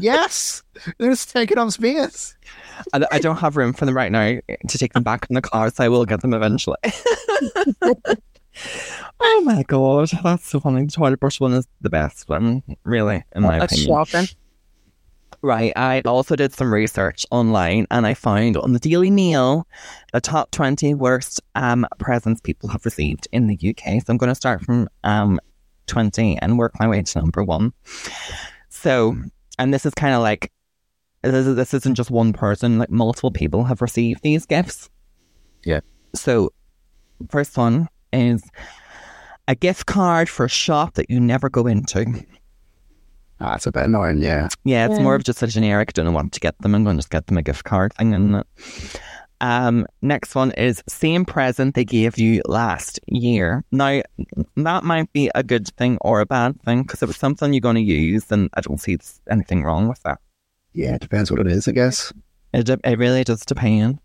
[0.00, 0.62] Yes,
[0.98, 2.34] they're just taking up space.
[2.94, 4.38] I, I don't have room for them right now
[4.68, 6.78] to take them back in the car, so I will get them eventually.
[9.20, 10.86] oh my god, that's so funny.
[10.86, 14.04] The toilet brush one is the best one, really, in my That's opinion.
[14.06, 14.28] shocking.
[15.42, 15.72] Right.
[15.76, 19.66] I also did some research online and I found on the Daily Mail
[20.12, 24.02] the top 20 worst um, presents people have received in the UK.
[24.02, 25.40] So I'm going to start from um,
[25.90, 27.72] 20 and work my way to number one.
[28.68, 29.16] So,
[29.58, 30.50] and this is kind of like,
[31.22, 34.88] this, is, this isn't just one person, like multiple people have received these gifts.
[35.64, 35.80] Yeah.
[36.14, 36.50] So,
[37.28, 38.42] first one is
[39.48, 42.24] a gift card for a shop that you never go into.
[43.40, 44.18] Ah, it's a bit annoying.
[44.18, 45.02] Yeah, Yeah, it's Yeah.
[45.02, 45.92] more of just a generic.
[45.94, 46.74] Don't know what to get them.
[46.74, 48.12] I'm going to just get them a gift card thing.
[48.14, 48.44] And
[49.40, 53.64] um, next one is same present they gave you last year.
[53.70, 54.02] Now
[54.56, 57.60] that might be a good thing or a bad thing because it was something you're
[57.60, 58.98] going to use, and I don't see
[59.30, 60.18] anything wrong with that.
[60.72, 60.94] yeah.
[60.94, 62.12] It depends what it is, I guess.
[62.52, 64.00] It, de- it really does depend.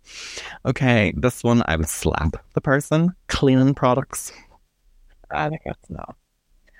[0.65, 3.15] Okay, this one I would slap the person.
[3.27, 4.31] Cleaning products.
[5.31, 6.03] I think it's no.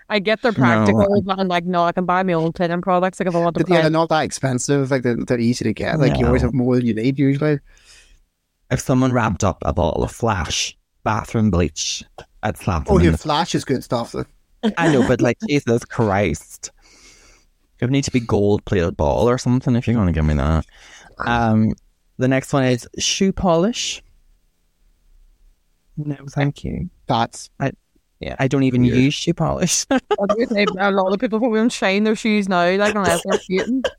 [0.07, 3.19] I get they're practical, but I'm like, no, I can buy my own cleaning products.
[3.19, 4.91] Like if I want to But yeah, buy they're not that expensive.
[4.91, 5.99] Like they're, they're easy to get.
[5.99, 7.60] Like you always have more than you need usually.
[8.71, 12.03] If someone wrapped up a bottle of Flash bathroom bleach,
[12.43, 12.95] I'd slap them.
[12.95, 14.11] Oh, your the flash is good stuff.
[14.11, 14.25] Though.
[14.77, 16.71] I know, but like Jesus Christ,
[17.79, 20.25] it would need to be gold plated ball or something if you're going to give
[20.25, 20.65] me that.
[21.19, 21.73] Um,
[22.17, 24.01] the next one is shoe polish.
[25.97, 26.89] No, thank you.
[27.07, 27.71] That's I,
[28.19, 28.95] Yeah, I don't even Weird.
[28.95, 29.85] use shoe polish.
[29.91, 29.99] I
[30.35, 33.83] do say a lot of people won't shine their shoes now, like unless they're painting.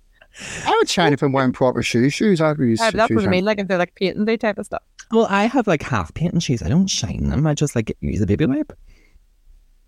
[0.64, 2.12] I would shine if I'm wearing proper shoes.
[2.14, 2.78] Shoes, I would use.
[2.78, 3.44] But that's shoe what I mean.
[3.44, 4.82] Like if they're like painting day type of stuff.
[5.10, 6.62] well, I have like half painting shoes.
[6.62, 7.46] I don't shine them.
[7.46, 8.72] I just like use a baby wipe.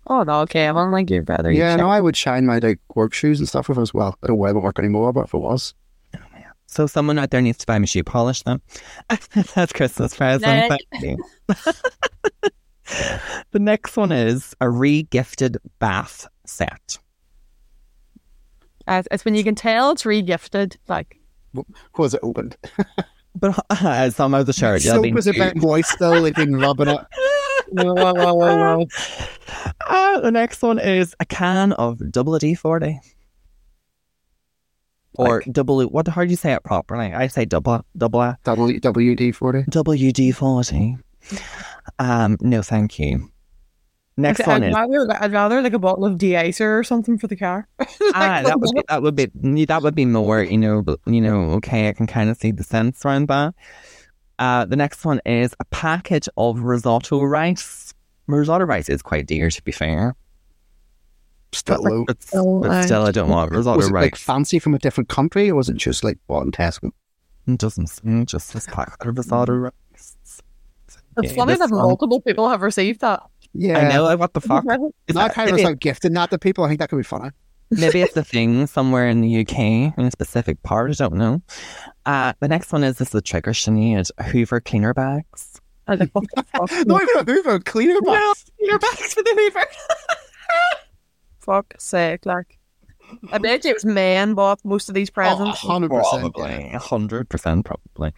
[0.07, 0.65] Oh no, okay.
[0.65, 1.51] I'm on like your brother.
[1.51, 4.17] Yeah, no, I would shine my like work shoes and stuff with as well.
[4.23, 5.75] I don't wear them work anymore, but if it was,
[6.15, 6.45] Oh man.
[6.65, 8.61] So someone out there needs to buy me shoe polish then.
[9.55, 10.73] That's Christmas present.
[10.91, 11.17] Thank you.
[13.51, 16.97] the next one is a re-gifted bath set.
[18.89, 20.77] As it's when you can tell it's re-gifted.
[20.87, 21.19] Like
[21.97, 22.57] was it opened?
[23.35, 26.23] But uh, some of the shirt, yeah, Soap been was a bit moist still.
[26.23, 27.07] They didn't rub it up.
[27.69, 28.85] whoa, whoa, whoa, whoa, whoa.
[29.87, 32.99] Uh, the next one is a can of double D forty.
[35.13, 37.13] Or double what how do you say it properly?
[37.13, 39.63] I say double double W WD forty.
[39.63, 40.97] WD forty.
[41.99, 43.31] Um, no thank you.
[44.19, 47.27] Next I'd, one is rather, I'd rather like a bottle of de-icer or something for
[47.27, 47.67] the car.
[47.79, 51.51] ah, that would be that would be that would be more, you know, you know,
[51.51, 53.53] okay, I can kind of see the sense around that.
[54.37, 57.93] Uh, the next one is a package of risotto rice.
[58.27, 60.15] Risotto rice is quite dear, to be fair.
[61.51, 62.05] Still low.
[62.05, 64.21] But, but still, I don't want risotto Was it like rice.
[64.21, 66.91] fancy from a different country, or was it just like bought in Tesco?
[67.47, 69.73] It doesn't seem just this packet of risotto rice.
[69.97, 70.41] It's
[71.17, 73.23] Okay, funny that one- multiple people have received that.
[73.53, 74.03] Yeah, I know.
[74.03, 74.63] like, What the fuck?
[75.07, 76.63] Is Now that- kind of maybe, like gifting that to people.
[76.63, 77.29] I think that could be funny.
[77.71, 79.59] maybe it's a thing somewhere in the UK
[79.97, 80.91] in a specific part.
[80.91, 81.41] I don't know.
[82.05, 83.51] Uh, the next one is this is a trigger.
[83.51, 85.59] Sinead Hoover cleaner bags.
[85.87, 86.71] I was like, what the fuck?
[86.87, 88.45] Not even a Hoover, cleaner box.
[88.57, 89.65] cleaner bags for the Hoover.
[91.39, 92.57] Fuck sake, like.
[93.31, 95.61] I bet it was men bought most of these Oh, presents.
[95.61, 95.87] 100%.
[95.89, 98.13] Probably, hundred percent, probably.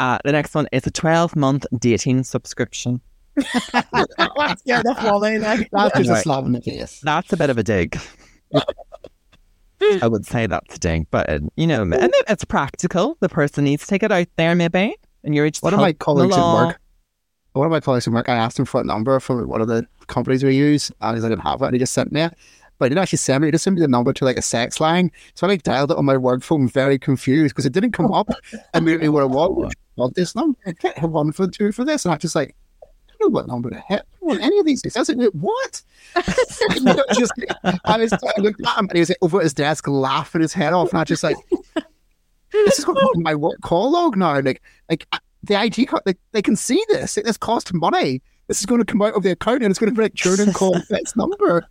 [0.00, 3.00] Uh, the next one is a twelve-month dating subscription.
[3.34, 5.38] That's yeah, that's funny.
[5.38, 5.68] Like.
[5.72, 7.00] That's just a slap in the face.
[7.00, 7.98] That's a bit of a dig.
[10.00, 13.16] I would say that's a dig, but uh, you know, and it's practical.
[13.20, 14.94] The person needs to take it out there, maybe,
[15.24, 16.80] and you're just One of my helping colleagues at work,
[17.54, 19.66] one of my colleagues at work, I asked him for a number from one of
[19.68, 22.12] the companies we use, and he's like, I didn't have it, and he just sent
[22.12, 22.34] me it.
[22.78, 24.42] But he didn't actually send me, he just sent me the number to like a
[24.42, 25.10] sex line.
[25.34, 28.12] So I like dialed it on my work phone, very confused, because it didn't come
[28.12, 28.28] up
[28.74, 29.72] immediately what it was.
[29.96, 30.58] Want this number?
[30.64, 32.04] I can't hit one for two for this.
[32.04, 32.61] And I just like, I don't
[33.22, 34.02] know what number to hit.
[34.20, 34.96] Don't any of these things.
[34.96, 35.82] I was like, "Wait, what?
[37.14, 37.32] Just,
[37.84, 40.72] I, was, I at him and he was over at his desk laughing his head
[40.72, 40.90] off.
[40.90, 41.36] And I just like,
[42.52, 44.40] this is to my work call log now.
[44.40, 46.00] Like, like uh, the IT, co-
[46.32, 47.14] they, can see this.
[47.14, 48.20] This cost money.
[48.48, 50.14] This is going to come out of the account and it's going to be like
[50.14, 51.66] Jordan call this number.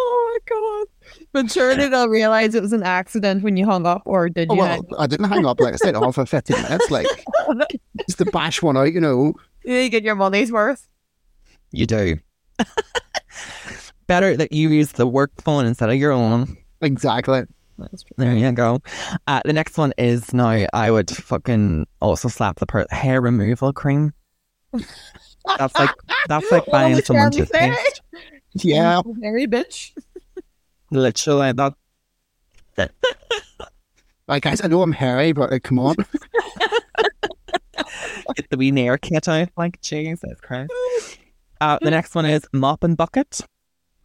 [0.00, 1.26] Oh my god!
[1.32, 4.54] But surely they'll realize it was an accident when you hung up, or did Oh,
[4.54, 4.60] you?
[4.60, 5.58] well, I didn't hang up.
[5.60, 6.90] Like I stayed on for 15 minutes.
[6.90, 7.06] Like,
[8.06, 9.34] just to bash one out, you know.
[9.64, 10.86] you get your money's worth.
[11.72, 12.16] You do.
[14.06, 16.56] Better that you use the work phone instead of your own.
[16.80, 17.42] Exactly.
[18.16, 18.80] There you go.
[19.26, 23.72] Uh, the next one is now I would fucking also slap the per- hair removal
[23.72, 24.12] cream.
[25.58, 25.90] That's like
[26.26, 28.02] that's like What buying was someone toothpaste.
[28.54, 29.02] Yeah.
[29.04, 29.92] Very bitch.
[30.90, 31.74] Literally, that
[34.28, 35.96] Like, guys, I know I'm hairy, but like, come on.
[38.38, 39.48] get the wee nair kit out.
[39.56, 40.72] Like Jesus Christ.
[41.60, 43.40] Uh, the next one is mop and bucket.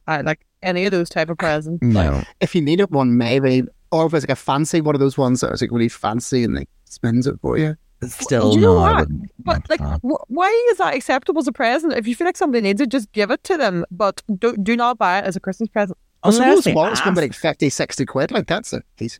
[0.07, 1.83] I like any of those type of presents.
[1.83, 3.61] No, If you needed one, maybe.
[3.91, 6.43] Or if it's like a fancy one of those ones that is like really fancy
[6.45, 7.77] and like spins it for you.
[8.09, 8.81] Still you know no.
[8.81, 9.07] What?
[9.39, 11.93] But like, wh- why is that acceptable as a present?
[11.93, 13.85] If you feel like somebody needs it, just give it to them.
[13.91, 15.97] But do, do not buy it as a Christmas present.
[16.23, 18.31] I suppose they one's going to be like 50, 60 quid.
[18.31, 19.19] Like, that's a piece.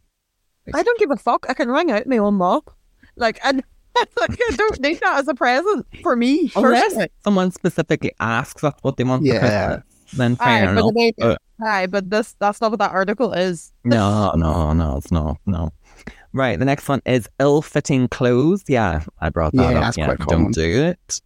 [0.74, 1.46] I don't give a fuck.
[1.50, 2.74] I can ring out my own mop.
[3.18, 3.62] Like, and
[3.96, 6.52] like, I don't need that as a present for me.
[6.56, 7.10] Unless personally.
[7.24, 9.40] someone specifically asks that's what they want for Yeah.
[9.68, 9.84] Christmas,
[10.18, 10.94] then fair but, enough.
[10.96, 11.28] they- but-
[11.62, 13.72] uh, aye, but this that's not what that article is.
[13.84, 15.38] No, no, no, it's not.
[15.46, 15.72] No.
[16.34, 16.58] Right.
[16.58, 18.64] The next one is ill-fitting clothes.
[18.68, 19.84] Yeah, I brought that Yeah, up.
[19.84, 21.22] That's yeah, quite don't do it.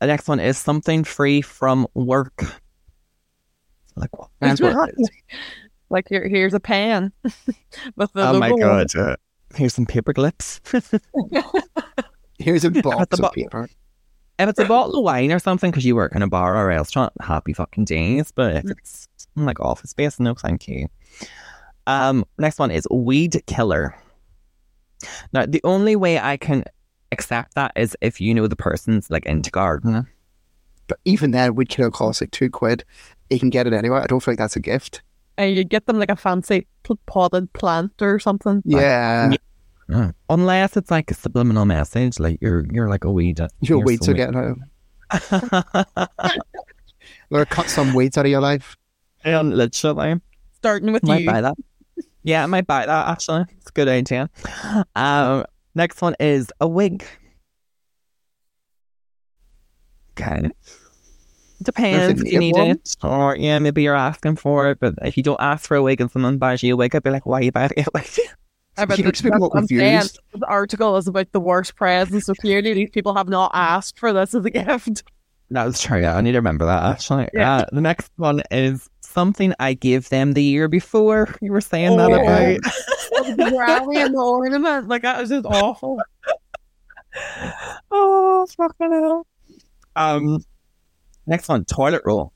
[0.00, 2.44] The next one is something free from work.
[3.96, 4.28] Like what?
[4.40, 4.90] That's what.
[5.90, 7.12] Like here, here's a pan.
[7.96, 8.94] with the oh my logo god!
[8.94, 9.16] Uh,
[9.54, 10.60] here's some paper clips.
[12.38, 13.68] Here's a box the of bo- paper.
[14.38, 16.64] if it's a bottle of wine or something, because you work in a bar or
[16.64, 18.30] a restaurant, happy fucking days.
[18.30, 20.88] But if it's like office space, no, thank you.
[21.88, 23.96] Um, next one is weed killer.
[25.32, 26.64] Now, the only way I can
[27.12, 30.06] accept that is if you know the person's like into gardening.
[30.86, 32.84] But even then, we'd kill like two quid.
[33.30, 33.98] You can get it anyway.
[34.00, 35.02] I don't feel like that's a gift.
[35.38, 36.66] and you get them like a fancy
[37.06, 38.62] potted plant or something.
[38.64, 39.32] Yeah.
[39.92, 43.38] Uh, Unless it's like a subliminal message, like you're you're like a weed.
[43.38, 46.08] Your you're weeds so are getting out.
[47.30, 48.76] Or cut some weeds out of your life.
[49.24, 50.20] and literally.
[50.56, 51.26] Starting with might you.
[51.26, 51.56] buy that.
[52.28, 53.46] Yeah, I might buy that actually.
[53.56, 54.28] It's a good idea.
[54.94, 57.02] Um, next one is a wig.
[60.12, 60.50] Okay.
[61.62, 62.70] Depends If you need one.
[62.72, 62.96] it.
[63.02, 66.02] Or yeah, maybe you're asking for it, but if you don't ask for a wig
[66.02, 67.88] and someone buys you a wig, I'd be like, why are you buying it?
[67.94, 68.10] Like,
[68.76, 70.20] I bet that's people confused.
[70.34, 74.12] The article is about the worst presents, so clearly these people have not asked for
[74.12, 75.02] this as a gift.
[75.50, 76.00] that was true.
[76.02, 77.28] Yeah, I need to remember that actually.
[77.32, 77.56] Yeah.
[77.56, 81.34] Uh, the next one is something I give them the year before.
[81.40, 82.14] You were saying that Oh.
[82.14, 83.36] about.
[83.36, 85.98] the brownie and the ornament, like that was just awful.
[87.90, 89.26] Oh, fucking hell.
[89.96, 90.38] Um,
[91.26, 92.32] next one, toilet roll.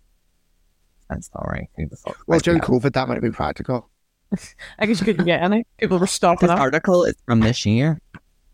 [1.10, 1.68] I'm sorry.
[1.76, 2.66] Who the Well, wrote during that?
[2.68, 3.88] COVID, that might be practical.
[4.78, 5.64] I guess you couldn't get any.
[5.78, 6.60] People were stopping This up.
[6.60, 8.00] article is from this year.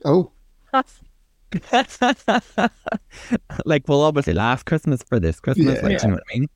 [0.05, 0.32] Oh,
[3.65, 5.77] like, we'll obviously last Christmas for this Christmas.
[5.77, 5.86] Yeah.
[5.89, 6.49] like, do you know what I mean?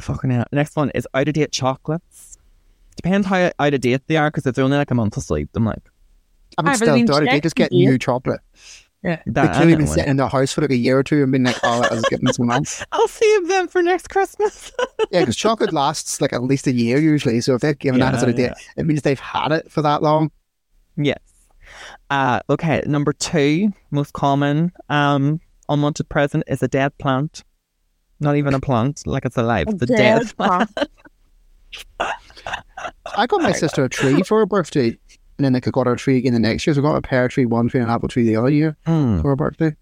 [0.00, 0.44] Fucking hell.
[0.52, 2.38] Next one is out of date chocolates.
[2.96, 5.48] Depends how out of date they are because it's only like a month of sleep.
[5.54, 5.82] I'm like,
[6.58, 8.40] I mean, Aye, still, I mean, don't they just get new chocolate?
[9.02, 11.02] that, They I clearly know been sitting in their house for like a year or
[11.02, 12.84] two and been like, oh, I was getting some months.
[12.92, 14.72] I'll save them for next Christmas.
[15.10, 17.40] Yeah, because chocolate lasts like at least a year usually.
[17.40, 19.82] So if they're giving that as Yeah, a date, it means they've had it for
[19.82, 20.30] that long.
[20.96, 21.18] yes.
[22.10, 27.44] Uh, okay, number two, most common um, unwanted present is a dead plant.
[28.20, 29.66] Not even a plant, like it's alive.
[29.68, 30.70] A the dead dead, plant.
[33.16, 34.88] I got my sister a tree for her birthday,
[35.38, 36.74] and then like I got her a tree again the next year.
[36.74, 38.76] So I got a pear tree one tree and an apple tree the other year
[38.86, 39.20] Hmm.
[39.20, 39.74] for her birthday.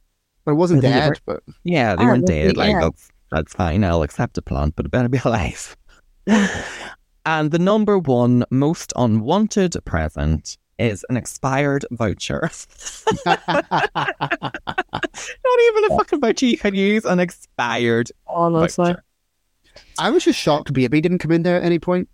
[0.44, 1.02] But it wasn't Did dead.
[1.02, 2.56] ever- But Yeah, they Oh, weren't lovely, dead.
[2.56, 2.80] Like yeah.
[2.80, 3.84] that's that's fine.
[3.84, 5.76] I'll accept a plant, but it better be alive.
[7.26, 12.50] and the number one most unwanted present is an expired voucher.
[13.26, 13.40] Not
[15.62, 17.04] even a fucking voucher you can use.
[17.04, 18.86] An expired Honestly.
[18.92, 19.04] voucher.
[19.98, 22.08] I was just shocked BB didn't come in there at any point.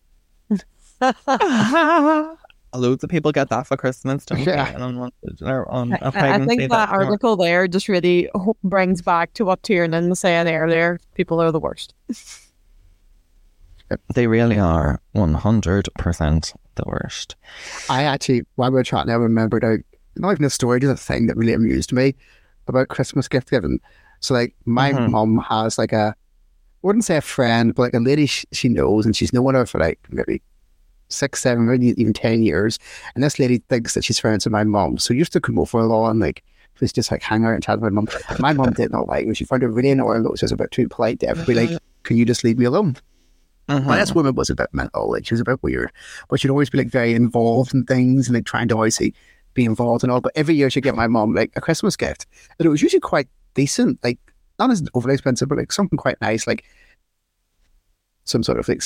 [2.74, 4.24] Loads of people get that for Christmas.
[4.26, 4.68] Don't Yeah.
[4.70, 4.74] they?
[4.74, 6.46] An unwanted or on I, a I pregnancy.
[6.48, 8.28] think that that's more- article there just really
[8.64, 10.98] brings back to what Tiernan was saying earlier.
[11.14, 11.94] People are the worst.
[14.14, 17.36] They really are one hundred percent the worst.
[17.88, 19.80] I actually, while we were chatting, I remembered out
[20.16, 22.14] not even a story, just a thing that really amused me
[22.68, 23.80] about Christmas gift giving.
[24.20, 25.10] So, like, my Mhm.
[25.10, 28.68] mum has like a, I wouldn't say a friend, but like a lady sh- she
[28.68, 30.40] knows, and she's known her for like maybe
[31.08, 32.78] six, seven, maybe even 10 years.
[33.14, 34.98] And this lady thinks that she's friends with my mum.
[34.98, 36.42] So, used to come over a lot and like,
[36.76, 38.08] please just like hang out and chat with my mum.
[38.40, 39.36] My mum did not like it.
[39.36, 40.24] She found it really annoying.
[40.24, 41.70] It was just a bit too polite to ever be like,
[42.02, 42.96] can you just leave me alone?
[43.68, 43.86] Mhm.
[43.86, 45.90] But this woman was a bit mental, like she was a bit weird.
[46.28, 49.14] But she'd always be like very involved in things and like trying to always like,
[49.54, 50.20] be involved and all.
[50.20, 52.26] But every year she'd get my mom like a Christmas gift.
[52.58, 54.18] And it was usually quite decent, like
[54.58, 56.64] not as overly expensive, but like something quite nice, like
[58.24, 58.82] some sort of like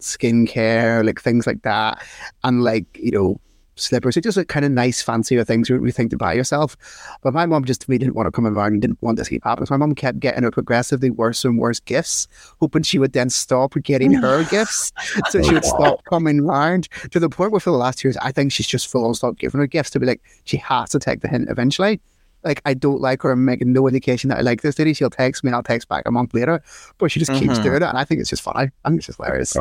[0.00, 2.02] skincare, like things like that.
[2.44, 3.40] And like, you know,
[3.80, 4.16] slippers.
[4.16, 6.76] It's just like kind of nice, fancier things you think to buy yourself.
[7.22, 9.34] But my mum just me didn't want to come around and didn't want this to
[9.34, 9.66] keep happening.
[9.66, 12.28] So my mum kept getting her progressively worse and worse gifts,
[12.60, 14.92] hoping she would then stop getting her gifts.
[15.30, 18.16] So she would stop coming round to the point where for the last two years,
[18.18, 20.90] I think she's just full on stopped giving her gifts to be like, she has
[20.90, 22.00] to take the hint eventually.
[22.44, 23.32] Like, I don't like her.
[23.32, 24.94] I'm making no indication that I like this lady.
[24.94, 26.62] She'll text me and I'll text back a month later.
[26.98, 27.62] But she just keeps Mhm.
[27.64, 27.82] doing it.
[27.82, 28.70] And I think it's just funny.
[28.84, 29.56] I think it's just hilarious.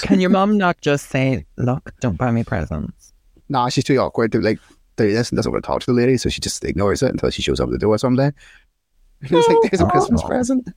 [0.00, 3.11] Can your mum not just say, "Look, don't buy me presents"?
[3.48, 4.58] Nah, she's too awkward to like
[4.96, 6.16] do this and doesn't want to talk to the lady.
[6.16, 8.30] So she just ignores it until she shows up at the door someday.
[9.24, 10.26] It's like, there's a Christmas Oh.
[10.26, 10.68] present.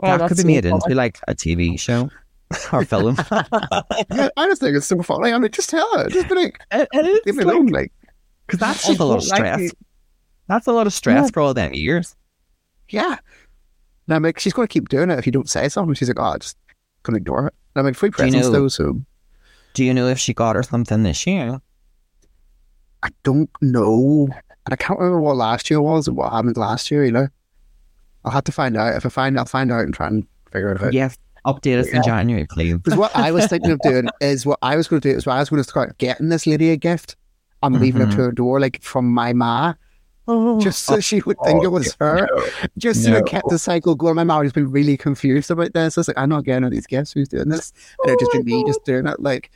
[0.00, 2.10] Oh, that could be made into be like a TV show
[2.72, 3.16] or film.
[3.30, 5.32] I just think it's super funny.
[5.32, 6.08] I'm like, just tell her.
[6.08, 7.66] Just be like, it, it is leave me alone.
[7.66, 7.92] Like,
[8.46, 9.60] because that's a lot of stress.
[9.60, 9.78] it.
[10.48, 12.14] That's a lot of stress for all them years.
[12.88, 13.16] yeah.
[14.06, 15.94] And I'm like, she's going to keep doing it if you don't say something.
[15.94, 16.56] She's like, oh, just
[17.04, 17.54] going to ignore it.
[17.74, 19.00] And I'm like, free Do you presents know- though, so
[19.74, 21.60] Do you know if she got her something this year?
[23.02, 24.28] I don't know.
[24.64, 27.28] And I can't remember what last year was and what happened last year, you know.
[28.24, 28.94] I'll have to find out.
[28.94, 30.92] If I find I'll find out and try and figure it out.
[30.92, 31.18] Yes.
[31.44, 32.74] Update us in January, please.
[32.74, 35.26] Because what I was thinking of doing is what I was going to do is
[35.26, 37.16] what I was going to start getting this lady a gift.
[37.62, 38.16] I'm leaving it mm-hmm.
[38.16, 39.74] to her door, like from my ma,
[40.26, 40.60] oh.
[40.60, 42.28] just so she would think it was her.
[42.32, 43.22] Oh, just to No.
[43.22, 44.16] kept the cycle going.
[44.16, 45.96] My mom has been really confused about this.
[45.96, 47.12] I was like, I'm not getting all these gifts.
[47.12, 47.72] Who's doing this?
[48.02, 49.20] And it just be me just doing it.
[49.20, 49.50] Like,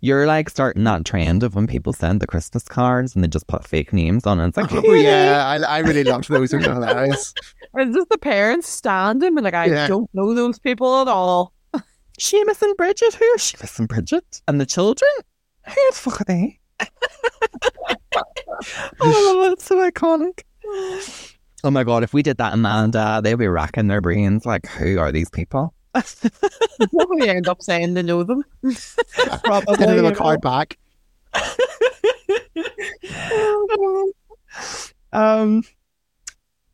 [0.00, 3.48] You're like starting that trend of when people send the Christmas cards and they just
[3.48, 4.48] put fake names on it.
[4.48, 6.50] It's like, oh yeah, I, I really loved those.
[6.50, 7.34] They're hilarious.
[7.78, 9.88] Is this the parents standing and like I Yeah.
[9.88, 11.52] don't know those people at all?
[12.20, 13.14] Seamus and Bridget.
[13.14, 14.40] Who are Seamus and Bridget?
[14.46, 15.10] And the children?
[15.66, 16.60] Who the fuck are they?
[19.00, 20.42] oh, that's so iconic.
[21.64, 24.46] Oh my god, if we did that, in Amanda, they'd be racking their brains.
[24.46, 25.74] Like, who are these people?
[25.94, 28.44] Probably end up saying they know them.
[29.44, 29.74] Probably.
[29.76, 30.78] Sending them a card back.
[35.12, 35.62] um,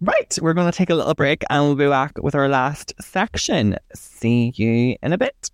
[0.01, 2.95] right, we're going to take a little break and we'll be back with our last
[3.01, 3.77] section.
[3.95, 5.51] See you in a bit.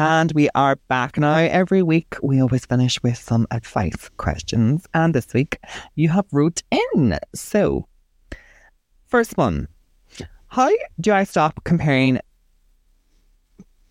[0.00, 1.38] And we are back now.
[1.38, 4.86] Every week, we always finish with some advice questions.
[4.94, 5.58] And this week,
[5.96, 7.18] you have wrote in.
[7.34, 7.88] So,
[9.08, 9.68] first one
[10.48, 10.70] How
[11.00, 12.20] do I stop comparing?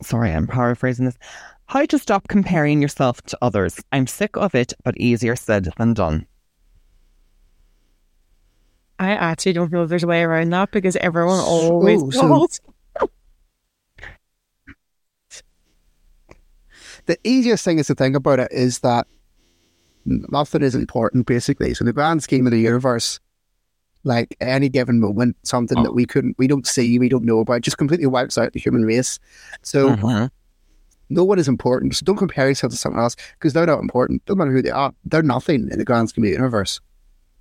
[0.01, 1.17] Sorry, I'm paraphrasing this.
[1.65, 3.79] How to stop comparing yourself to others.
[3.91, 6.25] I'm sick of it, but easier said than done.
[8.99, 12.27] I actually don't know if there's a way around that because everyone always Oh, so-
[17.05, 19.07] The easiest thing is to think about it is that
[20.05, 21.73] nothing is important basically.
[21.73, 23.19] So the grand scheme of the universe,
[24.07, 27.61] like any given moment, something that we couldn't, we don't see, we don't know about,
[27.61, 29.19] just completely wipes out the human race.
[29.61, 30.31] So Mhm.
[31.09, 31.95] no one is important.
[31.95, 34.25] So don't compare yourself to someone else because they're not important.
[34.25, 34.93] Don't matter who they are.
[35.05, 36.79] They're nothing in the grand scheme of the universe.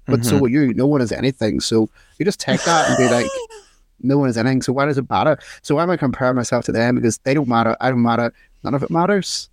[0.09, 0.73] But so are you.
[0.75, 1.61] No one is anything.
[1.61, 1.89] So
[2.19, 3.27] you just take that and be like,
[4.01, 4.63] no one is anything.
[4.63, 5.37] So why does it matter?
[5.63, 6.95] So why am I comparing myself to them?
[6.97, 7.77] Because they don't matter.
[7.81, 8.33] I don't matter.
[8.63, 9.51] None of it matters.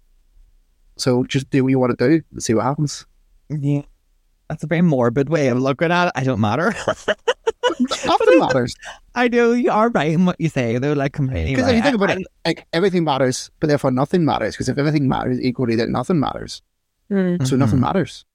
[0.98, 3.06] So just do what you want to do and see what happens.
[3.50, 3.82] Yeah.
[4.54, 6.12] That's a very morbid way of looking at it.
[6.14, 6.76] I don't matter.
[8.06, 8.76] Nothing matters.
[9.16, 9.56] I do.
[9.56, 10.78] You are right in what you say.
[10.78, 11.72] They're like completely Because right.
[11.72, 14.54] if you think about I- it, like everything matters, but therefore nothing matters.
[14.54, 16.62] Because if everything matters equally, then nothing matters.
[17.12, 17.48] Mm.
[17.48, 18.26] So nothing matters.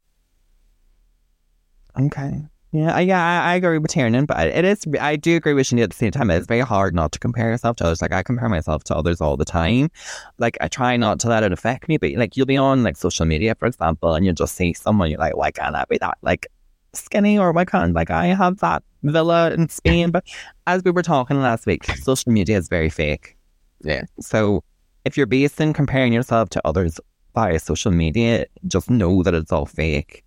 [1.97, 2.43] Okay.
[2.71, 4.85] Yeah, I- yeah, I, I agree with Tiernan, but it is.
[5.01, 6.31] I do agree with Sinead at the same time.
[6.31, 8.03] It's very hard not to compare yourself to others.
[8.03, 9.91] Like I compare myself to others all the time.
[10.37, 11.97] Like I try not to let it affect me.
[11.97, 15.11] But like you'll be on like social media, for example, and you'll just see someone.
[15.11, 16.47] You're like, why can't I be that like
[16.93, 20.11] skinny, or why can't like I have that villa in Spain?
[20.11, 20.25] But
[20.67, 23.35] as we were talking last week, social media is very fake.
[23.83, 24.03] Yeah.
[24.21, 24.63] So
[25.07, 27.01] if you're based in comparing yourself to others
[27.35, 30.23] via social media, just know that it's all fake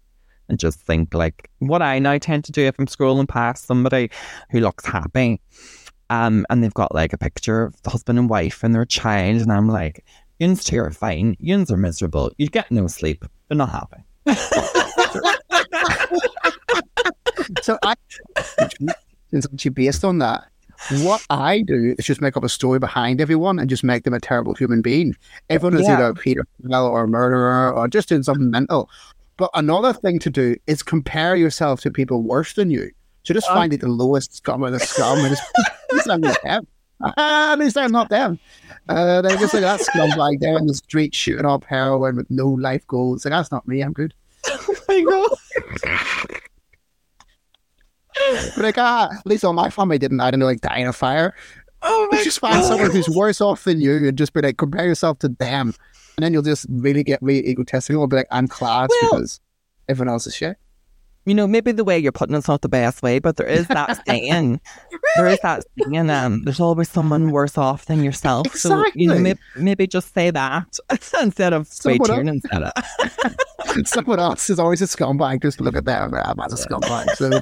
[0.51, 4.11] and just think like what I now tend to do if I'm scrolling past somebody
[4.51, 5.39] who looks happy,
[6.09, 9.41] um, and they've got like a picture of the husband and wife and their child,
[9.41, 10.03] and I'm like,
[10.39, 14.03] Yins are fine, Yins are miserable, you get no sleep, they're not happy.
[17.63, 17.95] So I,
[19.31, 20.43] it's actually based on that.
[21.01, 24.13] What I do is just make up a story behind everyone and just make them
[24.13, 25.15] a terrible human being.
[25.49, 25.95] Everyone is Yeah.
[25.95, 28.89] either a Peter or a murderer or just doing something mental.
[29.41, 32.91] But another thing to do is compare yourself to people worse than you.
[33.23, 33.55] So just Oh.
[33.55, 36.67] find like, the lowest scum of the scum and just, at least not them.
[37.17, 38.37] At least I'm not them.
[38.87, 42.49] Uh, they're just like that scumbag there in the street shooting up heroin with no
[42.49, 43.25] life goals.
[43.25, 43.81] Like that's not me.
[43.81, 44.13] I'm good.
[44.89, 45.27] I know.
[48.55, 50.19] But like, ah, at least all my family didn't.
[50.19, 51.33] I don't know, like die in a fire.
[51.81, 54.85] Oh You just find someone who's worse off than you and just be like, compare
[54.85, 55.73] yourself to them.
[56.17, 59.39] And then you'll just really get really egotistical and be like, I'm class Well- because
[59.87, 60.57] everyone else is shit.
[61.25, 63.67] You know, maybe the way you're putting it's not the best way, but there is
[63.67, 64.59] that saying.
[65.15, 68.55] There is that saying, um, there's always someone worse off than yourself.
[68.55, 70.79] So, you know, maybe, maybe just say that
[71.21, 72.71] instead of Someone Tiernan said
[73.85, 75.41] someone else is always a scumbag.
[75.41, 76.13] Just look at them.
[76.13, 77.09] I'm as a scumbag.
[77.15, 77.29] So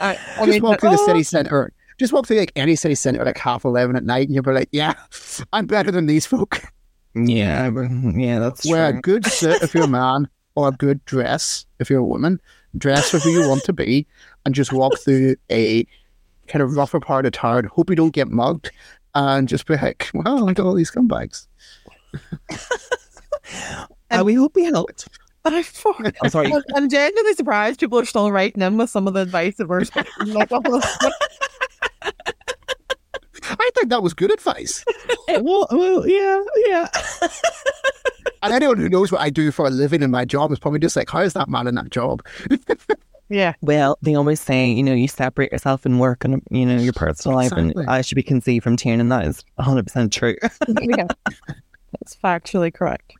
[0.00, 1.06] I, I just mean, walk through the oh.
[1.06, 1.72] city centre.
[1.98, 4.42] Just walk through like any city centre at like half 11 at night and you'll
[4.42, 4.94] be like, yeah,
[5.52, 6.62] I'm better than these folk.
[7.14, 7.70] Yeah,
[8.14, 11.90] yeah, that's Wear a good suit if you're a man or a good dress if
[11.90, 12.40] you're a woman.
[12.78, 14.06] Dress for who you want to be
[14.46, 15.86] and just walk through a
[16.48, 17.64] kind of rougher part of town.
[17.64, 18.70] Hope you don't get mugged
[19.14, 21.46] and just be like, well, look at all these scumbags.
[24.12, 25.08] Uh, we hope we helped.
[25.44, 26.52] I for- I'm sorry.
[26.52, 29.68] I'm, I'm genuinely surprised people are still writing in with some of the advice that
[29.68, 29.84] we're
[30.26, 30.50] like,
[33.58, 34.84] I think that was good advice.
[35.28, 36.88] well, well, yeah, yeah.
[38.42, 40.80] And anyone who knows what I do for a living in my job is probably
[40.80, 42.26] just like, how is that man in that job?
[43.28, 43.52] yeah.
[43.60, 46.92] Well, they always say, you know, you separate yourself in work and, you know, your
[46.92, 47.52] personal life.
[47.52, 49.10] And I should be conceived from Tiernan.
[49.10, 50.34] That is 100% true.
[50.68, 51.06] yeah.
[51.92, 53.12] That's factually correct.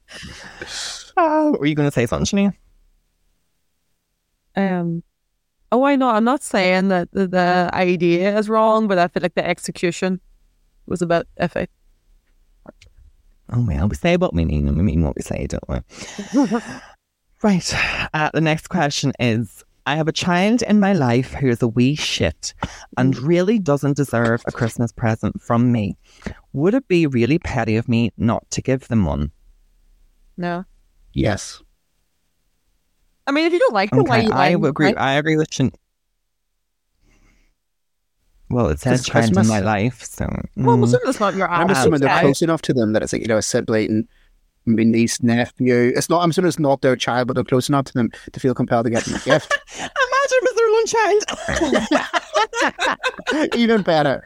[1.17, 2.55] uh, were you going to say something, Shania?
[4.57, 5.05] Um,
[5.73, 6.11] oh, I know.
[6.11, 10.21] I'm not saying that the, the idea is wrong, but I feel like the execution
[10.87, 11.67] was a bit iffy.
[13.51, 16.61] Oh, well, we say what we mean and we mean what we say, don't we?
[17.43, 17.75] Right.
[18.15, 21.67] Uh, the next question is I have a child in my life who is a
[21.67, 22.55] wee shit
[22.97, 25.97] and really doesn't deserve a Christmas present from me.
[26.53, 29.33] Would it be really petty of me not to give them one?
[30.37, 30.65] No.
[31.15, 31.62] Yes.
[33.27, 34.95] I mean, if you don't like the way Okay, you I like would agree.
[34.95, 35.73] I agree with Shan-
[38.51, 40.27] Well, it says it's child in my life, so
[40.57, 40.85] Well, I'm mm.
[40.85, 43.29] assuming it's not your I'm assuming they're close enough to them that it's like, you
[43.29, 44.07] know, a sibling,
[44.67, 45.93] maybe niece, nephew.
[45.97, 48.41] It's not, I'm assuming it's not their child, but they're close enough to them to
[48.41, 49.57] feel compelled to get them a gift.
[49.79, 53.55] imagine if it's their own child.
[53.57, 54.23] Even better.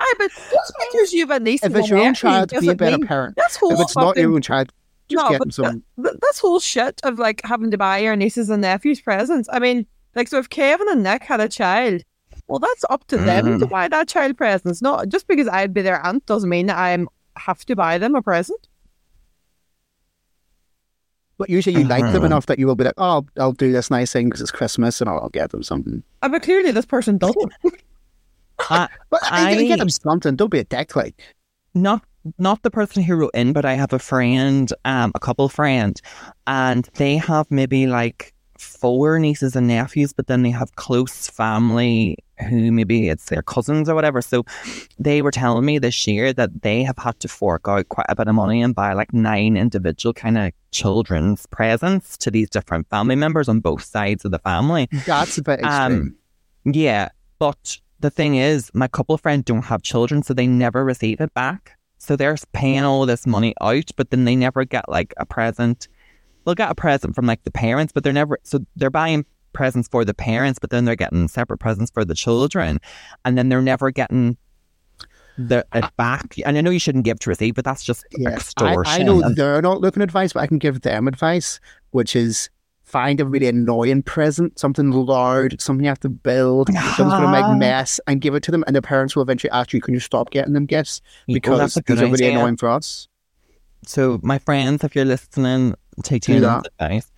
[0.00, 2.68] Aye, but just because you have a niece If it's your own nephew child, be
[2.68, 3.34] a better mean- parent.
[3.36, 4.72] That's whole If it's not your own child,
[5.08, 5.82] just No, get but them some.
[6.02, 9.48] th- this whole shit of like having to buy your nieces and nephews presents.
[9.52, 12.02] I mean, like, so if Kevin and Nick had a child,
[12.46, 13.70] well, that's up to them to Mm.
[13.70, 14.80] buy that child presents.
[14.82, 17.04] Not just because I'd be their aunt doesn't mean that I
[17.36, 18.68] have to buy them a present.
[21.36, 22.26] But usually you like them Uh-huh.
[22.26, 24.50] enough that you will be like, oh, I'll, I'll do this nice thing because it's
[24.50, 26.02] Christmas and I'll, I'll get them something.
[26.22, 27.52] Uh, but clearly, this person doesn't.
[28.70, 30.34] Uh, But I, you I- get them something.
[30.34, 30.96] Don't be a dick.
[30.96, 31.14] Like,
[31.74, 32.02] not
[32.38, 36.00] not the person who wrote in, but I have a friend, um, a couple friend,
[36.46, 42.16] and they have maybe like four nieces and nephews, but then they have close family
[42.48, 44.20] who maybe it's their cousins or whatever.
[44.20, 44.44] So
[44.98, 48.16] they were telling me this year that they have had to fork out quite a
[48.16, 52.88] bit of money and buy like nine individual kind of children's presents to these different
[52.90, 54.88] family members on both sides of the family.
[55.06, 56.16] That's a bit extreme.
[56.66, 57.08] Um, yeah,
[57.38, 61.32] but the thing is, my couple friend don't have children, so they never receive it
[61.34, 61.77] back.
[61.98, 65.88] So they're paying all this money out, but then they never get like a present.
[66.44, 69.88] They'll get a present from like the parents, but they're never so they're buying presents
[69.88, 72.78] for the parents, but then they're getting separate presents for the children,
[73.24, 74.36] and then they're never getting
[75.36, 76.34] the it back.
[76.44, 79.02] And I know you shouldn't give to receive, but that's just Yeah, I, extortion.
[79.02, 81.60] I know they're not looking advice, but I can give them advice,
[81.90, 82.50] which is
[82.88, 87.26] find a really annoying present, something loud, something you have to build, something's going to
[87.28, 87.50] Ah.
[87.50, 88.64] make mess, and give it to them.
[88.66, 91.58] And their parents will eventually ask you, "Can you stop getting them gifts?" Oh, Because
[91.58, 93.08] that's a good are really annoying for us.
[93.86, 96.66] So, my friends, if you're listening, take Do Tina's that.
[96.80, 97.10] advice.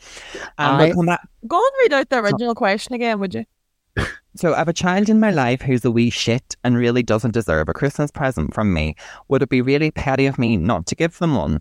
[0.59, 3.45] Um, I- but on that, Go and read out the original question again, would you?
[4.37, 7.33] so, I have a child in my life who's a wee shit and really doesn't
[7.33, 8.95] deserve a Christmas present from me.
[9.29, 11.61] Would it be really petty of me not to give them one?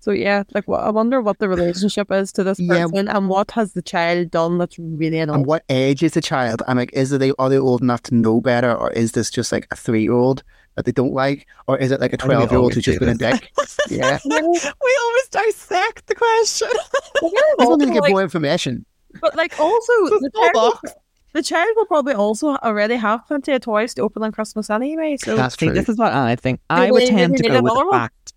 [0.00, 2.86] So yeah, like what I wonder what the relationship is to this Yeah.
[2.86, 5.38] person and what has the child done that's really annoying.
[5.40, 6.62] And what age is the child?
[6.68, 9.50] I'm like, is they are they old enough to know better, or is this just
[9.52, 10.42] like a three year old
[10.76, 12.64] that they don't like, or is it like a Why do we twelve year old
[12.64, 13.50] always who's just do been a dick?
[13.90, 16.68] yeah, we always dissect the question.
[17.16, 18.84] I don't need to get Like- more information.
[19.20, 20.92] But like also the child, will-
[21.32, 25.16] the child will probably also already have plenty of toys to open on Christmas anyway.
[25.16, 26.60] So That's See, this is what I think.
[26.70, 28.34] Do I would tend to go need with the fact.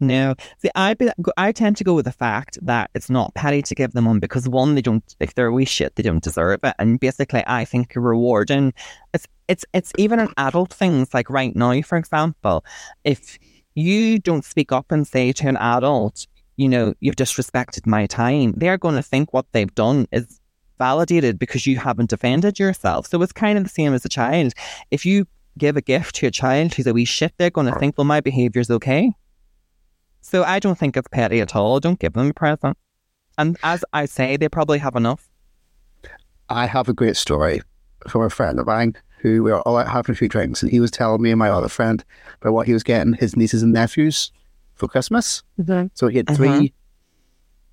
[0.00, 3.60] No, see, I be, I tend to go with the fact that it's not petty
[3.60, 6.22] to give them one because one, they don't if they're a wee shit, they don't
[6.22, 8.72] deserve it, and basically, I think you're rewarding.
[9.12, 12.64] It's it's it's even an adult things like right now, for example,
[13.04, 13.38] if
[13.74, 18.54] you don't speak up and say to an adult, you know, you've disrespected my time,
[18.56, 20.40] they're going to think what they've done is
[20.78, 23.06] validated because you haven't defended yourself.
[23.06, 24.54] So it's kind of the same as a child.
[24.90, 25.26] If you
[25.58, 28.06] give a gift to a child who's a wee shit, they're going to think, well,
[28.06, 29.12] my behaviour's okay.
[30.30, 31.80] So I don't think it's petty at all.
[31.80, 32.76] Don't give them a present.
[33.36, 35.28] And as I say, they probably have enough.
[36.48, 37.62] I have a great story
[38.08, 40.70] from a friend of mine who we were all out having a few drinks, and
[40.70, 42.04] he was telling me and my other friend
[42.40, 44.30] about what he was getting his nieces and nephews
[44.76, 45.42] for Christmas.
[45.94, 46.72] So he had 3 Mhm.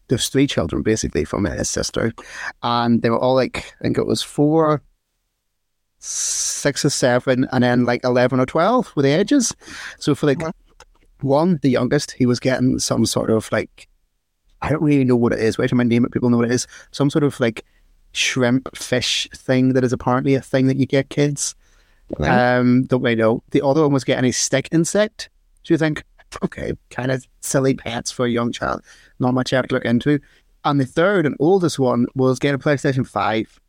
[0.08, 2.12] there's three children basically from his sister,
[2.64, 4.82] and they were all like, I think it was four,
[6.00, 9.54] six or seven, and then like 11 or 12 with the ages.
[10.00, 10.52] So for like Mhm.
[11.22, 13.88] One, the youngest, he was getting some sort of like,
[14.62, 15.58] I don't really know what it is.
[15.58, 16.68] Wait till I name it, people know what it is.
[16.92, 17.64] Some sort of like
[18.12, 21.56] shrimp fish thing that is apparently a thing that you get kids.
[22.20, 23.44] Um, don't really know.
[23.52, 25.30] The other one was getting a stick insect.
[25.64, 26.04] So you think,
[26.44, 28.82] okay, kind of silly pets for a young child.
[29.20, 30.20] Not much I to look into.
[30.64, 33.60] And the third and oldest one was getting a PlayStation 5.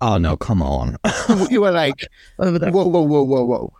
[0.00, 0.96] Oh, no, come on.
[1.50, 3.72] you were like, whoa, whoa, whoa, whoa, whoa.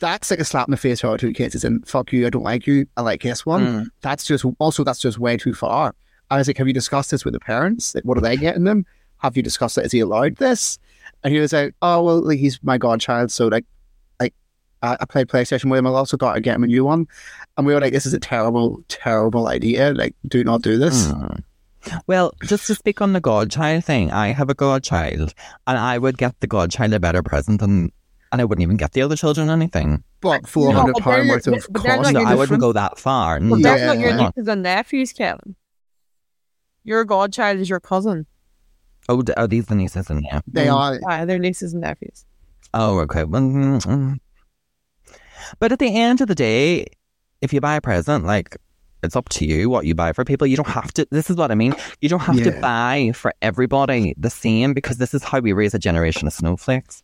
[0.00, 1.54] That's like a slap in the face for our two kids.
[1.54, 3.66] It's in, fuck you, I don't like you, I like this one.
[3.66, 3.86] Mm.
[4.02, 5.94] That's just, also, that's just way too far.
[6.30, 7.94] I was like, have you discussed this with the parents?
[7.94, 8.84] Like, what are they getting them?
[9.18, 9.86] Have you discussed it?
[9.86, 10.78] Is he allowed this?
[11.24, 13.30] And he was like, oh, well, like, he's my godchild.
[13.30, 13.64] So, like,
[14.20, 14.34] like
[14.82, 15.86] I, I played PlayStation with him.
[15.86, 17.06] I also got to get him a new one.
[17.56, 19.94] And we were like, this is a terrible, terrible idea.
[19.94, 21.06] Like, do not do this.
[21.06, 21.42] Mm.
[22.08, 25.32] Well, just to speak on the godchild thing, I have a godchild,
[25.66, 27.92] and I would get the godchild a better present than,
[28.32, 30.02] and I wouldn't even get the other children anything.
[30.20, 32.12] But £400 but they're- worth of but cost.
[32.12, 33.38] No, I wouldn't go that far.
[33.40, 33.56] But No.
[33.58, 34.26] that's not your Yeah.
[34.36, 35.54] nieces and nephews, Kevin.
[36.84, 38.26] Your godchild is your cousin.
[39.08, 40.42] Oh, d- are these the nieces and nephews?
[40.52, 40.98] They are.
[41.08, 42.24] Ah, they're nieces and nephews.
[42.74, 43.24] Oh, okay.
[43.24, 44.18] Well, mm, mm.
[45.58, 46.86] But at the end of the day,
[47.40, 48.56] if you buy a present, like
[49.02, 50.46] it's up to you what you buy for people.
[50.46, 51.06] You don't have to.
[51.10, 51.74] This is what I mean.
[52.00, 55.74] You don't have to buy for everybody the same because this is how we raise
[55.74, 57.02] a generation of snowflakes.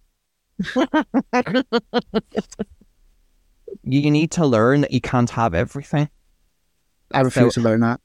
[3.84, 6.09] You need to learn that you can't have everything.
[7.12, 8.01] I refuse to learn that.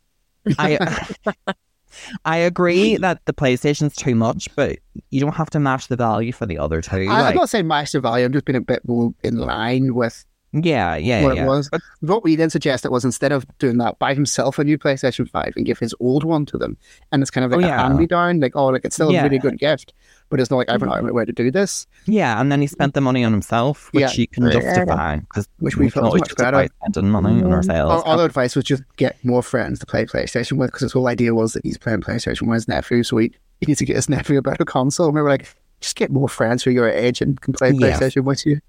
[0.57, 1.07] I
[2.25, 4.77] I agree that the PlayStation's too much, but
[5.09, 6.97] you don't have to match the value for the other two.
[6.97, 8.25] I, I'm like- not saying master value.
[8.25, 11.43] I'm just being a bit more in line with yeah, yeah, what yeah.
[11.43, 11.69] it was.
[11.69, 15.29] But What we then suggested was instead of doing that, buy himself a new PlayStation
[15.29, 16.77] 5 and give his old one to them.
[17.11, 17.81] And it's kind of like Oh, a yeah.
[17.83, 19.21] hand me down, like, oh, like it's still Yeah.
[19.21, 19.93] a really good gift,
[20.29, 22.67] but it's not like I've an argument where to do this, Yeah, and then he
[22.67, 24.11] spent the money on himself, which Yeah.
[24.21, 26.67] you can justify because Which we felt was always much better.
[26.81, 27.53] spending money on Mhm.
[27.53, 28.03] ourselves.
[28.05, 31.07] Our other advice was just get more friends to play PlayStation with because his whole
[31.07, 33.95] idea was that he's playing PlayStation with his nephew, so he, he needs to get
[33.95, 35.07] his nephew a better console.
[35.07, 37.71] And we were like, just get more friends who are your age and can play.
[37.71, 38.59] PlayStation with you.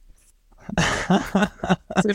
[0.77, 2.13] I So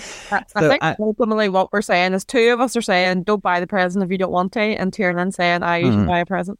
[0.69, 3.67] think I- ultimately what we're saying is two of us are saying don't buy the
[3.67, 6.07] present if you don't want to, and Tiernan saying I usually Mm.
[6.07, 6.59] buy a present.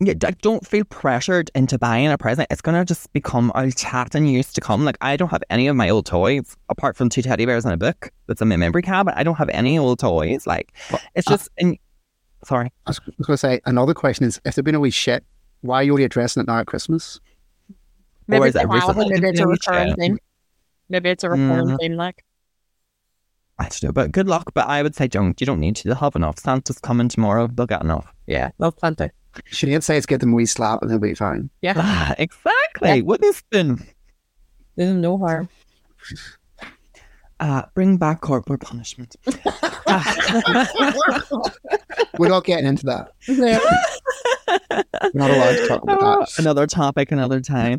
[0.00, 2.48] yeah, like, don't feel pressured into buying a present.
[2.50, 4.84] It's gonna just become a chat and years to come.
[4.84, 7.74] Like I don't have any of my old toys apart from two teddy bears and
[7.74, 9.16] a book that's in my memory cabinet.
[9.18, 10.46] I don't have any old toys.
[10.46, 10.72] Like
[11.14, 11.48] it's uh, just.
[11.58, 11.76] in,
[12.44, 12.72] sorry.
[12.86, 15.24] I was going to say another question is if they've been a wee shit,
[15.60, 17.20] why are you only addressing it now at Christmas?
[18.26, 20.18] Maybe is it's it a habit, recently
[20.92, 21.68] maybe it's a been recurring shared?
[21.68, 21.68] thing.
[21.68, 21.96] Maybe it's a recurring thing.
[21.96, 22.24] Like
[23.58, 24.52] I don't know, but good luck.
[24.54, 25.40] But I would say don't.
[25.40, 25.88] You don't need to.
[25.88, 26.38] They'll have enough.
[26.38, 27.48] Santa's coming tomorrow.
[27.48, 28.12] They'll get enough.
[28.26, 29.10] yeah, love plenty.
[29.50, 31.48] Sinead says give them a wee slap and they'll be fine.
[31.62, 32.88] Yeah, Ah, exactly.
[32.96, 33.00] Yeah.
[33.00, 33.82] What is been?
[34.76, 35.48] there's no harm.
[37.40, 39.16] Uh, bring back corporal punishment.
[42.18, 43.12] We're not getting into that.
[45.14, 46.38] Not allowed to talk about that.
[46.38, 47.78] another topic, another time.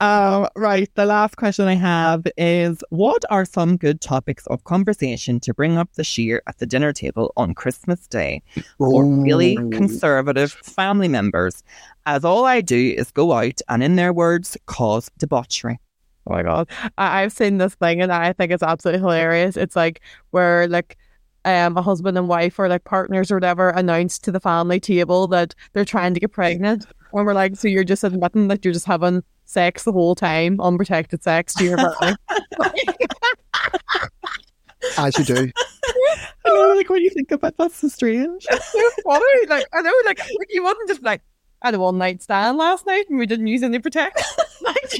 [0.00, 0.88] um, right.
[0.94, 5.76] The last question I have is What are some good topics of conversation to bring
[5.76, 8.42] up this year at the dinner table on Christmas Day
[8.78, 11.62] for really conservative family members?
[12.06, 15.78] As all I do is go out and, in their words, cause debauchery.
[16.26, 19.56] Oh my god, I- I've seen this thing and I think it's absolutely hilarious.
[19.58, 20.00] It's like
[20.30, 20.96] where like
[21.44, 25.26] um a husband and wife or like partners or whatever announce to the family table
[25.28, 26.86] that they're trying to get pregnant.
[27.10, 30.60] When we're like, so you're just admitting that you're just having sex the whole time,
[30.60, 32.16] unprotected sex to your partner.
[34.98, 35.50] As you do.
[36.46, 38.44] I know, like, when you think about that's so strange.
[38.44, 39.46] so funny.
[39.48, 41.22] Like I know, like you wouldn't just like
[41.62, 44.26] I had a one night stand last night and we didn't use any protection.
[44.60, 44.92] like,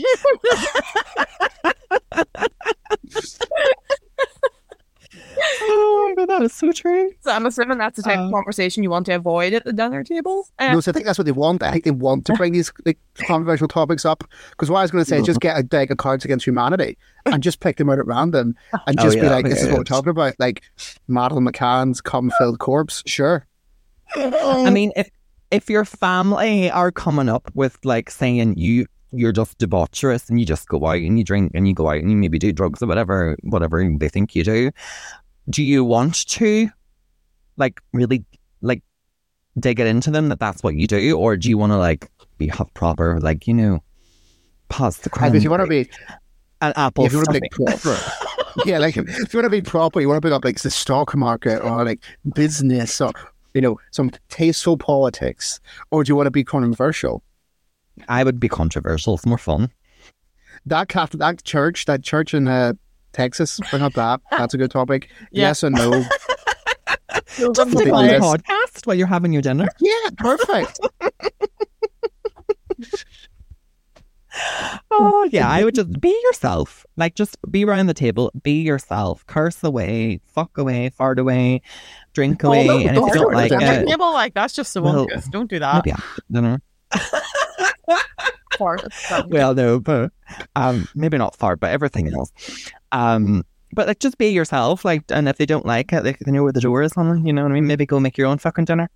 [5.63, 7.11] oh my god, that is so true.
[7.21, 9.73] so I'm assuming that's the type of Uh, conversation you want to avoid at the
[9.73, 10.47] dinner table.
[10.59, 11.63] Um, No, so I think that's what they want.
[11.63, 14.25] I think they want to bring these like, controversial topics up.
[14.51, 16.47] Because what I was going to say is just get a deck of cards against
[16.47, 16.97] humanity
[17.27, 18.55] and just pick them out at random
[18.87, 20.35] and Oh, just be like, this is what we're talking about.
[20.39, 20.63] Like
[21.09, 23.03] Madeleine McCann's cum filled corpse.
[23.07, 23.47] Sure.
[24.17, 25.09] I mean, if
[25.51, 30.47] if your family are coming up with like saying you you're just debaucherous and you
[30.47, 32.83] just go out and you drink and you go out and you maybe do drugs
[32.83, 34.71] or whatever whatever they think you do,
[35.49, 36.69] do you want to
[37.57, 38.25] like really
[38.61, 38.83] like
[39.59, 42.11] dig it into them that that's what you do, or do you want to like
[42.39, 43.83] be have proper like you know
[44.69, 45.89] pause the crime if you want to be,
[46.61, 47.97] an apple if you want to be proper,
[48.65, 50.71] yeah, like if you want to be proper, you want to bring up like the
[50.71, 52.03] stock market or like
[52.35, 53.13] business or
[53.53, 55.61] you know some tasteful politics,
[55.91, 57.23] or do you want to be controversial?
[58.09, 59.15] I would be controversial.
[59.15, 59.71] It's more fun.
[60.67, 62.75] That Catholic, that church, that church in uh,
[63.15, 64.21] Texas, bring up that.
[64.31, 65.09] That's a good topic.
[65.33, 65.49] Yeah.
[65.49, 66.05] Yes or no?
[67.37, 68.25] Just Something stick on like the this.
[68.25, 69.67] podcast while you're having your dinner.
[69.81, 70.79] Yeah, perfect.
[74.91, 76.85] Oh yeah, I would just be yourself.
[76.97, 79.25] Like just be around the table, be yourself.
[79.27, 81.63] Curse away, fuck away, fart away,
[82.15, 83.63] drink away, no, and if you don't don't like it.
[83.63, 85.31] it, table like that's just so Well, uncouth.
[85.31, 85.87] Don't do that.
[85.87, 86.63] Yeah, after dinner.
[88.59, 88.85] Fart.
[89.29, 90.13] Well, no, but
[90.57, 92.33] um, maybe not fart, but everything else.
[92.95, 94.85] Um, but like just be yourself.
[94.85, 97.27] Like, and if they don't like it, like, they know where the door is on.
[97.27, 97.67] You know what I mean?
[97.67, 98.89] Maybe go make your own fucking dinner.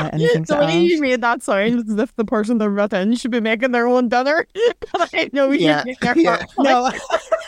[0.00, 3.32] Uh, the way you made that sound as if the person that brought in should
[3.32, 4.46] be making their own dinner.
[4.94, 6.44] I know you Yeah, make their yeah.
[6.58, 6.92] No,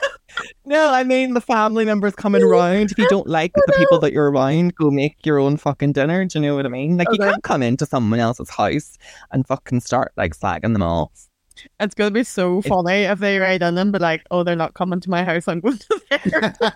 [0.65, 2.91] no, I mean the family members coming around.
[2.91, 6.25] If you don't like the people that you're around, go make your own fucking dinner.
[6.25, 6.97] Do you know what I mean?
[6.97, 8.99] Like you can't come into someone else's house
[9.31, 11.30] and fucking start like slagging them off.
[11.79, 14.75] It's gonna be so funny if they write in and be like, "Oh, they're not
[14.75, 15.49] coming to my house.
[15.49, 16.73] I'm going to theirs."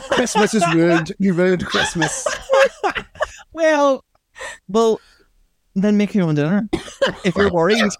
[0.10, 1.12] Christmas is ruined.
[1.18, 2.26] You ruined Christmas.
[3.52, 4.04] Well,
[4.68, 5.00] well,
[5.74, 6.68] then make your own dinner.
[7.24, 7.90] If you're worried,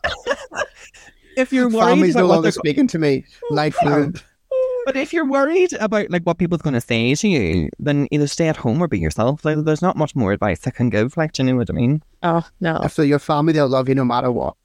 [1.38, 3.24] if you're worried Family's about no what longer they're speaking to me.
[3.50, 4.22] Life ruined.
[4.84, 8.26] But if you're worried about like what people's going to say to you, then either
[8.26, 9.44] stay at home or be yourself.
[9.44, 11.16] Like, there's not much more advice I can give.
[11.16, 12.02] Like, do you know what I mean?
[12.22, 12.78] oh no!
[12.84, 14.56] If they're your family, they'll love you no matter what.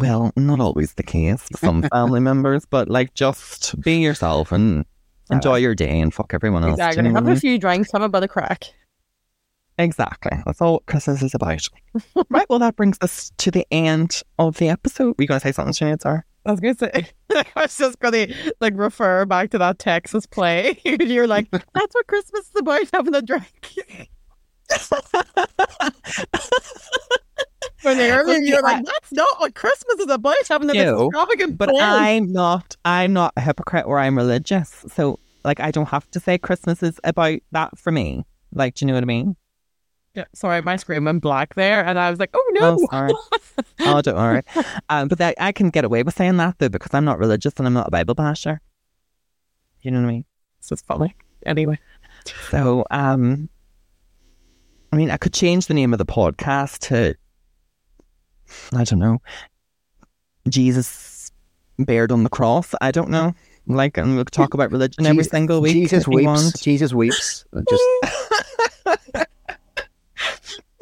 [0.00, 4.84] Well, not always the case for some family members, but like, just be yourself and
[5.30, 6.78] enjoy your day and fuck everyone else.
[6.78, 7.02] you Exactly.
[7.08, 7.92] know Have a few drinks.
[7.92, 8.64] Have a bit of crack.
[9.78, 10.36] Exactly.
[10.44, 11.68] That's all Christmas is about.
[12.30, 12.46] right.
[12.50, 15.16] Well, that brings us to the end of the episode.
[15.18, 16.02] Were you going to say something, Sinead?
[16.02, 16.20] Sorry.
[16.46, 18.26] I was gonna say, I was just gonna
[18.62, 20.80] like refer back to that Texas play.
[20.84, 23.76] You're like, that's what Christmas is about, having a drink.
[27.82, 31.70] When earlier you're like, that's not what Christmas is about, having an No, extravagant But.
[31.80, 32.76] I'm not.
[32.84, 34.84] I'm not a hypocrite where I'm religious.
[34.88, 38.24] So, like, I don't have to say Christmas is about that for me.
[38.52, 39.36] Like, do you know what I mean?
[40.14, 43.12] Yeah, sorry, my screen went black there, and I was like, "Oh no!" Oh, sorry.
[43.80, 44.42] oh, don't worry.
[44.88, 47.54] Um, but that, I can get away with saying that though because I'm not religious
[47.58, 48.60] and I'm not a Bible basher.
[49.82, 50.24] You know what I mean?
[50.60, 51.14] this is funny.
[51.46, 51.78] Anyway,
[52.50, 53.48] So, um,
[54.92, 57.14] I mean, I could change the name of the podcast to,
[58.74, 59.20] I don't know,
[60.48, 61.30] Jesus
[61.78, 62.74] bared on the cross.
[62.80, 63.34] I don't know.
[63.66, 65.74] Like, and we'll talk about religion every Je- single week.
[65.74, 66.60] Jesus weeps.
[66.60, 67.44] Jesus weeps.
[67.68, 67.84] Just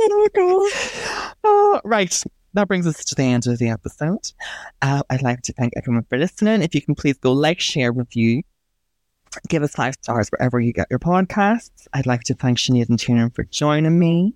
[0.01, 1.35] Oh, God.
[1.45, 2.23] Oh, right.
[2.55, 4.33] That brings us to the end of the episode.
[4.81, 6.63] Uh, I'd like to thank everyone for listening.
[6.63, 8.43] If you can please go like, share, review,
[9.49, 11.87] give us five stars wherever you get your podcasts.
[11.93, 14.35] I'd like to thank Sinead and Tiernan for joining me.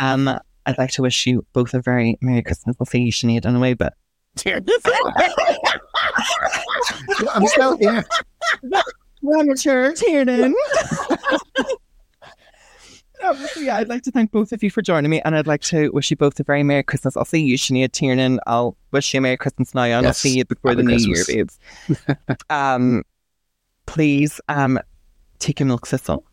[0.00, 0.38] Um,
[0.68, 2.76] I'd like to wish you both a very Merry Christmas.
[2.78, 3.94] We'll see you, Sinead, in a way, but
[7.34, 7.78] I'm still.
[9.22, 10.54] One mature Tiernan.
[13.24, 15.62] Um, yeah, I'd like to thank both of you for joining me, and I'd like
[15.62, 17.16] to wish you both a very Merry Christmas.
[17.16, 18.38] I'll see you, Sinead Tiernan.
[18.46, 21.14] I'll wish you a Merry Christmas now, and I'll see you before the Happy New
[21.14, 21.58] Year, Christmas.
[21.88, 22.44] babes.
[22.50, 23.02] um,
[23.86, 24.78] please, um,
[25.40, 26.24] take your milk thistle.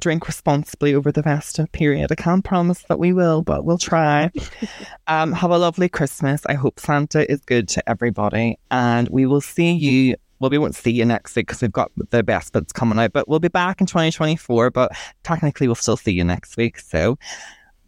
[0.00, 2.10] Drink responsibly over the festive period.
[2.10, 4.30] I can't promise that we will, but we'll try.
[5.06, 6.44] um, have a lovely Christmas.
[6.46, 10.16] I hope Santa is good to everybody, and we will see you.
[10.38, 13.12] Well, we won't see you next week because we've got the best bits coming out,
[13.12, 14.70] but we'll be back in 2024.
[14.70, 16.78] But technically, we'll still see you next week.
[16.78, 17.18] So,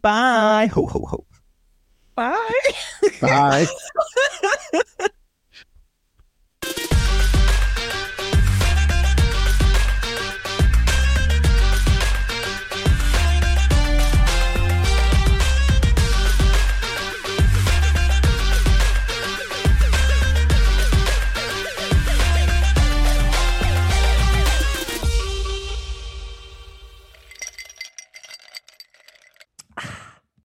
[0.01, 0.69] bye.
[0.73, 1.25] Ho, ho, ho.
[2.15, 2.71] Bye.
[3.19, 3.65] Bye.